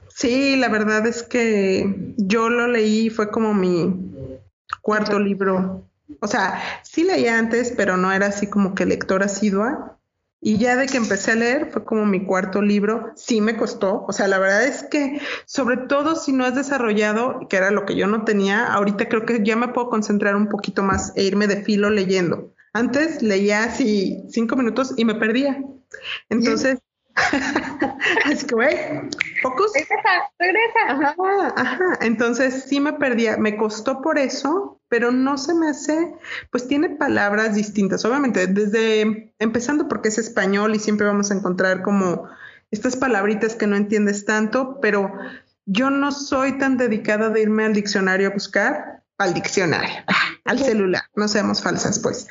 Sí, 0.09 0.55
la 0.55 0.69
verdad 0.69 1.05
es 1.07 1.23
que 1.23 2.13
yo 2.17 2.49
lo 2.49 2.67
leí, 2.67 3.09
fue 3.09 3.29
como 3.29 3.53
mi 3.53 4.11
cuarto 4.81 5.19
libro 5.19 5.89
o 6.19 6.27
sea, 6.27 6.61
sí 6.83 7.03
leía 7.03 7.37
antes, 7.37 7.73
pero 7.75 7.97
no 7.97 8.11
era 8.11 8.27
así 8.27 8.47
como 8.47 8.75
que 8.75 8.85
lectora 8.85 9.25
asidua. 9.25 9.97
Y 10.41 10.57
ya 10.59 10.75
de 10.75 10.85
que 10.85 10.97
empecé 10.97 11.31
a 11.31 11.35
leer, 11.35 11.71
fue 11.71 11.83
como 11.83 12.05
mi 12.05 12.23
cuarto 12.23 12.61
libro, 12.61 13.11
sí 13.15 13.41
me 13.41 13.57
costó. 13.57 14.05
O 14.07 14.11
sea, 14.11 14.27
la 14.27 14.37
verdad 14.37 14.63
es 14.63 14.83
que, 14.83 15.19
sobre 15.45 15.77
todo 15.77 16.15
si 16.15 16.33
no 16.33 16.45
has 16.45 16.53
desarrollado, 16.53 17.47
que 17.49 17.57
era 17.57 17.71
lo 17.71 17.85
que 17.85 17.95
yo 17.95 18.05
no 18.05 18.25
tenía, 18.25 18.67
ahorita 18.67 19.09
creo 19.09 19.25
que 19.25 19.43
ya 19.43 19.55
me 19.55 19.69
puedo 19.69 19.89
concentrar 19.89 20.35
un 20.35 20.47
poquito 20.47 20.83
más 20.83 21.13
e 21.15 21.23
irme 21.23 21.47
de 21.47 21.63
filo 21.63 21.89
leyendo. 21.89 22.53
Antes 22.73 23.23
leía 23.23 23.63
así 23.63 24.23
cinco 24.29 24.55
minutos 24.55 24.93
y 24.97 25.05
me 25.05 25.15
perdía. 25.15 25.63
Entonces, 26.29 26.77
Así 28.25 28.45
que, 28.45 28.55
güey, 28.55 28.77
focus. 29.41 29.71
Regresa, 29.73 30.31
regresa. 30.37 30.79
Ajá, 30.89 31.53
ajá. 31.55 31.85
Entonces 32.01 32.65
sí 32.67 32.79
me 32.79 32.93
perdía, 32.93 33.37
me 33.37 33.55
costó 33.57 34.01
por 34.01 34.19
eso, 34.19 34.79
pero 34.89 35.11
no 35.11 35.37
se 35.37 35.53
me 35.53 35.69
hace, 35.69 36.13
pues 36.51 36.67
tiene 36.67 36.89
palabras 36.89 37.55
distintas. 37.55 38.03
Obviamente, 38.05 38.47
desde 38.47 39.33
empezando 39.39 39.87
porque 39.87 40.09
es 40.09 40.17
español 40.17 40.75
y 40.75 40.79
siempre 40.79 41.07
vamos 41.07 41.31
a 41.31 41.35
encontrar 41.35 41.81
como 41.83 42.27
estas 42.71 42.95
palabritas 42.97 43.55
que 43.55 43.67
no 43.67 43.75
entiendes 43.75 44.25
tanto, 44.25 44.79
pero 44.81 45.11
yo 45.65 45.89
no 45.89 46.11
soy 46.11 46.57
tan 46.57 46.77
dedicada 46.77 47.29
de 47.29 47.41
irme 47.41 47.65
al 47.65 47.73
diccionario 47.73 48.27
a 48.27 48.33
buscar 48.33 48.94
al 49.17 49.33
diccionario, 49.33 50.03
al 50.45 50.59
celular, 50.59 51.03
no 51.15 51.27
seamos 51.27 51.61
falsas 51.61 51.99
pues. 51.99 52.27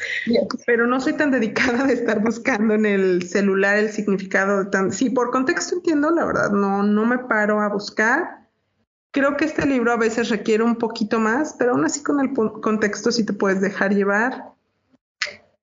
Pero 0.66 0.86
no 0.86 1.00
soy 1.00 1.14
tan 1.14 1.30
dedicada 1.30 1.84
de 1.84 1.94
estar 1.94 2.20
buscando 2.20 2.74
en 2.74 2.86
el 2.86 3.28
celular 3.28 3.78
el 3.78 3.90
significado 3.90 4.64
de 4.64 4.70
tan... 4.70 4.92
Sí, 4.92 5.10
por 5.10 5.30
contexto 5.30 5.76
entiendo, 5.76 6.10
la 6.10 6.24
verdad, 6.24 6.50
no, 6.50 6.82
no 6.82 7.04
me 7.04 7.18
paro 7.18 7.60
a 7.60 7.68
buscar. 7.68 8.48
Creo 9.12 9.36
que 9.36 9.44
este 9.44 9.66
libro 9.66 9.92
a 9.92 9.96
veces 9.96 10.28
requiere 10.28 10.64
un 10.64 10.76
poquito 10.76 11.20
más, 11.20 11.54
pero 11.58 11.72
aún 11.72 11.84
así 11.84 12.02
con 12.02 12.20
el 12.20 12.32
contexto 12.32 13.12
sí 13.12 13.24
te 13.24 13.32
puedes 13.32 13.60
dejar 13.60 13.94
llevar 13.94 14.53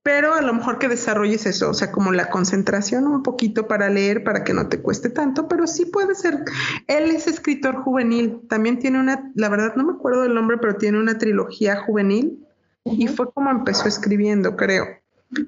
pero 0.03 0.33
a 0.33 0.41
lo 0.41 0.53
mejor 0.53 0.79
que 0.79 0.87
desarrolles 0.87 1.45
eso, 1.45 1.69
o 1.69 1.73
sea, 1.73 1.91
como 1.91 2.11
la 2.11 2.29
concentración 2.29 3.05
un 3.07 3.21
poquito 3.21 3.67
para 3.67 3.89
leer, 3.89 4.23
para 4.23 4.43
que 4.43 4.53
no 4.53 4.67
te 4.67 4.81
cueste 4.81 5.09
tanto, 5.09 5.47
pero 5.47 5.67
sí 5.67 5.85
puede 5.85 6.15
ser. 6.15 6.39
Él 6.87 7.11
es 7.11 7.27
escritor 7.27 7.75
juvenil, 7.83 8.41
también 8.49 8.79
tiene 8.79 8.99
una, 8.99 9.31
la 9.35 9.49
verdad 9.49 9.75
no 9.75 9.83
me 9.83 9.93
acuerdo 9.93 10.23
del 10.23 10.33
nombre, 10.33 10.57
pero 10.57 10.75
tiene 10.75 10.99
una 10.99 11.17
trilogía 11.17 11.77
juvenil 11.83 12.45
y 12.85 13.07
fue 13.07 13.31
como 13.31 13.51
empezó 13.51 13.87
escribiendo, 13.87 14.55
creo. 14.55 14.85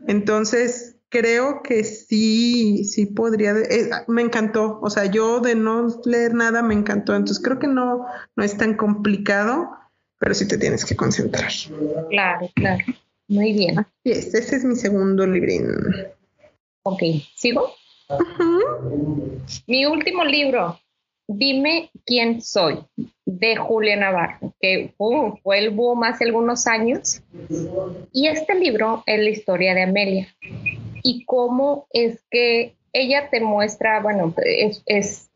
Entonces, 0.07 0.97
creo 1.09 1.61
que 1.63 1.83
sí, 1.83 2.85
sí 2.85 3.07
podría, 3.07 3.51
eh, 3.51 3.89
me 4.07 4.21
encantó, 4.21 4.79
o 4.81 4.89
sea, 4.89 5.05
yo 5.05 5.39
de 5.39 5.55
no 5.55 5.87
leer 6.05 6.35
nada 6.35 6.61
me 6.61 6.75
encantó, 6.75 7.15
entonces 7.15 7.43
creo 7.43 7.57
que 7.57 7.67
no, 7.67 8.05
no 8.35 8.43
es 8.43 8.55
tan 8.55 8.75
complicado, 8.75 9.71
pero 10.19 10.35
sí 10.35 10.47
te 10.47 10.57
tienes 10.57 10.85
que 10.85 10.95
concentrar. 10.95 11.51
Claro, 12.09 12.49
claro. 12.55 12.83
Muy 13.27 13.53
bien. 13.53 13.79
Así 13.79 14.11
es, 14.11 14.33
ese 14.33 14.57
es 14.57 14.65
mi 14.65 14.75
segundo 14.75 15.25
librín. 15.25 15.65
Ok, 16.83 17.01
¿sigo? 17.35 17.71
Mi 19.67 19.85
último 19.85 20.23
libro, 20.23 20.77
Dime 21.27 21.89
quién 22.05 22.41
soy, 22.41 22.79
de 23.25 23.55
Julia 23.55 23.95
Navarro, 23.95 24.53
que 24.59 24.93
uh, 24.97 25.37
fue 25.41 25.59
el 25.59 25.69
boom 25.69 26.03
hace 26.03 26.25
algunos 26.25 26.67
años. 26.67 27.21
Y 28.11 28.27
este 28.27 28.55
libro 28.55 29.03
es 29.05 29.19
la 29.19 29.29
historia 29.29 29.73
de 29.73 29.83
Amelia 29.83 30.27
y 31.01 31.23
cómo 31.25 31.87
es 31.91 32.21
que 32.29 32.75
ella 32.91 33.29
te 33.29 33.39
muestra, 33.39 34.01
bueno, 34.01 34.33
es, 34.37 34.83
es, 34.85 35.29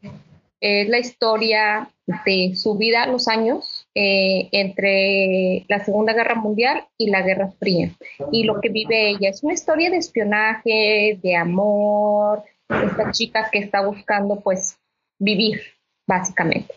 es 0.59 0.89
la 0.89 0.99
historia 0.99 1.89
de 2.25 2.53
su 2.55 2.77
vida 2.77 3.03
a 3.03 3.07
los 3.07 3.27
años 3.27 3.76
eh, 3.99 4.49
entre 4.51 5.65
la 5.67 5.83
Segunda 5.83 6.13
Guerra 6.13 6.35
Mundial 6.35 6.85
y 6.99 7.09
la 7.09 7.23
Guerra 7.23 7.49
Fría 7.57 7.89
y 8.31 8.43
lo 8.43 8.61
que 8.61 8.69
vive 8.69 9.09
ella. 9.09 9.29
Es 9.29 9.41
una 9.41 9.55
historia 9.55 9.89
de 9.89 9.97
espionaje, 9.97 11.19
de 11.23 11.35
amor, 11.35 12.43
esta 12.69 13.11
chica 13.11 13.49
que 13.51 13.57
está 13.57 13.83
buscando 13.83 14.39
pues 14.39 14.77
vivir, 15.17 15.61
básicamente. 16.05 16.75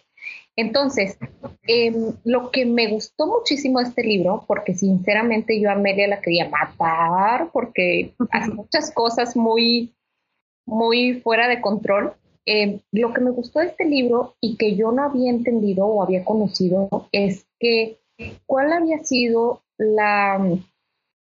Entonces, 0.56 1.18
em, 1.66 2.14
lo 2.24 2.50
que 2.50 2.64
me 2.64 2.86
gustó 2.86 3.26
muchísimo 3.26 3.80
de 3.80 3.88
este 3.90 4.02
libro, 4.02 4.46
porque 4.46 4.72
sinceramente 4.72 5.60
yo 5.60 5.68
a 5.68 5.74
Amelia 5.74 6.08
la 6.08 6.22
quería 6.22 6.48
matar, 6.48 7.50
porque 7.52 8.14
hace 8.30 8.50
muchas 8.54 8.90
cosas 8.92 9.36
muy, 9.36 9.94
muy 10.64 11.20
fuera 11.20 11.48
de 11.48 11.60
control, 11.60 12.14
eh, 12.46 12.80
lo 12.92 13.12
que 13.12 13.20
me 13.20 13.30
gustó 13.30 13.60
de 13.60 13.66
este 13.66 13.84
libro 13.84 14.34
y 14.40 14.56
que 14.56 14.76
yo 14.76 14.92
no 14.92 15.04
había 15.04 15.30
entendido 15.30 15.86
o 15.86 16.02
había 16.02 16.24
conocido 16.24 16.88
es 17.12 17.46
que 17.58 17.98
cuál 18.46 18.72
había 18.72 18.98
sido 19.04 19.62
la, 19.76 20.40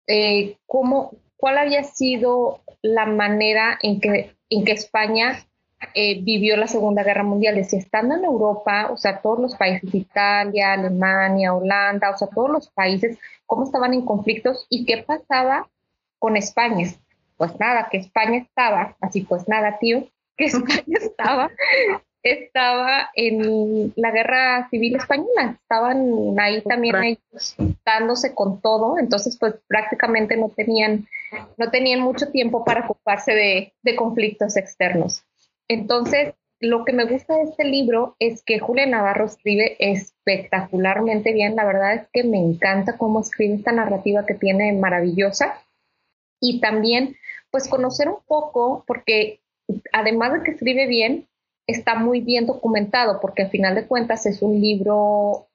eh, 0.07 0.57
cómo, 0.65 1.11
cuál 1.37 1.57
había 1.57 1.83
sido 1.83 2.61
la 2.81 3.05
manera 3.05 3.77
en 3.81 3.99
que, 3.99 4.35
en 4.49 4.65
que 4.65 4.71
España 4.71 5.45
eh, 5.93 6.21
vivió 6.21 6.55
la 6.57 6.67
Segunda 6.67 7.03
Guerra 7.03 7.23
Mundial. 7.23 7.55
Decía, 7.55 7.79
estando 7.79 8.15
en 8.15 8.25
Europa, 8.25 8.89
o 8.91 8.97
sea, 8.97 9.21
todos 9.21 9.39
los 9.39 9.55
países, 9.55 9.93
Italia, 9.93 10.73
Alemania, 10.73 11.53
Holanda, 11.53 12.11
o 12.11 12.17
sea, 12.17 12.27
todos 12.29 12.49
los 12.49 12.69
países, 12.69 13.17
cómo 13.45 13.65
estaban 13.65 13.93
en 13.93 14.05
conflictos 14.05 14.65
y 14.69 14.85
qué 14.85 15.03
pasaba 15.03 15.69
con 16.19 16.37
España. 16.37 16.87
Pues 17.37 17.59
nada, 17.59 17.87
que 17.91 17.97
España 17.97 18.37
estaba, 18.37 18.95
así 19.01 19.21
pues 19.21 19.47
nada, 19.47 19.77
tío, 19.79 20.07
que 20.37 20.45
España 20.45 20.97
estaba 20.99 21.51
estaba 22.23 23.09
en 23.15 23.93
la 23.97 24.11
guerra 24.11 24.67
civil 24.69 24.95
española, 24.95 25.57
estaban 25.61 26.39
ahí 26.39 26.61
también 26.61 27.03
ellos 27.03 27.55
dándose 27.85 28.33
con 28.33 28.61
todo, 28.61 28.97
entonces 28.97 29.37
pues 29.37 29.55
prácticamente 29.67 30.37
no 30.37 30.49
tenían, 30.49 31.05
no 31.57 31.69
tenían 31.69 31.99
mucho 31.99 32.31
tiempo 32.31 32.63
para 32.63 32.85
ocuparse 32.85 33.33
de, 33.33 33.73
de 33.81 33.95
conflictos 33.97 34.55
externos. 34.55 35.25
Entonces, 35.67 36.33
lo 36.61 36.85
que 36.85 36.93
me 36.93 37.03
gusta 37.05 37.35
de 37.35 37.43
este 37.43 37.65
libro 37.65 38.15
es 38.19 38.41
que 38.41 38.59
Julia 38.59 38.85
Navarro 38.85 39.25
escribe 39.25 39.75
espectacularmente 39.79 41.33
bien. 41.33 41.57
La 41.57 41.65
verdad 41.65 41.93
es 41.93 42.07
que 42.13 42.23
me 42.23 42.37
encanta 42.37 42.97
cómo 42.97 43.19
escribe 43.19 43.55
esta 43.55 43.73
narrativa 43.73 44.25
que 44.25 44.33
tiene 44.33 44.71
maravillosa. 44.71 45.61
Y 46.39 46.61
también, 46.61 47.17
pues, 47.51 47.67
conocer 47.67 48.07
un 48.07 48.19
poco, 48.25 48.85
porque 48.87 49.42
además 49.91 50.33
de 50.33 50.43
que 50.43 50.51
escribe 50.51 50.87
bien, 50.87 51.27
está 51.67 51.95
muy 51.95 52.21
bien 52.21 52.45
documentado, 52.45 53.19
porque 53.21 53.43
al 53.43 53.49
final 53.49 53.75
de 53.75 53.87
cuentas 53.87 54.25
es 54.25 54.41
un 54.41 54.59
libro 54.59 55.47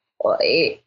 eh, 0.43 0.83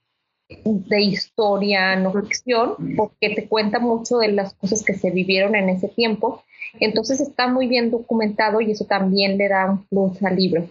de 0.50 1.02
historia, 1.02 1.96
no 1.96 2.12
ficción, 2.12 2.76
porque 2.98 3.30
te 3.30 3.48
cuenta 3.48 3.80
mucho 3.80 4.18
de 4.18 4.30
las 4.30 4.54
cosas 4.56 4.84
que 4.84 4.94
se 4.94 5.12
vivieron 5.12 5.56
en 5.56 5.70
ese 5.70 5.88
tiempo 5.88 6.44
entonces 6.80 7.20
está 7.20 7.48
muy 7.48 7.68
bien 7.68 7.92
documentado 7.92 8.62
y 8.62 8.72
eso 8.72 8.86
también 8.86 9.38
le 9.38 9.50
da 9.50 9.70
un 9.70 9.86
plus 9.86 10.22
al 10.24 10.36
libro. 10.36 10.70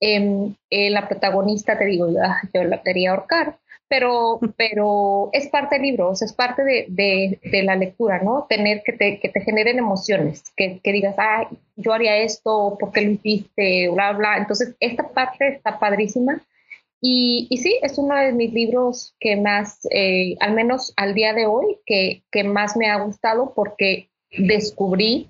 Em, 0.00 0.54
eh, 0.70 0.90
la 0.90 1.08
protagonista, 1.08 1.78
te 1.78 1.84
digo, 1.84 2.08
yo 2.52 2.64
la 2.64 2.82
quería 2.82 3.12
ahorcar, 3.12 3.58
pero, 3.92 4.40
pero 4.56 5.28
es 5.34 5.48
parte 5.48 5.74
del 5.74 5.82
libro, 5.82 6.08
o 6.08 6.16
sea, 6.16 6.24
es 6.24 6.32
parte 6.32 6.64
de, 6.64 6.86
de, 6.88 7.62
la 7.62 7.76
lectura, 7.76 8.22
¿no? 8.22 8.46
Tener 8.48 8.82
que 8.82 8.94
te, 8.94 9.20
que 9.20 9.28
te 9.28 9.42
generen 9.42 9.78
emociones, 9.78 10.44
que, 10.56 10.80
que 10.82 10.92
digas, 10.92 11.14
ah, 11.18 11.46
yo 11.76 11.92
haría 11.92 12.16
esto, 12.16 12.78
¿por 12.80 12.90
qué 12.90 13.02
lo 13.02 13.10
hiciste? 13.10 13.90
Bla, 13.90 14.12
bla. 14.12 14.38
Entonces, 14.38 14.74
esta 14.80 15.10
parte 15.10 15.46
está 15.48 15.78
padrísima. 15.78 16.42
Y, 17.02 17.48
y 17.50 17.58
sí, 17.58 17.78
es 17.82 17.98
uno 17.98 18.14
de 18.14 18.32
mis 18.32 18.54
libros 18.54 19.14
que 19.20 19.36
más, 19.36 19.86
eh, 19.90 20.36
al 20.40 20.54
menos 20.54 20.94
al 20.96 21.12
día 21.12 21.34
de 21.34 21.44
hoy, 21.44 21.76
que, 21.84 22.22
que 22.32 22.44
más 22.44 22.78
me 22.78 22.86
ha 22.86 22.98
gustado 22.98 23.52
porque 23.54 24.08
descubrí 24.38 25.28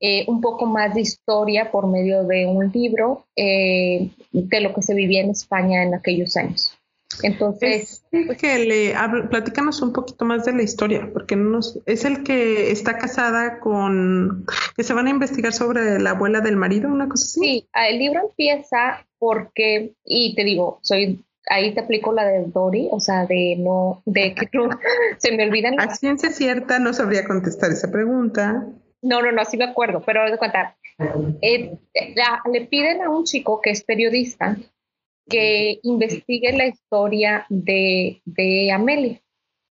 eh, 0.00 0.24
un 0.26 0.40
poco 0.40 0.64
más 0.64 0.94
de 0.94 1.02
historia 1.02 1.70
por 1.70 1.86
medio 1.86 2.24
de 2.24 2.46
un 2.46 2.72
libro 2.72 3.26
eh, 3.36 4.08
de 4.32 4.60
lo 4.62 4.72
que 4.72 4.80
se 4.80 4.94
vivía 4.94 5.20
en 5.20 5.28
España 5.28 5.82
en 5.82 5.92
aquellos 5.92 6.34
años. 6.38 6.79
Entonces, 7.22 8.04
es 8.10 8.38
que 8.38 8.58
le 8.58 8.94
platícanos 9.28 9.82
un 9.82 9.92
poquito 9.92 10.24
más 10.24 10.44
de 10.44 10.52
la 10.52 10.62
historia, 10.62 11.10
porque 11.12 11.36
no 11.36 11.50
nos, 11.50 11.78
es 11.86 12.04
el 12.04 12.22
que 12.22 12.70
está 12.70 12.98
casada 12.98 13.60
con, 13.60 14.46
que 14.76 14.82
se 14.82 14.94
van 14.94 15.06
a 15.06 15.10
investigar 15.10 15.52
sobre 15.52 15.98
la 15.98 16.10
abuela 16.10 16.40
del 16.40 16.56
marido, 16.56 16.88
una 16.88 17.08
cosa 17.08 17.24
así. 17.24 17.40
Sí, 17.40 17.68
ah, 17.72 17.88
el 17.88 17.98
libro 17.98 18.20
empieza 18.28 19.06
porque, 19.18 19.94
y 20.04 20.34
te 20.34 20.44
digo, 20.44 20.78
soy 20.82 21.22
ahí 21.48 21.74
te 21.74 21.80
aplico 21.80 22.12
la 22.12 22.24
de 22.24 22.44
Dory, 22.46 22.88
o 22.90 23.00
sea, 23.00 23.26
de 23.26 23.56
no, 23.58 24.02
de 24.06 24.34
que 24.34 24.48
se 25.18 25.36
me 25.36 25.44
olvidan. 25.44 25.80
A 25.80 25.94
ciencia 25.94 26.30
cierta 26.30 26.78
no 26.78 26.92
sabría 26.92 27.24
contestar 27.24 27.70
esa 27.70 27.90
pregunta. 27.90 28.66
No, 29.02 29.22
no, 29.22 29.32
no, 29.32 29.44
sí 29.44 29.56
me 29.56 29.64
acuerdo, 29.64 30.02
pero 30.04 30.30
de 30.30 30.38
contar. 30.38 30.76
Eh, 31.40 31.78
le 32.52 32.60
piden 32.66 33.02
a 33.02 33.08
un 33.08 33.24
chico 33.24 33.60
que 33.62 33.70
es 33.70 33.82
periodista 33.82 34.56
que 35.30 35.80
investigue 35.82 36.52
la 36.52 36.66
historia 36.66 37.46
de, 37.48 38.20
de 38.26 38.72
Amelia. 38.72 39.20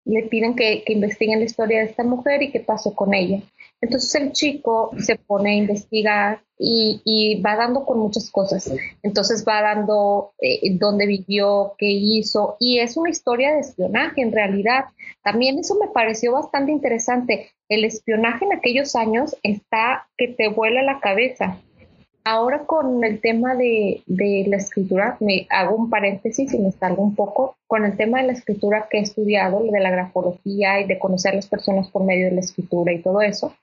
Le 0.05 0.23
piden 0.23 0.55
que, 0.55 0.83
que 0.85 0.93
investiguen 0.93 1.39
la 1.39 1.45
historia 1.45 1.79
de 1.79 1.85
esta 1.87 2.03
mujer 2.03 2.41
y 2.41 2.51
qué 2.51 2.61
pasó 2.61 2.95
con 2.95 3.13
ella. 3.13 3.41
Entonces 3.81 4.15
el 4.15 4.31
chico 4.31 4.91
se 4.97 5.17
pone 5.17 5.51
a 5.51 5.55
investigar 5.55 6.41
y, 6.57 7.41
va 7.45 7.55
dando 7.55 7.85
con 7.85 7.99
muchas 7.99 8.31
cosas. 8.31 8.71
Entonces 9.03 9.45
va 9.47 9.61
dando 9.61 10.33
eh, 10.39 10.75
dónde 10.77 11.05
vivió, 11.05 11.75
qué 11.77 11.87
hizo, 11.87 12.57
y 12.59 12.79
es 12.79 12.97
una 12.97 13.09
historia 13.09 13.53
de 13.53 13.59
espionaje 13.59 14.21
en 14.21 14.31
realidad. 14.31 14.85
También 15.23 15.59
eso 15.59 15.75
me 15.75 15.89
pareció 15.89 16.31
bastante 16.31 16.71
interesante. 16.71 17.51
El 17.69 17.83
espionaje 17.83 18.45
en 18.45 18.53
aquellos 18.53 18.95
años 18.95 19.35
está 19.43 20.07
que 20.17 20.29
te 20.29 20.49
vuela 20.49 20.81
la 20.81 20.99
cabeza. 20.99 21.61
Ahora 22.29 22.65
con 22.65 23.01
el 23.05 23.21
tema 23.21 23.55
de, 23.55 24.03
la 24.05 24.57
escritura, 24.57 25.15
me 25.21 25.47
hago 25.49 25.77
un 25.77 25.89
paréntesis 25.89 26.53
y 26.53 26.59
me 26.59 26.73
salgo 26.73 27.01
un 27.01 27.15
poco, 27.15 27.55
con 27.67 27.85
el 27.85 27.95
tema 27.95 28.19
de 28.19 28.27
la 28.27 28.33
escritura 28.33 28.89
que 28.91 28.97
he 28.97 29.01
estudiado, 29.01 29.63
de 29.63 29.79
la 29.79 29.89
grafología 29.89 30.81
y 30.81 30.87
de 30.87 30.99
conocer 30.99 31.31
a 31.31 31.35
las 31.37 31.47
personas 31.47 31.87
por 31.89 32.03
medio 32.03 32.25
de 32.25 32.33
la 32.33 32.41
escritura 32.41 32.91
y 32.91 33.01
todo 33.01 33.21
eso, 33.21 33.55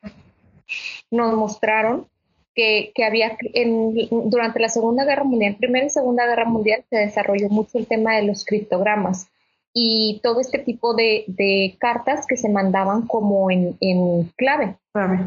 nos 1.10 1.34
mostraron 1.34 2.06
que, 2.54 2.90
que 2.94 3.04
había 3.04 3.36
en, 3.52 3.94
durante 4.30 4.60
la 4.60 4.70
Segunda 4.70 5.04
Guerra 5.04 5.24
Mundial, 5.24 5.56
Primera 5.56 5.84
y 5.84 5.90
Segunda 5.90 6.24
Guerra 6.24 6.46
Mundial, 6.46 6.84
se 6.88 6.96
desarrolló 6.96 7.50
mucho 7.50 7.76
el 7.76 7.86
tema 7.86 8.16
de 8.16 8.22
los 8.22 8.46
criptogramas 8.46 9.28
y 9.74 10.20
todo 10.22 10.40
este 10.40 10.60
tipo 10.60 10.94
de, 10.94 11.24
de 11.26 11.76
cartas 11.78 12.26
que 12.26 12.36
se 12.36 12.48
mandaban 12.48 13.08
como 13.08 13.50
en, 13.50 13.76
en 13.80 14.30
clave. 14.36 14.76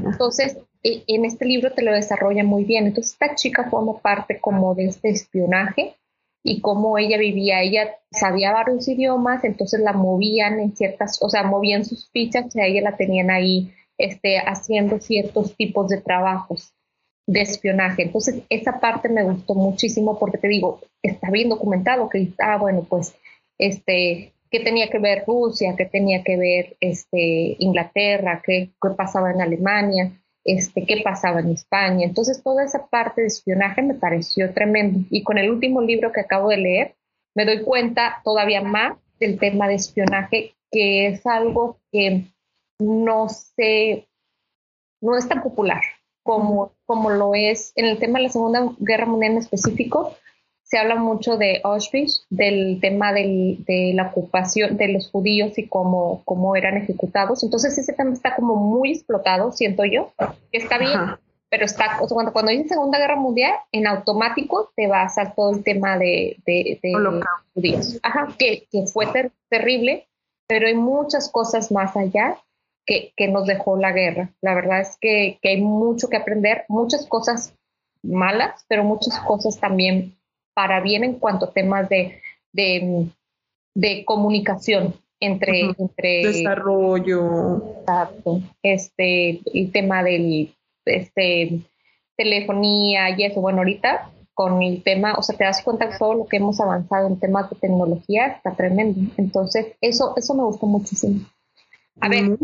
Entonces, 0.05 0.57
e, 0.81 1.03
en 1.07 1.25
este 1.25 1.45
libro 1.45 1.73
te 1.73 1.83
lo 1.83 1.91
desarrolla 1.91 2.45
muy 2.45 2.63
bien. 2.63 2.87
Entonces, 2.87 3.11
esta 3.13 3.35
chica 3.35 3.69
forma 3.69 3.99
parte 3.99 4.39
como 4.39 4.73
de 4.73 4.85
este 4.85 5.09
espionaje 5.09 5.97
y 6.43 6.61
cómo 6.61 6.97
ella 6.97 7.17
vivía. 7.17 7.61
Ella 7.61 7.97
sabía 8.09 8.53
varios 8.53 8.87
idiomas, 8.87 9.43
entonces 9.43 9.81
la 9.81 9.91
movían 9.91 10.61
en 10.61 10.75
ciertas, 10.77 11.21
o 11.21 11.29
sea, 11.29 11.43
movían 11.43 11.83
sus 11.83 12.09
fichas 12.11 12.55
y 12.55 12.61
a 12.61 12.65
ella 12.67 12.81
la 12.81 12.95
tenían 12.95 13.29
ahí 13.29 13.73
este, 13.97 14.39
haciendo 14.39 15.01
ciertos 15.01 15.57
tipos 15.57 15.89
de 15.89 15.99
trabajos 15.99 16.73
de 17.27 17.41
espionaje. 17.41 18.03
Entonces, 18.03 18.43
esa 18.49 18.79
parte 18.79 19.09
me 19.09 19.23
gustó 19.23 19.55
muchísimo 19.55 20.17
porque 20.17 20.37
te 20.37 20.47
digo, 20.47 20.79
está 21.03 21.29
bien 21.31 21.49
documentado 21.49 22.07
que, 22.07 22.29
ah, 22.39 22.57
bueno, 22.57 22.85
pues, 22.87 23.13
este, 23.57 24.33
qué 24.49 24.59
tenía 24.59 24.89
que 24.89 24.99
ver 24.99 25.23
Rusia, 25.25 25.75
qué 25.77 25.85
tenía 25.85 26.23
que 26.23 26.37
ver 26.37 26.77
este, 26.79 27.55
Inglaterra, 27.59 28.41
qué, 28.45 28.71
pasaba 28.95 29.31
en 29.31 29.41
Alemania 29.41 30.11
este, 30.43 30.85
qué 30.85 31.01
pasaba 31.03 31.41
en 31.41 31.51
España. 31.51 32.05
Entonces, 32.05 32.41
toda 32.41 32.63
esa 32.63 32.87
parte 32.87 33.21
de 33.21 33.27
espionaje 33.27 33.81
me 33.81 33.95
pareció 33.95 34.53
tremendo. 34.53 35.05
Y 35.09 35.23
con 35.23 35.37
el 35.37 35.51
último 35.51 35.81
libro 35.81 36.13
que 36.13 36.21
acabo 36.21 36.49
de 36.49 36.57
leer, 36.57 36.95
me 37.35 37.45
doy 37.45 37.63
cuenta 37.63 38.21
todavía 38.23 38.61
más 38.61 38.97
del 39.19 39.37
tema 39.39 39.67
de 39.67 39.75
espionaje, 39.75 40.55
que 40.71 41.07
es 41.07 41.25
algo 41.25 41.79
que 41.91 42.27
no 42.79 43.27
sé, 43.27 44.07
no 45.01 45.17
es 45.17 45.27
tan 45.27 45.43
popular 45.43 45.81
como, 46.23 46.73
como 46.85 47.09
lo 47.09 47.35
es 47.35 47.73
en 47.75 47.85
el 47.85 47.99
tema 47.99 48.19
de 48.19 48.23
la 48.23 48.29
Segunda 48.29 48.71
Guerra 48.79 49.05
Mundial 49.05 49.33
en 49.33 49.37
específico 49.39 50.15
se 50.67 50.77
habla 50.77 50.95
mucho 50.95 51.37
de 51.37 51.61
Auschwitz, 51.63 52.25
del 52.29 52.79
tema 52.81 53.13
de 53.13 53.91
la 53.93 54.07
ocupación 54.07 54.75
de 54.75 54.89
los 54.89 55.09
judíos 55.09 55.57
y 55.57 55.67
cómo, 55.67 56.21
cómo 56.25 56.57
eran 56.57 56.75
ejecutados. 56.75 57.41
Entonces 57.43 57.77
ese 57.77 57.93
tema 57.93 58.11
está 58.11 58.35
como 58.35 58.55
muy 58.55 58.91
explotado, 58.91 59.53
siento 59.53 59.85
yo, 59.85 60.11
que 60.51 60.57
está 60.57 60.77
bien, 60.77 60.99
pero 61.49 61.63
está, 61.63 61.97
cuando, 62.09 62.33
cuando 62.33 62.51
dice 62.51 62.67
Segunda 62.67 62.99
Guerra 62.99 63.15
Mundial, 63.15 63.53
en 63.71 63.87
automático 63.87 64.73
te 64.75 64.87
vas 64.87 65.17
a 65.17 65.33
todo 65.33 65.55
el 65.55 65.63
tema 65.63 65.97
de, 65.97 66.35
de, 66.45 66.79
judíos. 67.53 67.97
Ajá, 68.03 68.35
que, 68.37 68.67
que 68.69 68.87
fue 68.87 69.07
terrible, 69.49 70.09
pero 70.47 70.67
hay 70.67 70.75
muchas 70.75 71.29
cosas 71.31 71.71
más 71.71 71.95
allá 71.95 72.37
que, 72.85 73.13
que, 73.15 73.29
nos 73.29 73.47
dejó 73.47 73.77
la 73.77 73.93
guerra. 73.93 74.31
La 74.41 74.53
verdad 74.53 74.81
es 74.81 74.97
que, 74.99 75.39
que 75.41 75.49
hay 75.49 75.61
mucho 75.61 76.09
que 76.09 76.17
aprender, 76.17 76.65
muchas 76.67 77.05
cosas 77.05 77.53
malas, 78.03 78.65
pero 78.67 78.83
muchas 78.83 79.17
cosas 79.19 79.57
también 79.61 80.17
para 80.57 80.81
bien 80.81 81.03
en 81.03 81.19
cuanto 81.19 81.45
a 81.45 81.53
temas 81.53 81.87
de, 81.87 82.19
de, 82.51 84.05
comunicación 84.05 84.95
entre, 85.19 85.69
entre 85.77 86.25
desarrollo. 86.25 87.61
Exacto, 87.81 88.41
este 88.63 89.39
el 89.53 89.71
tema 89.71 90.01
del 90.01 90.51
este 90.83 91.59
telefonía 92.15 93.11
y 93.11 93.23
eso. 93.23 93.39
Bueno 93.39 93.59
ahorita 93.59 94.09
con 94.33 94.63
el 94.63 94.81
tema 94.81 95.13
o 95.13 95.21
sea 95.21 95.37
te 95.37 95.43
das 95.43 95.61
cuenta 95.61 95.89
de 95.89 95.97
todo 95.99 96.15
lo 96.15 96.25
que 96.25 96.37
hemos 96.37 96.59
avanzado 96.59 97.05
en 97.05 97.19
temas 97.19 97.51
de 97.51 97.57
tecnología 97.57 98.25
está 98.25 98.55
tremendo. 98.55 98.99
Entonces 99.17 99.75
eso 99.79 100.15
eso 100.17 100.33
me 100.33 100.41
gustó 100.41 100.65
muchísimo. 100.65 101.19
A 101.99 102.09
ver. 102.09 102.35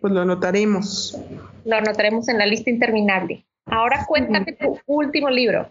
Pues 0.00 0.12
lo 0.14 0.22
anotaremos. 0.22 1.20
Lo 1.66 1.76
anotaremos 1.76 2.30
en 2.30 2.38
la 2.38 2.46
lista 2.46 2.70
interminable. 2.70 3.44
Ahora 3.66 4.06
cuéntame 4.08 4.54
tu 4.54 4.78
último 4.86 5.28
libro 5.28 5.70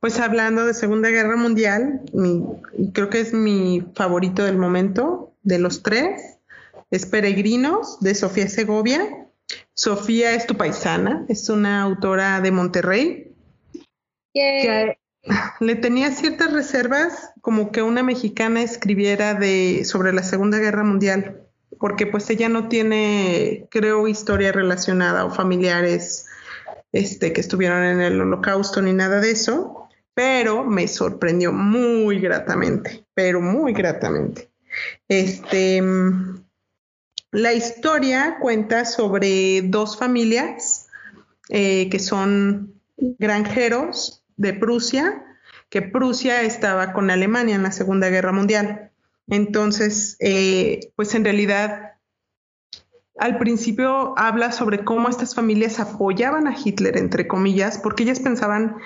pues 0.00 0.18
hablando 0.20 0.64
de 0.66 0.74
Segunda 0.74 1.10
Guerra 1.10 1.36
Mundial, 1.36 2.02
y 2.12 2.90
creo 2.92 3.10
que 3.10 3.20
es 3.20 3.32
mi 3.32 3.84
favorito 3.94 4.44
del 4.44 4.56
momento, 4.56 5.32
de 5.42 5.58
los 5.58 5.82
tres, 5.82 6.38
es 6.90 7.06
Peregrinos, 7.06 8.00
de 8.00 8.14
Sofía 8.14 8.48
Segovia. 8.48 9.28
Sofía 9.74 10.32
es 10.32 10.46
tu 10.46 10.56
paisana, 10.56 11.24
es 11.28 11.48
una 11.48 11.82
autora 11.82 12.40
de 12.40 12.50
Monterrey, 12.50 13.32
que 14.32 14.98
le 15.60 15.74
tenía 15.76 16.10
ciertas 16.10 16.52
reservas 16.52 17.30
como 17.40 17.72
que 17.72 17.82
una 17.82 18.02
mexicana 18.02 18.62
escribiera 18.62 19.34
de, 19.34 19.84
sobre 19.84 20.12
la 20.12 20.22
Segunda 20.22 20.58
Guerra 20.58 20.84
Mundial, 20.84 21.42
porque 21.78 22.06
pues 22.06 22.28
ella 22.30 22.48
no 22.48 22.68
tiene, 22.68 23.66
creo, 23.70 24.06
historia 24.08 24.52
relacionada 24.52 25.24
o 25.24 25.30
familiares 25.30 26.26
este, 26.94 27.32
que 27.32 27.40
estuvieron 27.40 27.82
en 27.82 28.00
el 28.00 28.20
holocausto 28.20 28.80
ni 28.80 28.92
nada 28.92 29.20
de 29.20 29.32
eso. 29.32 29.80
pero 30.14 30.64
me 30.64 30.86
sorprendió 30.86 31.52
muy 31.52 32.20
gratamente, 32.20 33.04
pero 33.14 33.40
muy 33.40 33.72
gratamente. 33.72 34.48
Este, 35.08 35.82
la 37.32 37.52
historia 37.52 38.36
cuenta 38.40 38.84
sobre 38.84 39.62
dos 39.62 39.98
familias 39.98 40.86
eh, 41.48 41.88
que 41.90 41.98
son 41.98 42.80
granjeros 42.96 44.22
de 44.36 44.52
Prusia, 44.52 45.24
que 45.70 45.82
Prusia 45.82 46.42
estaba 46.42 46.92
con 46.92 47.10
Alemania 47.10 47.56
en 47.56 47.64
la 47.64 47.72
Segunda 47.72 48.08
Guerra 48.08 48.30
Mundial. 48.30 48.92
Entonces, 49.26 50.16
eh, 50.20 50.92
pues 50.94 51.12
en 51.16 51.24
realidad, 51.24 51.93
al 53.18 53.38
principio 53.38 54.18
habla 54.18 54.50
sobre 54.50 54.84
cómo 54.84 55.08
estas 55.08 55.34
familias 55.34 55.78
apoyaban 55.78 56.48
a 56.48 56.56
Hitler, 56.56 56.96
entre 56.96 57.28
comillas, 57.28 57.78
porque 57.78 58.02
ellas 58.02 58.20
pensaban 58.20 58.76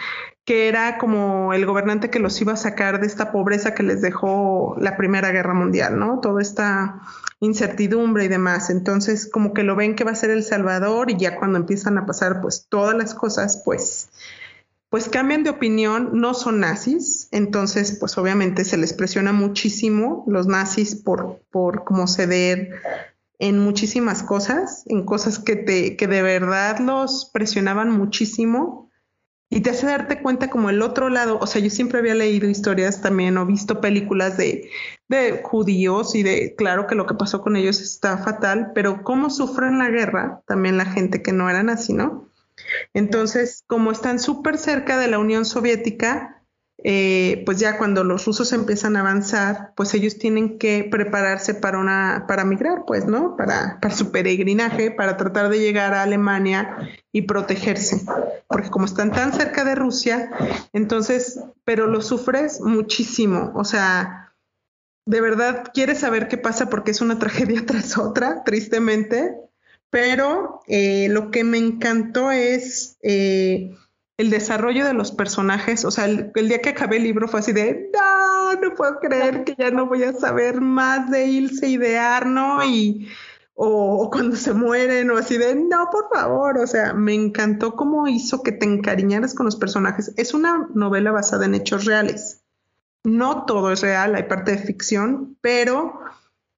que 0.45 0.69
era 0.69 0.99
como 0.99 1.53
el 1.53 1.67
gobernante 1.67 2.11
que 2.11 2.19
los 2.19 2.41
iba 2.41 2.55
a 2.55 2.57
sacar 2.57 3.01
de 3.01 3.07
esta 3.07 3.33
pobreza 3.33 3.75
que 3.75 3.83
les 3.83 4.01
dejó 4.01 4.77
la 4.79 4.97
Primera 4.97 5.31
Guerra 5.31 5.55
Mundial, 5.55 5.99
¿no? 5.99 6.21
Toda 6.21 6.41
esta 6.41 7.01
incertidumbre 7.41 8.25
y 8.25 8.29
demás. 8.29 8.71
Entonces, 8.71 9.31
como 9.31 9.53
que 9.53 9.63
lo 9.63 9.77
ven 9.77 9.95
que 9.95 10.05
va 10.05 10.13
a 10.13 10.15
ser 10.15 10.31
el 10.31 10.43
Salvador 10.43 11.11
y 11.11 11.19
ya 11.19 11.37
cuando 11.37 11.59
empiezan 11.59 11.99
a 11.99 12.07
pasar 12.07 12.41
pues 12.41 12.67
todas 12.69 12.97
las 12.97 13.15
cosas, 13.15 13.63
pues 13.65 14.11
pues 14.91 15.11
cambian 15.11 15.45
de 15.45 15.51
opinión, 15.51 16.13
no 16.15 16.33
son 16.33 16.61
nazis, 16.61 17.29
entonces 17.31 17.99
pues 18.01 18.17
obviamente 18.17 18.65
se 18.65 18.79
les 18.79 18.95
presiona 18.95 19.33
muchísimo 19.33 20.25
los 20.27 20.47
nazis 20.47 20.95
por, 20.95 21.43
por 21.51 21.85
como 21.85 22.07
ceder 22.07 22.71
en 23.39 23.59
muchísimas 23.59 24.23
cosas, 24.23 24.83
en 24.87 25.05
cosas 25.05 25.39
que, 25.39 25.57
te, 25.57 25.97
que 25.97 26.07
de 26.07 26.23
verdad 26.23 26.79
los 26.81 27.31
presionaban 27.33 27.91
muchísimo 27.91 28.91
y 29.51 29.61
te 29.61 29.71
hace 29.71 29.87
darte 29.87 30.21
cuenta 30.21 30.51
como 30.51 30.69
el 30.69 30.83
otro 30.83 31.09
lado, 31.09 31.39
o 31.41 31.47
sea, 31.47 31.63
yo 31.63 31.71
siempre 31.71 32.01
había 32.01 32.15
leído 32.15 32.49
historias 32.49 33.01
también 33.01 33.39
o 33.39 33.47
visto 33.47 33.81
películas 33.81 34.37
de, 34.37 34.69
de 35.09 35.41
judíos 35.43 36.15
y 36.15 36.23
de, 36.23 36.55
claro 36.57 36.87
que 36.87 36.95
lo 36.95 37.07
que 37.07 37.15
pasó 37.15 37.41
con 37.41 37.57
ellos 37.57 37.81
está 37.81 38.19
fatal, 38.19 38.73
pero 38.75 39.03
cómo 39.03 39.31
sufren 39.31 39.79
la 39.79 39.89
guerra 39.89 40.43
también 40.47 40.77
la 40.77 40.85
gente 40.85 41.23
que 41.23 41.33
no 41.33 41.49
era 41.49 41.63
nazi, 41.63 41.95
¿no? 41.95 42.29
Entonces, 42.93 43.65
como 43.67 43.93
están 43.93 44.19
súper 44.19 44.59
cerca 44.59 44.99
de 44.99 45.09
la 45.09 45.19
Unión 45.19 45.45
Soviética, 45.45 46.38
eh, 46.85 47.43
pues 47.45 47.59
ya 47.59 47.77
cuando 47.77 48.05
los 48.05 48.25
rusos 48.25 48.53
empiezan 48.53 48.97
a 48.97 49.01
avanzar, 49.01 49.73
pues 49.75 49.95
ellos 49.95 50.17
tienen 50.17 50.59
que 50.59 50.87
prepararse 50.89 51.55
para 51.55 51.79
una, 51.79 52.27
para 52.29 52.45
migrar, 52.45 52.85
pues, 52.87 53.05
¿no? 53.05 53.37
Para, 53.37 53.81
para 53.81 53.95
su 53.95 54.13
peregrinaje, 54.13 54.93
para 54.93 55.17
tratar 55.17 55.49
de 55.49 55.59
llegar 55.59 55.93
a 55.93 56.05
Alemania 56.05 56.89
y 57.11 57.23
protegerse, 57.23 58.07
porque 58.47 58.71
como 58.71 58.85
están 58.85 59.11
tan 59.11 59.33
cerca 59.33 59.65
de 59.65 59.75
Rusia, 59.75 60.31
entonces, 60.73 61.41
pero 61.65 61.89
lo 61.89 62.01
sufres 62.01 62.61
muchísimo, 62.61 63.53
o 63.57 63.65
sea, 63.65 64.33
de 65.05 65.21
verdad 65.21 65.65
quieres 65.75 65.99
saber 65.99 66.29
qué 66.29 66.39
pasa 66.39 66.71
porque 66.71 66.93
es 66.93 67.01
una 67.01 67.19
tragedia 67.19 67.65
tras 67.67 67.99
otra, 67.99 68.45
tristemente, 68.45 69.37
pero 69.91 70.61
eh, 70.69 71.09
lo 71.11 71.33
que 71.33 71.43
me 71.43 71.59
encantó 71.59 72.31
es... 72.31 72.99
Eh, 73.03 73.75
el 74.19 74.31
desarrollo 74.31 74.85
de 74.85 74.95
los 74.95 75.13
personajes, 75.13 75.85
o 75.85 75.93
sea, 75.93 76.07
el, 76.07 76.33
día 76.35 76.61
que 76.61 76.71
acabé 76.71 76.97
el 76.97 77.05
libro 77.05 77.29
fue 77.29 77.39
así 77.39 77.53
de, 77.53 77.89
no, 77.95 78.55
no 78.61 78.75
puedo 78.75 78.99
creer 78.99 79.45
que 79.45 79.55
ya 79.57 79.71
no 79.71 79.87
voy 79.87 80.03
a 80.03 80.13
saber 80.13 80.61
más 80.61 81.09
de 81.09 81.27
Ilse 81.27 81.69
y 81.69 81.77
de 81.77 81.99
Arno 81.99 82.65
y 82.65 83.09
o, 83.55 84.11
cuando 84.11 84.37
se 84.37 84.53
mueren 84.55 85.11
o 85.13 85.17
así 85.17 85.39
de, 85.39 85.55
no, 85.55 85.89
por 85.91 86.09
favor, 86.13 86.59
o 86.59 86.67
sea, 86.67 86.95
me 86.95 87.15
encantó 87.15 87.77
cómo 87.77 88.09
hizo 88.09 88.43
que 88.43 88.53
te 88.53 88.67
encariñaras 88.67 89.35
con 89.35 89.47
los 89.47 89.57
personajes. 89.57 90.13
Es 90.17 90.35
una 90.35 90.69
novela 90.75 91.13
basada 91.13 91.47
en 91.47 91.55
hechos 91.55 91.85
reales. 91.85 92.43
No 93.05 93.45
todo 93.47 93.71
es 93.73 93.83
real, 93.83 94.17
hay 94.17 94.25
parte 94.25 94.53
de 94.53 94.59
ficción, 94.59 95.37
pero 95.41 96.01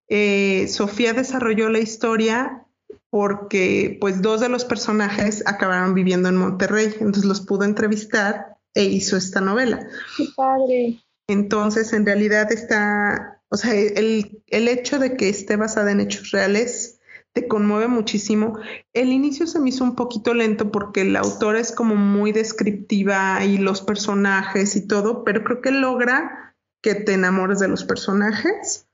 eh, 0.09 0.67
Sofía 0.69 1.13
desarrolló 1.13 1.69
la 1.69 1.79
historia 1.79 2.67
porque 3.11 3.99
pues 4.01 4.23
dos 4.23 4.41
de 4.41 4.49
los 4.49 4.65
personajes 4.65 5.43
acabaron 5.47 5.95
viviendo 5.95 6.29
en 6.29 6.37
Monterrey, 6.37 6.95
entonces 7.01 7.25
los 7.25 7.41
pudo 7.41 7.65
entrevistar 7.65 8.57
e 8.75 8.85
hizo 8.85 9.17
esta 9.17 9.41
novela. 9.41 9.87
Qué 10.17 10.27
padre. 10.35 11.01
Entonces, 11.27 11.93
en 11.93 12.07
realidad 12.07 12.51
está, 12.53 13.43
o 13.49 13.57
sea, 13.57 13.75
el, 13.75 14.43
el 14.47 14.69
hecho 14.69 14.99
de 14.99 15.17
que 15.17 15.29
esté 15.29 15.57
basada 15.57 15.91
en 15.93 16.01
hechos 16.01 16.31
reales 16.31 17.01
te 17.33 17.47
conmueve 17.47 17.89
muchísimo. 17.89 18.59
El 18.93 19.13
inicio 19.13 19.47
se 19.47 19.61
me 19.61 19.69
hizo 19.69 19.85
un 19.85 19.95
poquito 19.95 20.35
lento 20.35 20.73
porque 20.73 21.05
la 21.05 21.21
autora 21.21 21.61
es 21.61 21.73
como 21.73 21.95
muy 21.95 22.33
descriptiva 22.33 23.45
y 23.45 23.59
los 23.59 23.83
personajes 23.83 24.75
y 24.77 24.87
todo, 24.87 25.25
pero 25.25 25.45
creo 25.45 25.61
que 25.61 25.71
logra 25.71 26.57
que 26.83 26.95
te 26.95 27.13
enamores 27.13 27.59
de 27.61 27.69
los 27.69 27.85
personajes. 27.85 28.89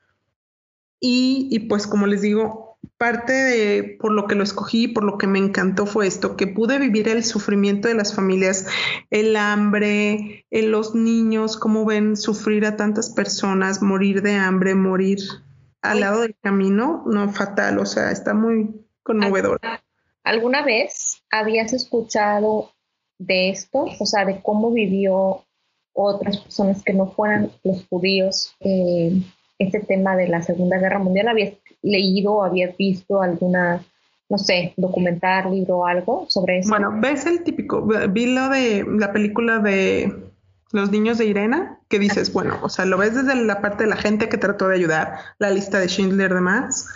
Y, 1.01 1.49
y 1.51 1.61
pues 1.61 1.87
como 1.87 2.07
les 2.07 2.23
digo, 2.23 2.66
parte 2.99 3.33
de 3.33 3.97
por 4.01 4.13
lo 4.13 4.27
que 4.27 4.35
lo 4.35 4.43
escogí, 4.43 4.89
por 4.89 5.05
lo 5.05 5.19
que 5.19 5.27
me 5.27 5.39
encantó 5.39 5.87
fue 5.87 6.07
esto, 6.07 6.37
que 6.37 6.47
pude 6.47 6.79
vivir 6.79 7.09
el 7.09 7.25
sufrimiento 7.25 7.89
de 7.89 7.95
las 7.95 8.15
familias, 8.15 8.67
el 9.11 9.37
hambre, 9.37 10.47
en 10.51 10.71
los 10.71 10.95
niños, 10.95 11.57
cómo 11.57 11.85
ven 11.85 12.17
sufrir 12.17 12.67
a 12.67 12.77
tantas 12.77 13.11
personas, 13.11 13.83
morir 13.83 14.23
de 14.23 14.35
hambre, 14.35 14.75
morir 14.75 15.19
al 15.83 16.01
lado 16.01 16.23
del 16.23 16.37
camino, 16.41 17.05
no 17.07 17.33
fatal, 17.33 17.79
o 17.79 17.87
sea, 17.87 18.11
está 18.11 18.35
muy 18.35 18.87
conmovedor. 19.03 19.61
¿Alguna 20.25 20.65
vez 20.65 21.23
habías 21.31 21.73
escuchado 21.73 22.73
de 23.19 23.51
esto? 23.51 23.87
O 24.01 24.07
sea, 24.07 24.25
de 24.25 24.41
cómo 24.43 24.73
vivió 24.73 25.45
otras 25.93 26.39
personas 26.39 26.83
que 26.83 26.93
no 26.93 27.07
fueran 27.07 27.51
los 27.63 27.87
judíos 27.89 28.55
eh, 28.61 29.13
este 29.59 29.81
tema 29.81 30.17
de 30.17 30.29
la 30.29 30.43
Segunda 30.43 30.79
Guerra 30.79 30.99
Mundial. 30.99 31.29
¿Habías 31.29 31.55
leído 31.83 32.33
o 32.35 32.45
habías 32.45 32.77
visto 32.77 33.23
alguna, 33.23 33.83
no 34.29 34.39
sé, 34.39 34.75
documental, 34.77 35.53
libro 35.53 35.79
o 35.79 35.87
algo 35.87 36.27
sobre 36.29 36.59
eso? 36.59 36.71
Bueno, 36.71 36.93
ves 37.01 37.27
el 37.27 37.43
típico, 37.43 37.87
vi 38.11 38.27
lo 38.27 38.49
de 38.49 38.85
la 38.89 39.13
película 39.13 39.59
de 39.59 40.13
Los 40.73 40.91
niños 40.91 41.19
de 41.19 41.27
Irena, 41.27 41.79
que 41.89 41.99
dices, 41.99 42.33
bueno, 42.33 42.59
o 42.63 42.69
sea, 42.69 42.85
lo 42.85 42.99
ves 42.99 43.15
desde 43.15 43.35
la 43.37 43.61
parte 43.61 43.85
de 43.85 43.91
la 43.91 43.97
gente 43.97 44.29
que 44.29 44.37
trató 44.37 44.69
de 44.69 44.75
ayudar, 44.75 45.19
la 45.39 45.51
lista 45.51 45.79
de 45.79 45.89
Schindler 45.89 46.35
demás. 46.35 46.89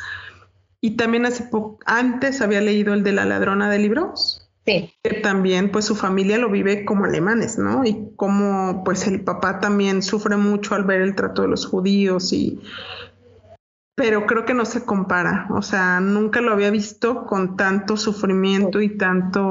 Y 0.81 0.97
también 0.97 1.27
hace 1.27 1.45
poco, 1.45 1.79
antes 1.85 2.41
había 2.41 2.61
leído 2.61 2.95
el 2.95 3.03
de 3.03 3.13
la 3.13 3.25
ladrona 3.25 3.71
de 3.71 3.79
libros. 3.79 4.51
Sí. 4.67 4.93
Que 5.03 5.15
también, 5.15 5.71
pues 5.71 5.85
su 5.85 5.95
familia 5.95 6.39
lo 6.39 6.51
vive 6.51 6.85
como 6.85 7.05
alemanes, 7.05 7.59
¿no? 7.59 7.85
Y 7.85 8.13
como, 8.17 8.83
pues 8.85 9.07
el 9.07 9.23
papá 9.23 9.61
también 9.61 10.03
sufre 10.03 10.37
mucho 10.37 10.75
al 10.75 10.85
ver 10.85 11.01
el 11.01 11.15
trato 11.15 11.43
de 11.43 11.49
los 11.49 11.67
judíos 11.67 12.33
y, 12.33 12.61
pero 14.01 14.25
creo 14.25 14.47
que 14.47 14.55
no 14.55 14.65
se 14.65 14.87
compara, 14.87 15.47
o 15.51 15.61
sea, 15.61 16.01
nunca 16.01 16.41
lo 16.41 16.53
había 16.53 16.71
visto 16.71 17.27
con 17.27 17.59
tanto 17.59 17.99
sufrimiento 17.99 18.81
y 18.81 18.97
tanto, 18.97 19.45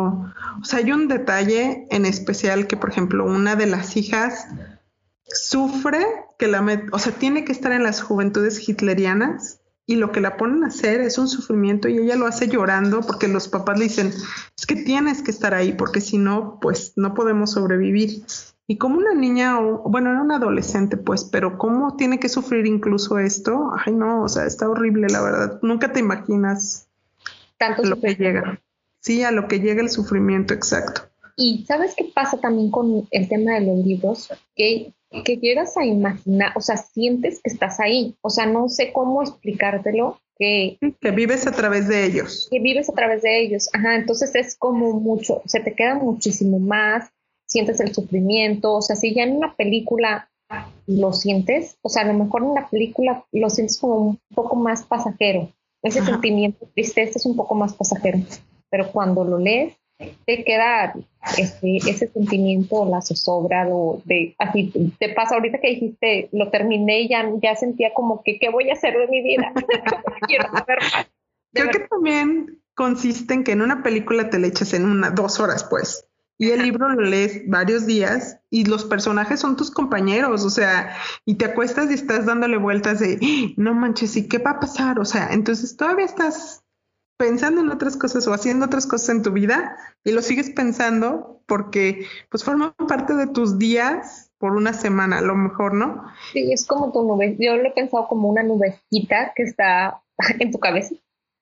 o 0.60 0.64
sea, 0.64 0.80
hay 0.80 0.92
un 0.92 1.08
detalle 1.08 1.86
en 1.92 2.04
especial 2.08 2.66
que, 2.66 2.76
por 2.76 2.90
ejemplo, 2.90 3.26
una 3.26 3.56
de 3.56 3.68
las 3.68 3.96
hijas 3.96 4.48
sufre 5.28 6.04
que 6.40 6.48
la, 6.48 6.66
o 6.92 6.98
sea, 6.98 7.12
tiene 7.12 7.46
que 7.46 7.52
estar 7.52 7.74
en 7.74 7.84
las 7.84 8.02
juventudes 8.02 8.68
hitlerianas 8.68 9.62
y 9.86 9.98
lo 9.98 10.12
que 10.12 10.20
la 10.20 10.36
ponen 10.36 10.64
a 10.64 10.70
hacer 10.70 11.00
es 11.02 11.20
un 11.20 11.28
sufrimiento 11.28 11.88
y 11.88 12.00
ella 12.00 12.16
lo 12.16 12.26
hace 12.26 12.48
llorando 12.48 13.02
porque 13.02 13.28
los 13.28 13.50
papás 13.50 13.78
le 13.78 13.84
dicen, 13.84 14.08
es 14.08 14.66
que 14.66 14.78
tienes 14.78 15.22
que 15.22 15.30
estar 15.30 15.54
ahí 15.54 15.74
porque 15.74 16.02
si 16.02 16.18
no, 16.18 16.58
pues 16.60 16.94
no 16.96 17.14
podemos 17.14 17.52
sobrevivir. 17.52 18.24
Y 18.70 18.78
como 18.78 19.00
una 19.00 19.16
niña, 19.16 19.60
bueno, 19.60 20.12
era 20.12 20.22
una 20.22 20.36
adolescente, 20.36 20.96
pues, 20.96 21.24
pero 21.24 21.58
cómo 21.58 21.96
tiene 21.96 22.20
que 22.20 22.30
sufrir 22.30 22.68
incluso 22.68 23.18
esto, 23.18 23.72
ay 23.84 23.94
no, 23.94 24.22
o 24.22 24.30
sea, 24.30 24.46
está 24.46 24.70
horrible, 24.70 25.08
la 25.10 25.24
verdad. 25.24 25.60
Nunca 25.64 25.92
te 25.92 26.00
imaginas 26.00 26.88
Tanto 27.58 27.82
lo 27.82 28.00
que 28.00 28.14
llega. 28.14 28.62
Sí, 29.00 29.24
a 29.24 29.32
lo 29.32 29.48
que 29.48 29.60
llega 29.60 29.82
el 29.82 29.90
sufrimiento, 29.90 30.54
exacto. 30.54 31.02
Y 31.36 31.66
sabes 31.68 31.96
qué 31.98 32.12
pasa 32.14 32.40
también 32.40 32.70
con 32.70 33.08
el 33.10 33.28
tema 33.28 33.54
de 33.54 33.62
los 33.62 33.84
libros, 33.84 34.30
que, 34.56 34.94
que 35.26 35.38
llegas 35.38 35.76
a 35.76 35.84
imaginar, 35.84 36.52
o 36.56 36.62
sea, 36.62 36.78
sientes 36.78 37.42
que 37.44 37.50
estás 37.50 37.80
ahí, 37.80 38.18
o 38.22 38.30
sea, 38.30 38.46
no 38.46 38.70
sé 38.70 38.94
cómo 38.94 39.24
explicártelo, 39.24 40.22
que, 40.38 40.78
que 41.02 41.10
vives 41.10 41.48
a 41.48 41.52
través 41.54 41.88
de 41.88 42.06
ellos. 42.06 42.48
Que 42.52 42.60
vives 42.60 42.88
a 42.88 42.94
través 42.94 43.24
de 43.24 43.42
ellos, 43.42 43.68
ajá, 43.74 43.96
entonces 43.96 44.36
es 44.36 44.56
como 44.56 44.94
mucho, 45.00 45.42
se 45.48 45.60
te 45.60 45.74
queda 45.74 45.96
muchísimo 45.96 46.60
más, 46.60 47.10
sientes 47.50 47.80
el 47.80 47.94
sufrimiento, 47.94 48.76
o 48.76 48.82
sea, 48.82 48.96
si 48.96 49.14
ya 49.14 49.24
en 49.24 49.36
una 49.36 49.56
película 49.56 50.30
lo 50.88 51.14
sientes, 51.14 51.78
o 51.82 51.90
sea, 51.90 52.04
a 52.04 52.06
lo 52.06 52.14
mejor 52.14 52.44
en 52.44 52.54
la 52.54 52.70
película 52.70 53.26
lo 53.32 53.50
sientes 53.50 53.78
como 53.78 53.96
un 53.96 54.20
poco 54.34 54.56
más 54.56 54.84
pasajero, 54.84 55.52
ese 55.82 56.04
sentimiento 56.04 56.66
de 56.66 56.72
tristeza 56.74 57.14
es 57.18 57.26
un 57.26 57.36
poco 57.36 57.56
más 57.56 57.74
pasajero, 57.74 58.20
pero 58.70 58.92
cuando 58.92 59.24
lo 59.24 59.40
lees, 59.40 59.76
te 60.26 60.44
queda 60.46 60.94
este, 61.38 61.78
ese 61.78 62.08
sentimiento, 62.08 62.86
la 62.86 63.02
zozobra, 63.02 63.68
de, 64.06 64.34
así 64.38 64.72
te 64.98 65.10
pasa 65.10 65.36
ahorita 65.36 65.60
que 65.60 65.70
dijiste, 65.70 66.30
lo 66.32 66.50
terminé 66.50 67.02
y 67.02 67.10
ya, 67.10 67.30
ya 67.42 67.56
sentía 67.56 67.94
como 67.94 68.24
que, 68.24 68.40
¿qué 68.40 68.50
voy 68.50 68.70
a 68.70 68.74
hacer 68.74 68.98
de 68.98 69.08
mi 69.08 69.22
vida? 69.22 69.52
Quiero 70.28 70.46
saber 70.52 70.80
Creo 71.52 71.70
que 71.70 71.80
también 71.80 72.62
consiste 72.76 73.34
en 73.34 73.44
que 73.44 73.52
en 73.52 73.62
una 73.62 73.84
película 73.84 74.30
te 74.30 74.40
le 74.40 74.48
echas 74.48 74.74
en 74.74 74.86
una, 74.86 75.10
dos 75.10 75.40
horas, 75.40 75.66
pues 75.70 76.08
Y 76.42 76.52
el 76.52 76.64
libro 76.64 76.88
lo 76.88 77.02
lees 77.02 77.48
varios 77.50 77.86
días 77.86 78.40
y 78.50 78.64
los 78.64 78.86
personajes 78.86 79.42
son 79.42 79.58
tus 79.58 79.70
compañeros, 79.70 80.46
o 80.46 80.50
sea, 80.50 80.96
y 81.26 81.36
te 81.36 81.44
acuestas 81.44 81.92
y 81.92 81.96
estás 81.96 82.26
dándole 82.26 82.58
vueltas 82.58 83.00
de, 83.00 83.20
no 83.58 83.74
manches, 83.74 84.16
¿y 84.16 84.30
qué 84.30 84.38
va 84.38 84.52
a 84.52 84.60
pasar? 84.62 85.00
O 85.00 85.06
sea, 85.06 85.28
entonces 85.32 85.76
todavía 85.76 86.06
estás 86.06 86.64
pensando 87.18 87.60
en 87.60 87.70
otras 87.70 87.98
cosas 87.98 88.26
o 88.26 88.34
haciendo 88.34 88.66
otras 88.66 88.88
cosas 88.88 89.10
en 89.10 89.22
tu 89.22 89.34
vida 89.34 89.76
y 90.06 90.14
lo 90.14 90.22
sigues 90.22 90.50
pensando 90.50 91.42
porque 91.46 92.06
pues 92.30 92.46
forman 92.46 92.74
parte 92.88 93.16
de 93.16 93.28
tus 93.28 93.60
días 93.60 94.32
por 94.38 94.54
una 94.54 94.72
semana, 94.72 95.18
a 95.18 95.22
lo 95.22 95.36
mejor, 95.36 95.74
¿no? 95.74 96.06
Sí, 96.32 96.54
es 96.54 96.66
como 96.66 96.94
tu 96.94 97.04
nube. 97.04 97.36
Yo 97.38 97.58
lo 97.58 97.68
he 97.68 97.72
pensado 97.72 98.08
como 98.08 98.30
una 98.30 98.44
nubecita 98.44 99.34
que 99.36 99.44
está 99.44 100.02
en 100.40 100.52
tu 100.52 100.60
cabeza 100.60 100.96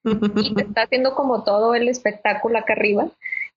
y 0.04 0.56
te 0.56 0.62
está 0.62 0.84
haciendo 0.84 1.14
como 1.14 1.44
todo 1.44 1.76
el 1.76 1.88
espectáculo 1.88 2.58
acá 2.58 2.74
arriba. 2.74 3.12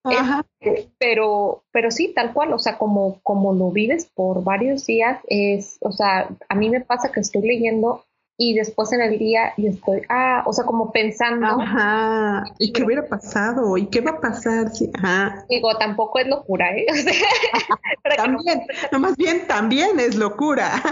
Este, 0.05 0.91
pero, 0.99 1.65
pero 1.73 1.91
sí, 1.91 2.13
tal 2.15 2.33
cual, 2.33 2.53
o 2.53 2.59
sea, 2.59 2.79
como, 2.79 3.21
como 3.23 3.53
lo 3.53 3.71
vives 3.71 4.07
por 4.15 4.43
varios 4.43 4.87
días, 4.87 5.21
es, 5.27 5.79
o 5.81 5.93
sea, 5.93 6.29
a 6.49 6.55
mí 6.55 6.71
me 6.71 6.81
pasa 6.81 7.13
que 7.13 7.21
estoy 7.21 7.43
leyendo 7.43 8.05
y 8.43 8.55
después 8.55 8.91
en 8.95 9.03
el 9.03 9.19
día 9.19 9.53
y 9.59 9.67
estoy, 9.67 10.01
ah, 10.09 10.43
o 10.47 10.53
sea, 10.55 10.65
como 10.65 10.91
pensando. 10.91 11.47
Ajá, 11.47 12.45
¿y 12.59 12.73
qué 12.73 12.83
hubiera 12.83 13.07
pasado? 13.07 13.77
¿Y 13.77 13.85
qué 13.89 14.01
va 14.01 14.13
a 14.13 14.21
pasar? 14.21 14.71
Sí, 14.75 14.91
ajá. 14.95 15.45
Digo, 15.51 15.77
tampoco 15.77 16.21
es 16.21 16.27
locura, 16.27 16.75
¿eh? 16.75 16.87
también, 18.17 18.63
no, 18.93 18.99
más 18.99 19.15
bien 19.19 19.47
también 19.47 20.01
es 20.01 20.15
locura. 20.15 20.83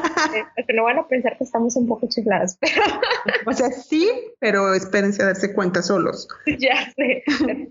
Porque 0.57 0.75
no 0.75 0.85
van 0.85 0.99
a 0.99 1.09
pensar 1.09 1.39
que 1.39 1.45
estamos 1.45 1.75
un 1.77 1.89
poco 1.89 2.07
chifladas, 2.07 2.59
pero... 2.61 2.83
O 3.47 3.53
sea, 3.55 3.71
sí, 3.71 4.11
pero 4.41 4.75
espérense 4.75 5.23
a 5.23 5.27
darse 5.27 5.55
cuenta 5.55 5.81
solos. 5.81 6.29
Ya 6.59 6.93
sé, 6.97 7.23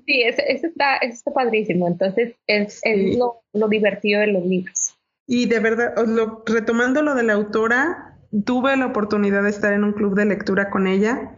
sí, 0.07 0.23
eso, 0.23 0.41
está, 0.65 0.97
está 0.97 1.31
padrísimo, 1.31 1.87
entonces 1.87 2.33
es, 2.47 2.79
es 2.81 3.15
lo, 3.15 3.43
lo 3.53 3.67
divertido 3.67 4.21
de 4.21 4.27
los 4.27 4.43
libros. 4.43 4.97
Y 5.27 5.45
de 5.45 5.59
verdad, 5.59 5.93
lo, 6.07 6.41
retomando 6.45 7.01
lo 7.01 7.13
de 7.13 7.23
la 7.23 7.33
autora, 7.33 8.06
tuve 8.45 8.75
la 8.77 8.87
oportunidad 8.87 9.43
de 9.43 9.49
estar 9.49 9.73
en 9.73 9.83
un 9.83 9.93
club 9.93 10.15
de 10.15 10.25
lectura 10.25 10.69
con 10.69 10.87
ella. 10.87 11.31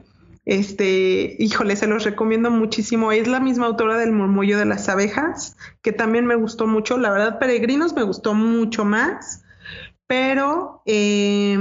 Este, 0.46 1.36
híjole, 1.38 1.76
se 1.76 1.88
los 1.88 2.04
recomiendo 2.04 2.50
muchísimo. 2.50 3.12
Es 3.12 3.28
la 3.28 3.40
misma 3.40 3.68
autora 3.68 3.98
del 3.98 4.12
Murmullo 4.12 4.58
de 4.58 4.66
las 4.66 4.90
Abejas, 4.90 5.56
que 5.82 5.92
también 5.92 6.26
me 6.26 6.36
gustó 6.36 6.66
mucho. 6.66 6.98
La 6.98 7.12
verdad, 7.12 7.40
Peregrinos 7.40 7.94
me 7.94 8.04
gustó 8.04 8.34
mucho 8.34 8.86
más, 8.86 9.44
pero 10.08 10.82
eh, 10.86 11.58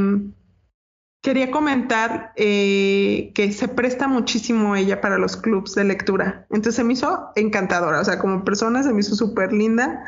Quería 1.29 1.51
comentar 1.51 2.33
eh, 2.37 3.33
que 3.35 3.53
se 3.53 3.69
presta 3.69 4.09
muchísimo 4.09 4.75
ella 4.77 5.03
para 5.03 5.19
los 5.19 5.37
clubs 5.37 5.75
de 5.75 5.85
lectura. 5.85 6.47
Entonces 6.49 6.77
se 6.77 6.85
me 6.85 6.95
hizo 6.95 7.29
encantadora, 7.37 8.01
o 8.01 8.05
sea, 8.07 8.19
como 8.19 8.45
persona 8.45 8.83
se 8.83 8.95
me 8.95 9.01
hizo 9.01 9.15
súper 9.15 9.53
linda, 9.53 10.03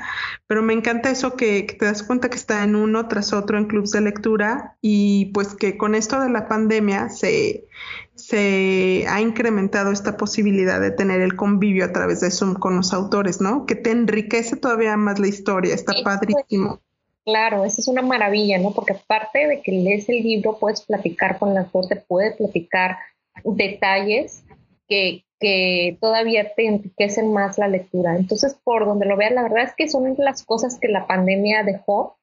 pero 0.46 0.62
me 0.62 0.72
encanta 0.72 1.10
eso 1.10 1.36
que, 1.36 1.76
te 1.78 1.84
das 1.84 2.02
cuenta 2.04 2.30
que 2.30 2.38
está 2.38 2.64
en 2.64 2.74
uno 2.74 3.06
tras 3.06 3.34
otro 3.34 3.58
en 3.58 3.66
clubs 3.66 3.90
de 3.90 4.00
lectura 4.00 4.78
y 4.80 5.26
pues 5.34 5.54
que 5.54 5.76
con 5.76 5.94
esto 5.94 6.18
de 6.20 6.30
la 6.30 6.48
pandemia 6.48 7.10
se, 7.10 7.66
se 8.14 9.04
ha 9.06 9.20
incrementado 9.20 9.92
esta 9.92 10.16
posibilidad 10.16 10.80
de 10.80 10.90
tener 10.90 11.20
el 11.20 11.36
convivio 11.36 11.84
a 11.84 11.92
través 11.92 12.20
de 12.20 12.30
Zoom 12.30 12.54
con 12.54 12.76
los 12.76 12.94
autores, 12.94 13.42
¿no? 13.42 13.66
Que 13.66 13.74
te 13.74 13.90
enriquece 13.90 14.56
todavía 14.56 14.96
más 14.96 15.18
la 15.18 15.28
historia, 15.28 15.74
está 15.74 15.92
padrísimo. 16.02 16.80
Claro, 17.24 17.64
eso 17.64 17.80
es 17.80 17.88
una 17.88 18.02
maravilla, 18.02 18.58
¿no? 18.58 18.72
Porque 18.72 18.94
aparte 18.94 19.46
de 19.46 19.60
que 19.60 19.72
lees 19.72 20.08
el 20.08 20.22
libro, 20.22 20.58
puedes 20.58 20.82
platicar 20.82 21.38
con 21.38 21.54
la 21.54 21.60
autor, 21.60 21.86
te 21.86 21.96
puede 21.96 22.32
platicar 22.32 22.98
detalles 23.44 24.44
que, 24.88 25.24
que 25.38 25.98
todavía 26.00 26.54
te 26.54 26.66
enriquecen 26.66 27.32
más 27.32 27.58
la 27.58 27.68
lectura. 27.68 28.16
Entonces, 28.16 28.58
por 28.64 28.86
donde 28.86 29.06
lo 29.06 29.16
veas, 29.16 29.32
la 29.32 29.42
verdad 29.42 29.64
es 29.64 29.74
que 29.74 29.88
son 29.88 30.14
las 30.18 30.42
cosas 30.44 30.78
que 30.80 30.88
la 30.88 31.06
pandemia 31.06 31.62
dejó. 31.62 32.18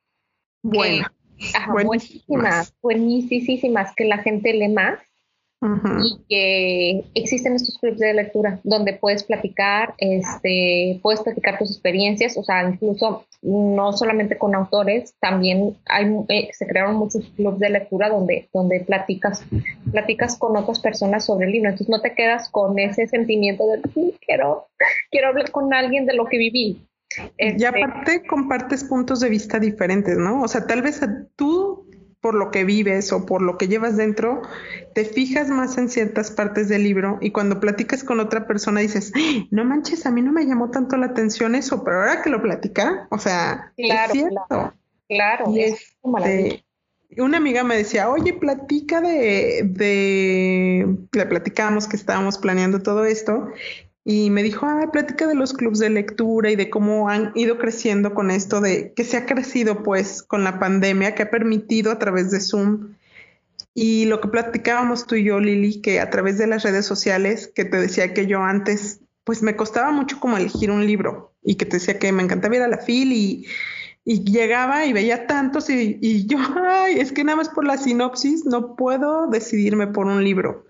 Bueno, 0.63 1.07
buenísimas, 1.71 2.73
buenísimas, 2.81 3.93
que 3.95 4.05
la 4.05 4.17
gente 4.17 4.53
lee 4.53 4.69
más 4.69 4.99
y 5.59 6.19
que 6.29 7.03
existen 7.15 7.55
estos 7.55 7.77
clubes 7.79 7.99
de 7.99 8.13
lectura 8.13 8.59
donde 8.63 8.93
puedes 8.93 9.23
platicar, 9.23 9.95
este, 9.97 10.99
puedes 11.01 11.21
platicar 11.21 11.57
tus 11.57 11.71
experiencias, 11.71 12.37
o 12.37 12.43
sea, 12.43 12.69
incluso 12.69 13.25
no 13.41 13.91
solamente 13.93 14.37
con 14.37 14.53
autores, 14.53 15.15
también 15.19 15.75
hay, 15.87 16.05
eh, 16.29 16.49
se 16.53 16.67
crearon 16.67 16.95
muchos 16.95 17.25
clubes 17.35 17.59
de 17.59 17.69
lectura 17.69 18.09
donde, 18.09 18.47
donde 18.53 18.81
platicas, 18.81 19.43
platicas 19.91 20.37
con 20.37 20.55
otras 20.55 20.79
personas 20.79 21.25
sobre 21.25 21.47
el 21.47 21.53
libro, 21.53 21.69
entonces 21.69 21.89
no 21.89 22.01
te 22.01 22.13
quedas 22.13 22.49
con 22.49 22.77
ese 22.77 23.07
sentimiento 23.07 23.65
de 23.67 23.81
quiero, 24.25 24.67
quiero 25.09 25.29
hablar 25.29 25.51
con 25.51 25.73
alguien 25.73 26.05
de 26.05 26.13
lo 26.13 26.25
que 26.25 26.37
viví. 26.37 26.87
y 27.39 27.45
este 27.45 27.67
aparte 27.67 28.27
compartes 28.27 28.83
puntos 28.83 29.21
de 29.21 29.29
vista 29.29 29.59
diferentes, 29.59 30.17
¿no? 30.17 30.43
O 30.43 30.47
sea, 30.47 30.67
tal 30.67 30.83
vez 30.83 31.01
tú 31.35 31.86
por 32.21 32.35
lo 32.35 32.51
que 32.51 32.63
vives 32.63 33.11
o 33.13 33.25
por 33.25 33.41
lo 33.41 33.57
que 33.57 33.67
llevas 33.67 33.97
dentro, 33.97 34.41
te 34.93 35.05
fijas 35.05 35.49
más 35.49 35.77
en 35.77 35.89
ciertas 35.89 36.31
partes 36.31 36.67
del 36.67 36.83
libro 36.83 37.17
y 37.21 37.31
cuando 37.31 37.59
platicas 37.59 38.03
con 38.03 38.19
otra 38.19 38.47
persona 38.47 38.81
dices, 38.81 39.13
no 39.51 39.63
manches, 39.65 40.05
a 40.05 40.11
mí 40.11 40.21
no 40.21 40.31
me 40.31 40.45
llamó 40.45 40.71
tanto 40.71 40.97
la 40.97 41.07
atención 41.07 41.55
eso, 41.55 41.83
pero 41.83 41.97
ahora 41.97 42.21
que 42.21 42.29
lo 42.29 42.41
platica, 42.41 43.07
o 43.11 43.19
sea, 43.19 43.71
claro, 43.77 44.13
es 44.13 44.19
cierto. 44.19 44.73
Claro, 45.07 45.51
y 45.51 45.61
es, 45.61 45.97
este, 46.03 46.65
una 47.17 47.37
amiga 47.37 47.63
me 47.63 47.77
decía, 47.77 48.09
oye, 48.09 48.33
platica 48.33 48.99
de, 48.99 49.61
de, 49.63 50.97
le 51.13 51.25
platicamos 51.25 51.87
que 51.87 51.95
estábamos 51.95 52.37
planeando 52.37 52.81
todo 52.81 53.05
esto 53.05 53.51
y 54.09 54.29
me 54.29 54.41
dijo, 54.41 54.65
ah, 54.65 54.89
plática 54.89 55.27
de 55.27 55.35
los 55.35 55.51
clubes 55.51 55.79
de 55.79 55.89
lectura 55.89 56.49
y 56.49 56.55
de 56.55 56.69
cómo 56.69 57.09
han 57.09 57.33
ido 57.35 57.57
creciendo 57.57 58.13
con 58.13 58.31
esto 58.31 58.61
de 58.61 58.93
que 58.93 59.03
se 59.03 59.17
ha 59.17 59.25
crecido 59.25 59.83
pues 59.83 60.23
con 60.23 60.45
la 60.45 60.59
pandemia 60.59 61.13
que 61.13 61.23
ha 61.23 61.29
permitido 61.29 61.91
a 61.91 61.99
través 61.99 62.31
de 62.31 62.39
Zoom 62.39 62.95
y 63.73 64.05
lo 64.05 64.21
que 64.21 64.29
platicábamos 64.29 65.07
tú 65.07 65.15
y 65.15 65.25
yo, 65.25 65.41
Lili, 65.41 65.81
que 65.81 65.99
a 65.99 66.09
través 66.09 66.37
de 66.37 66.47
las 66.47 66.63
redes 66.63 66.85
sociales, 66.85 67.51
que 67.53 67.65
te 67.65 67.81
decía 67.81 68.13
que 68.13 68.27
yo 68.27 68.41
antes, 68.43 69.01
pues 69.25 69.43
me 69.43 69.57
costaba 69.57 69.91
mucho 69.91 70.21
como 70.21 70.37
elegir 70.37 70.71
un 70.71 70.87
libro 70.87 71.33
y 71.43 71.55
que 71.55 71.65
te 71.65 71.75
decía 71.75 71.99
que 71.99 72.13
me 72.13 72.23
encantaba 72.23 72.55
ir 72.55 72.61
a 72.61 72.69
la 72.69 72.77
fil 72.77 73.11
y, 73.11 73.45
y 74.05 74.23
llegaba 74.23 74.85
y 74.85 74.93
veía 74.93 75.27
tantos 75.27 75.69
y, 75.69 75.99
y 76.01 76.25
yo, 76.27 76.37
ay, 76.65 77.01
es 77.01 77.11
que 77.11 77.25
nada 77.25 77.35
más 77.35 77.49
por 77.49 77.65
la 77.65 77.77
sinopsis 77.77 78.45
no 78.45 78.77
puedo 78.77 79.27
decidirme 79.27 79.87
por 79.87 80.05
un 80.05 80.23
libro 80.23 80.65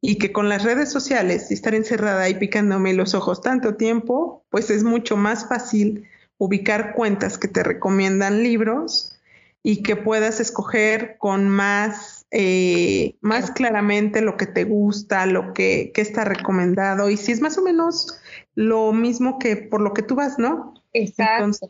y 0.00 0.16
que 0.18 0.32
con 0.32 0.48
las 0.48 0.62
redes 0.62 0.90
sociales 0.92 1.50
y 1.50 1.54
estar 1.54 1.74
encerrada 1.74 2.28
y 2.28 2.34
picándome 2.34 2.94
los 2.94 3.14
ojos 3.14 3.40
tanto 3.40 3.74
tiempo, 3.74 4.44
pues 4.50 4.70
es 4.70 4.84
mucho 4.84 5.16
más 5.16 5.48
fácil 5.48 6.04
ubicar 6.38 6.94
cuentas 6.94 7.36
que 7.36 7.48
te 7.48 7.64
recomiendan 7.64 8.42
libros 8.42 9.18
y 9.64 9.82
que 9.82 9.96
puedas 9.96 10.38
escoger 10.38 11.16
con 11.18 11.48
más, 11.48 12.26
eh, 12.30 13.16
más 13.20 13.50
claramente 13.50 14.20
lo 14.20 14.36
que 14.36 14.46
te 14.46 14.62
gusta, 14.62 15.26
lo 15.26 15.52
que, 15.52 15.92
está 15.96 16.24
recomendado 16.24 17.10
y 17.10 17.16
si 17.16 17.32
es 17.32 17.40
más 17.40 17.58
o 17.58 17.62
menos 17.62 18.20
lo 18.54 18.92
mismo 18.92 19.40
que 19.40 19.56
por 19.56 19.80
lo 19.80 19.94
que 19.94 20.02
tú 20.02 20.14
vas, 20.14 20.38
¿no? 20.38 20.74
Exacto. 20.92 21.68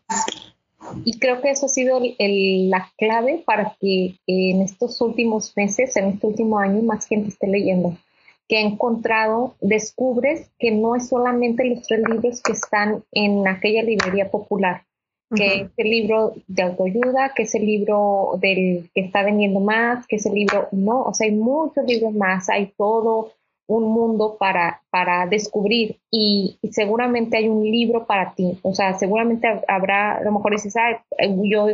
y 1.04 1.18
creo 1.18 1.40
que 1.40 1.50
eso 1.50 1.66
ha 1.66 1.70
sido 1.70 1.98
la 2.18 2.92
clave 2.98 3.42
para 3.46 3.74
que 3.80 4.16
en 4.26 4.60
estos 4.60 5.00
últimos 5.00 5.54
meses, 5.56 5.96
en 5.96 6.08
este 6.08 6.26
último 6.26 6.58
año, 6.58 6.82
más 6.82 7.06
gente 7.06 7.30
esté 7.30 7.46
leyendo 7.46 7.96
que 8.48 8.56
he 8.56 8.62
encontrado, 8.62 9.54
descubres 9.60 10.50
que 10.58 10.70
no 10.70 10.96
es 10.96 11.08
solamente 11.08 11.64
los 11.64 11.86
tres 11.86 12.00
libros 12.08 12.42
que 12.42 12.52
están 12.52 13.04
en 13.12 13.46
aquella 13.46 13.82
librería 13.82 14.30
popular, 14.30 14.84
que 15.34 15.60
es 15.60 15.70
el 15.76 15.90
libro 15.90 16.32
de 16.46 16.62
autoayuda, 16.62 17.34
que 17.36 17.42
es 17.42 17.54
el 17.54 17.66
libro 17.66 18.38
del 18.40 18.88
que 18.94 19.02
está 19.02 19.22
vendiendo 19.22 19.60
más, 19.60 20.06
que 20.06 20.16
es 20.16 20.24
el 20.24 20.32
libro, 20.32 20.68
no, 20.72 21.02
o 21.02 21.12
sea, 21.12 21.26
hay 21.26 21.34
muchos 21.34 21.84
libros 21.84 22.14
más, 22.14 22.48
hay 22.48 22.72
todo 22.76 23.32
un 23.66 23.84
mundo 23.84 24.38
para, 24.38 24.80
para 24.88 25.26
descubrir 25.26 25.98
y, 26.10 26.58
seguramente 26.72 27.36
hay 27.36 27.50
un 27.50 27.62
libro 27.62 28.06
para 28.06 28.32
ti, 28.34 28.58
o 28.62 28.74
sea, 28.74 28.98
seguramente 28.98 29.46
habrá, 29.68 30.16
a 30.16 30.22
lo 30.22 30.32
mejor 30.32 30.52
dices, 30.52 30.74
ah, 30.76 31.04
yo 31.42 31.66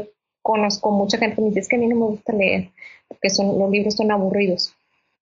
conozco 0.42 0.90
mucha 0.90 1.18
gente 1.18 1.36
que 1.36 1.42
me 1.42 1.48
dice, 1.48 1.60
es 1.60 1.68
que 1.68 1.76
a 1.76 1.78
mí 1.78 1.86
no 1.86 1.94
me 1.94 2.06
gusta 2.06 2.32
leer, 2.32 2.70
porque 3.06 3.30
son, 3.30 3.56
los 3.56 3.70
libros 3.70 3.94
son 3.94 4.10
aburridos 4.10 4.74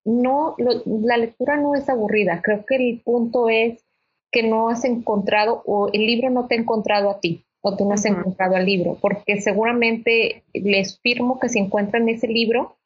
no, 0.04 0.56
la 0.58 1.16
lectura 1.16 1.56
no 1.56 1.74
es 1.74 1.88
aburrida. 1.88 2.40
Creo 2.42 2.64
que 2.66 2.76
el 2.76 3.00
punto 3.00 3.48
es 3.48 3.84
que 4.30 4.42
no 4.42 4.68
has 4.68 4.84
encontrado 4.84 5.62
o 5.66 5.88
el 5.92 6.06
libro 6.06 6.30
no 6.30 6.46
te 6.46 6.56
ha 6.56 6.58
encontrado 6.58 7.10
a 7.10 7.20
ti 7.20 7.44
o 7.62 7.76
tú 7.76 7.84
no 7.84 7.94
has 7.94 8.04
encontrado 8.04 8.56
al 8.56 8.66
libro, 8.66 8.98
porque 9.00 9.40
seguramente 9.40 10.42
les 10.52 10.98
firmo 11.00 11.38
que 11.38 11.48
si 11.48 11.60
encuentran 11.60 12.08
ese 12.08 12.26
libro, 12.26 12.76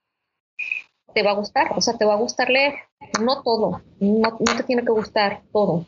te 1.15 1.23
va 1.23 1.31
a 1.31 1.35
gustar, 1.35 1.73
o 1.75 1.81
sea, 1.81 1.97
te 1.97 2.05
va 2.05 2.13
a 2.13 2.19
gustar 2.19 2.51
leer, 2.51 2.75
no 3.23 3.43
todo, 3.43 3.81
no, 4.01 4.37
te 4.37 4.63
tiene 4.65 4.85
que 4.85 4.93
gustar 4.93 5.43
todo. 5.51 5.87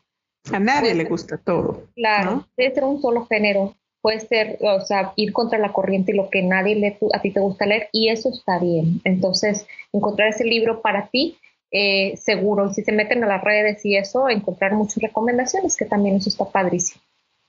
A 0.51 0.59
nadie 0.59 0.95
le 0.95 1.05
gusta 1.05 1.37
todo. 1.37 1.83
Claro, 1.95 2.49
debe 2.57 2.75
ser 2.75 2.85
un 2.85 3.03
solo 3.03 3.27
género, 3.27 3.77
puede 4.01 4.21
ser, 4.21 4.59
o 4.61 4.81
sea, 4.81 5.13
ir 5.17 5.33
contra 5.33 5.59
la 5.59 5.73
corriente 5.73 6.13
y 6.13 6.17
lo 6.17 6.31
que 6.31 6.43
nadie 6.43 6.77
lee, 6.77 6.97
a 7.13 7.21
ti 7.21 7.31
te 7.31 7.41
gusta 7.41 7.67
leer, 7.67 7.89
y 7.93 8.09
eso 8.09 8.31
está 8.31 8.59
bien. 8.59 9.01
Entonces, 9.05 9.67
encontrar 9.93 10.29
ese 10.29 10.45
libro 10.45 10.81
para 10.83 11.09
ti, 11.09 11.37
eh, 11.71 12.17
seguro, 12.17 12.71
y 12.71 12.75
si 12.75 12.83
se 12.83 12.93
meten 12.93 13.25
a 13.25 13.27
las 13.27 13.43
redes 13.43 13.85
y 13.85 13.97
eso, 13.97 14.29
encontrar 14.29 14.73
muchas 14.75 15.03
recomendaciones, 15.03 15.77
que 15.77 15.85
también 15.85 16.17
eso 16.17 16.29
está 16.29 16.45
padrísimo. 16.47 17.03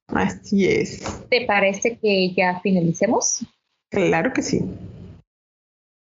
Así 0.08 0.68
es. 0.68 1.02
¿Te 1.30 1.45
parece 1.45 1.97
que 1.97 2.32
ya 2.34 2.60
finalicemos? 2.62 3.45
Claro 3.89 4.34
que 4.34 4.41
sí. 4.41 4.62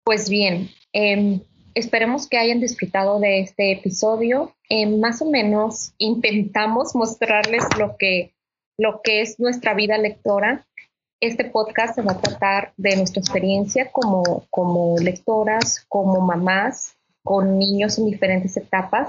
Pues 0.04 0.30
bien, 0.30 0.70
em, 0.92 1.40
esperemos 1.74 2.28
que 2.28 2.38
hayan 2.38 2.60
disfrutado 2.60 3.20
de 3.20 3.40
este 3.40 3.72
episodio. 3.72 4.54
Em, 4.68 4.98
más 5.00 5.20
o 5.20 5.30
menos 5.30 5.92
intentamos 5.98 6.94
mostrarles 6.94 7.64
lo 7.78 7.96
que, 7.98 8.32
lo 8.78 9.02
que 9.02 9.20
es 9.20 9.38
nuestra 9.38 9.74
vida 9.74 9.98
lectora. 9.98 10.66
Este 11.20 11.44
podcast 11.44 11.96
se 11.96 12.02
va 12.02 12.12
a 12.12 12.20
tratar 12.20 12.72
de 12.76 12.96
nuestra 12.96 13.20
experiencia 13.20 13.90
como, 13.90 14.46
como 14.50 14.96
lectoras, 14.98 15.84
como 15.88 16.20
mamás, 16.20 16.94
con 17.22 17.58
niños 17.58 17.98
en 17.98 18.06
diferentes 18.06 18.56
etapas 18.56 19.08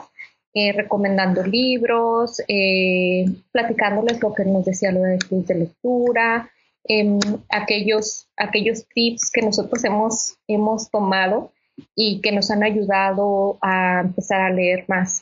eh, 0.55 0.71
recomendando 0.73 1.43
libros, 1.43 2.41
eh, 2.47 3.25
platicándoles 3.51 4.19
lo 4.19 4.33
que 4.33 4.45
nos 4.45 4.65
decía 4.65 4.91
lo 4.91 5.03
de 5.03 5.19
club 5.19 5.45
de 5.45 5.55
lectura, 5.55 6.49
em, 6.85 7.19
aquellos, 7.49 8.27
aquellos 8.35 8.87
tips 8.87 9.29
que 9.31 9.43
nosotros 9.43 9.83
hemos, 9.85 10.37
hemos 10.47 10.89
tomado 10.89 11.51
y 11.95 12.19
que 12.21 12.31
nos 12.31 12.49
han 12.49 12.63
ayudado 12.63 13.59
a 13.61 14.01
empezar 14.01 14.41
a 14.41 14.49
leer 14.49 14.85
más. 14.87 15.21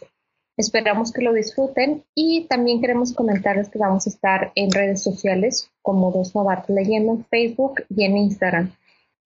Esperamos 0.58 1.14
que 1.14 1.22
lo 1.22 1.34
disfruten 1.34 2.03
y 2.16 2.45
también 2.45 2.82
queremos 2.82 3.14
comentarles 3.14 3.70
que 3.70 3.78
vamos 3.78 4.08
a 4.08 4.10
estar 4.10 4.51
en 4.55 4.72
redes 4.72 5.03
sociales 5.03 5.70
como 5.84 6.12
Dos 6.12 6.34
Novatos 6.34 6.76
Leyendo 6.76 7.14
en 7.14 7.26
Facebook 7.26 7.84
y 7.95 8.05
en 8.05 8.18
Instagram. 8.18 8.72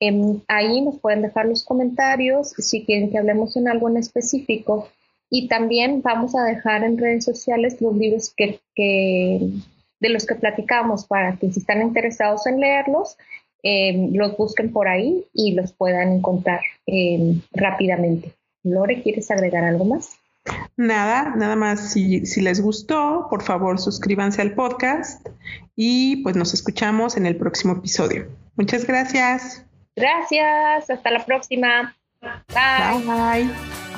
Em, 0.01 0.41
ahí 0.49 0.81
nos 0.81 0.99
pueden 0.99 1.21
dejar 1.21 1.45
los 1.45 1.63
comentarios 1.63 2.49
si 2.57 2.83
quieren 2.83 3.09
que 3.09 3.17
hablemos 3.17 3.55
en 3.55 3.69
algo 3.69 3.87
en 3.87 3.97
específico 3.97 4.89
y 5.29 5.47
también 5.47 6.01
vamos 6.01 6.35
a 6.35 6.43
dejar 6.43 6.83
en 6.83 6.97
redes 6.97 7.23
sociales 7.23 7.79
los 7.79 7.95
libros 7.95 8.33
que, 8.35 8.59
de 8.75 10.09
los 10.09 10.25
que 10.25 10.35
platicamos 10.35 11.05
para 11.05 11.37
que 11.37 11.49
si 11.49 11.61
están 11.61 11.81
interesados 11.81 12.45
en 12.45 12.59
leerlos, 12.59 13.15
eh, 13.63 14.09
los 14.11 14.35
busquen 14.35 14.73
por 14.73 14.89
ahí 14.89 15.25
y 15.33 15.53
los 15.53 15.71
puedan 15.71 16.11
encontrar 16.11 16.59
eh, 16.87 17.35
rápidamente. 17.53 18.33
Lore, 18.63 19.01
¿quieres 19.01 19.31
agregar 19.31 19.63
algo 19.63 19.85
más? 19.85 20.20
Nada, 20.77 21.33
nada 21.35 21.55
más. 21.55 21.91
Si, 21.91 22.25
si 22.25 22.41
les 22.41 22.61
gustó, 22.61 23.27
por 23.29 23.43
favor 23.43 23.79
suscríbanse 23.79 24.41
al 24.41 24.53
podcast 24.53 25.25
y 25.75 26.17
pues 26.23 26.35
nos 26.35 26.53
escuchamos 26.53 27.17
en 27.17 27.25
el 27.25 27.35
próximo 27.35 27.73
episodio. 27.73 28.27
Muchas 28.55 28.85
gracias. 28.85 29.65
Gracias, 29.95 30.89
hasta 30.89 31.11
la 31.11 31.25
próxima. 31.25 31.95
Bye. 32.21 33.05
Bye. 33.05 33.90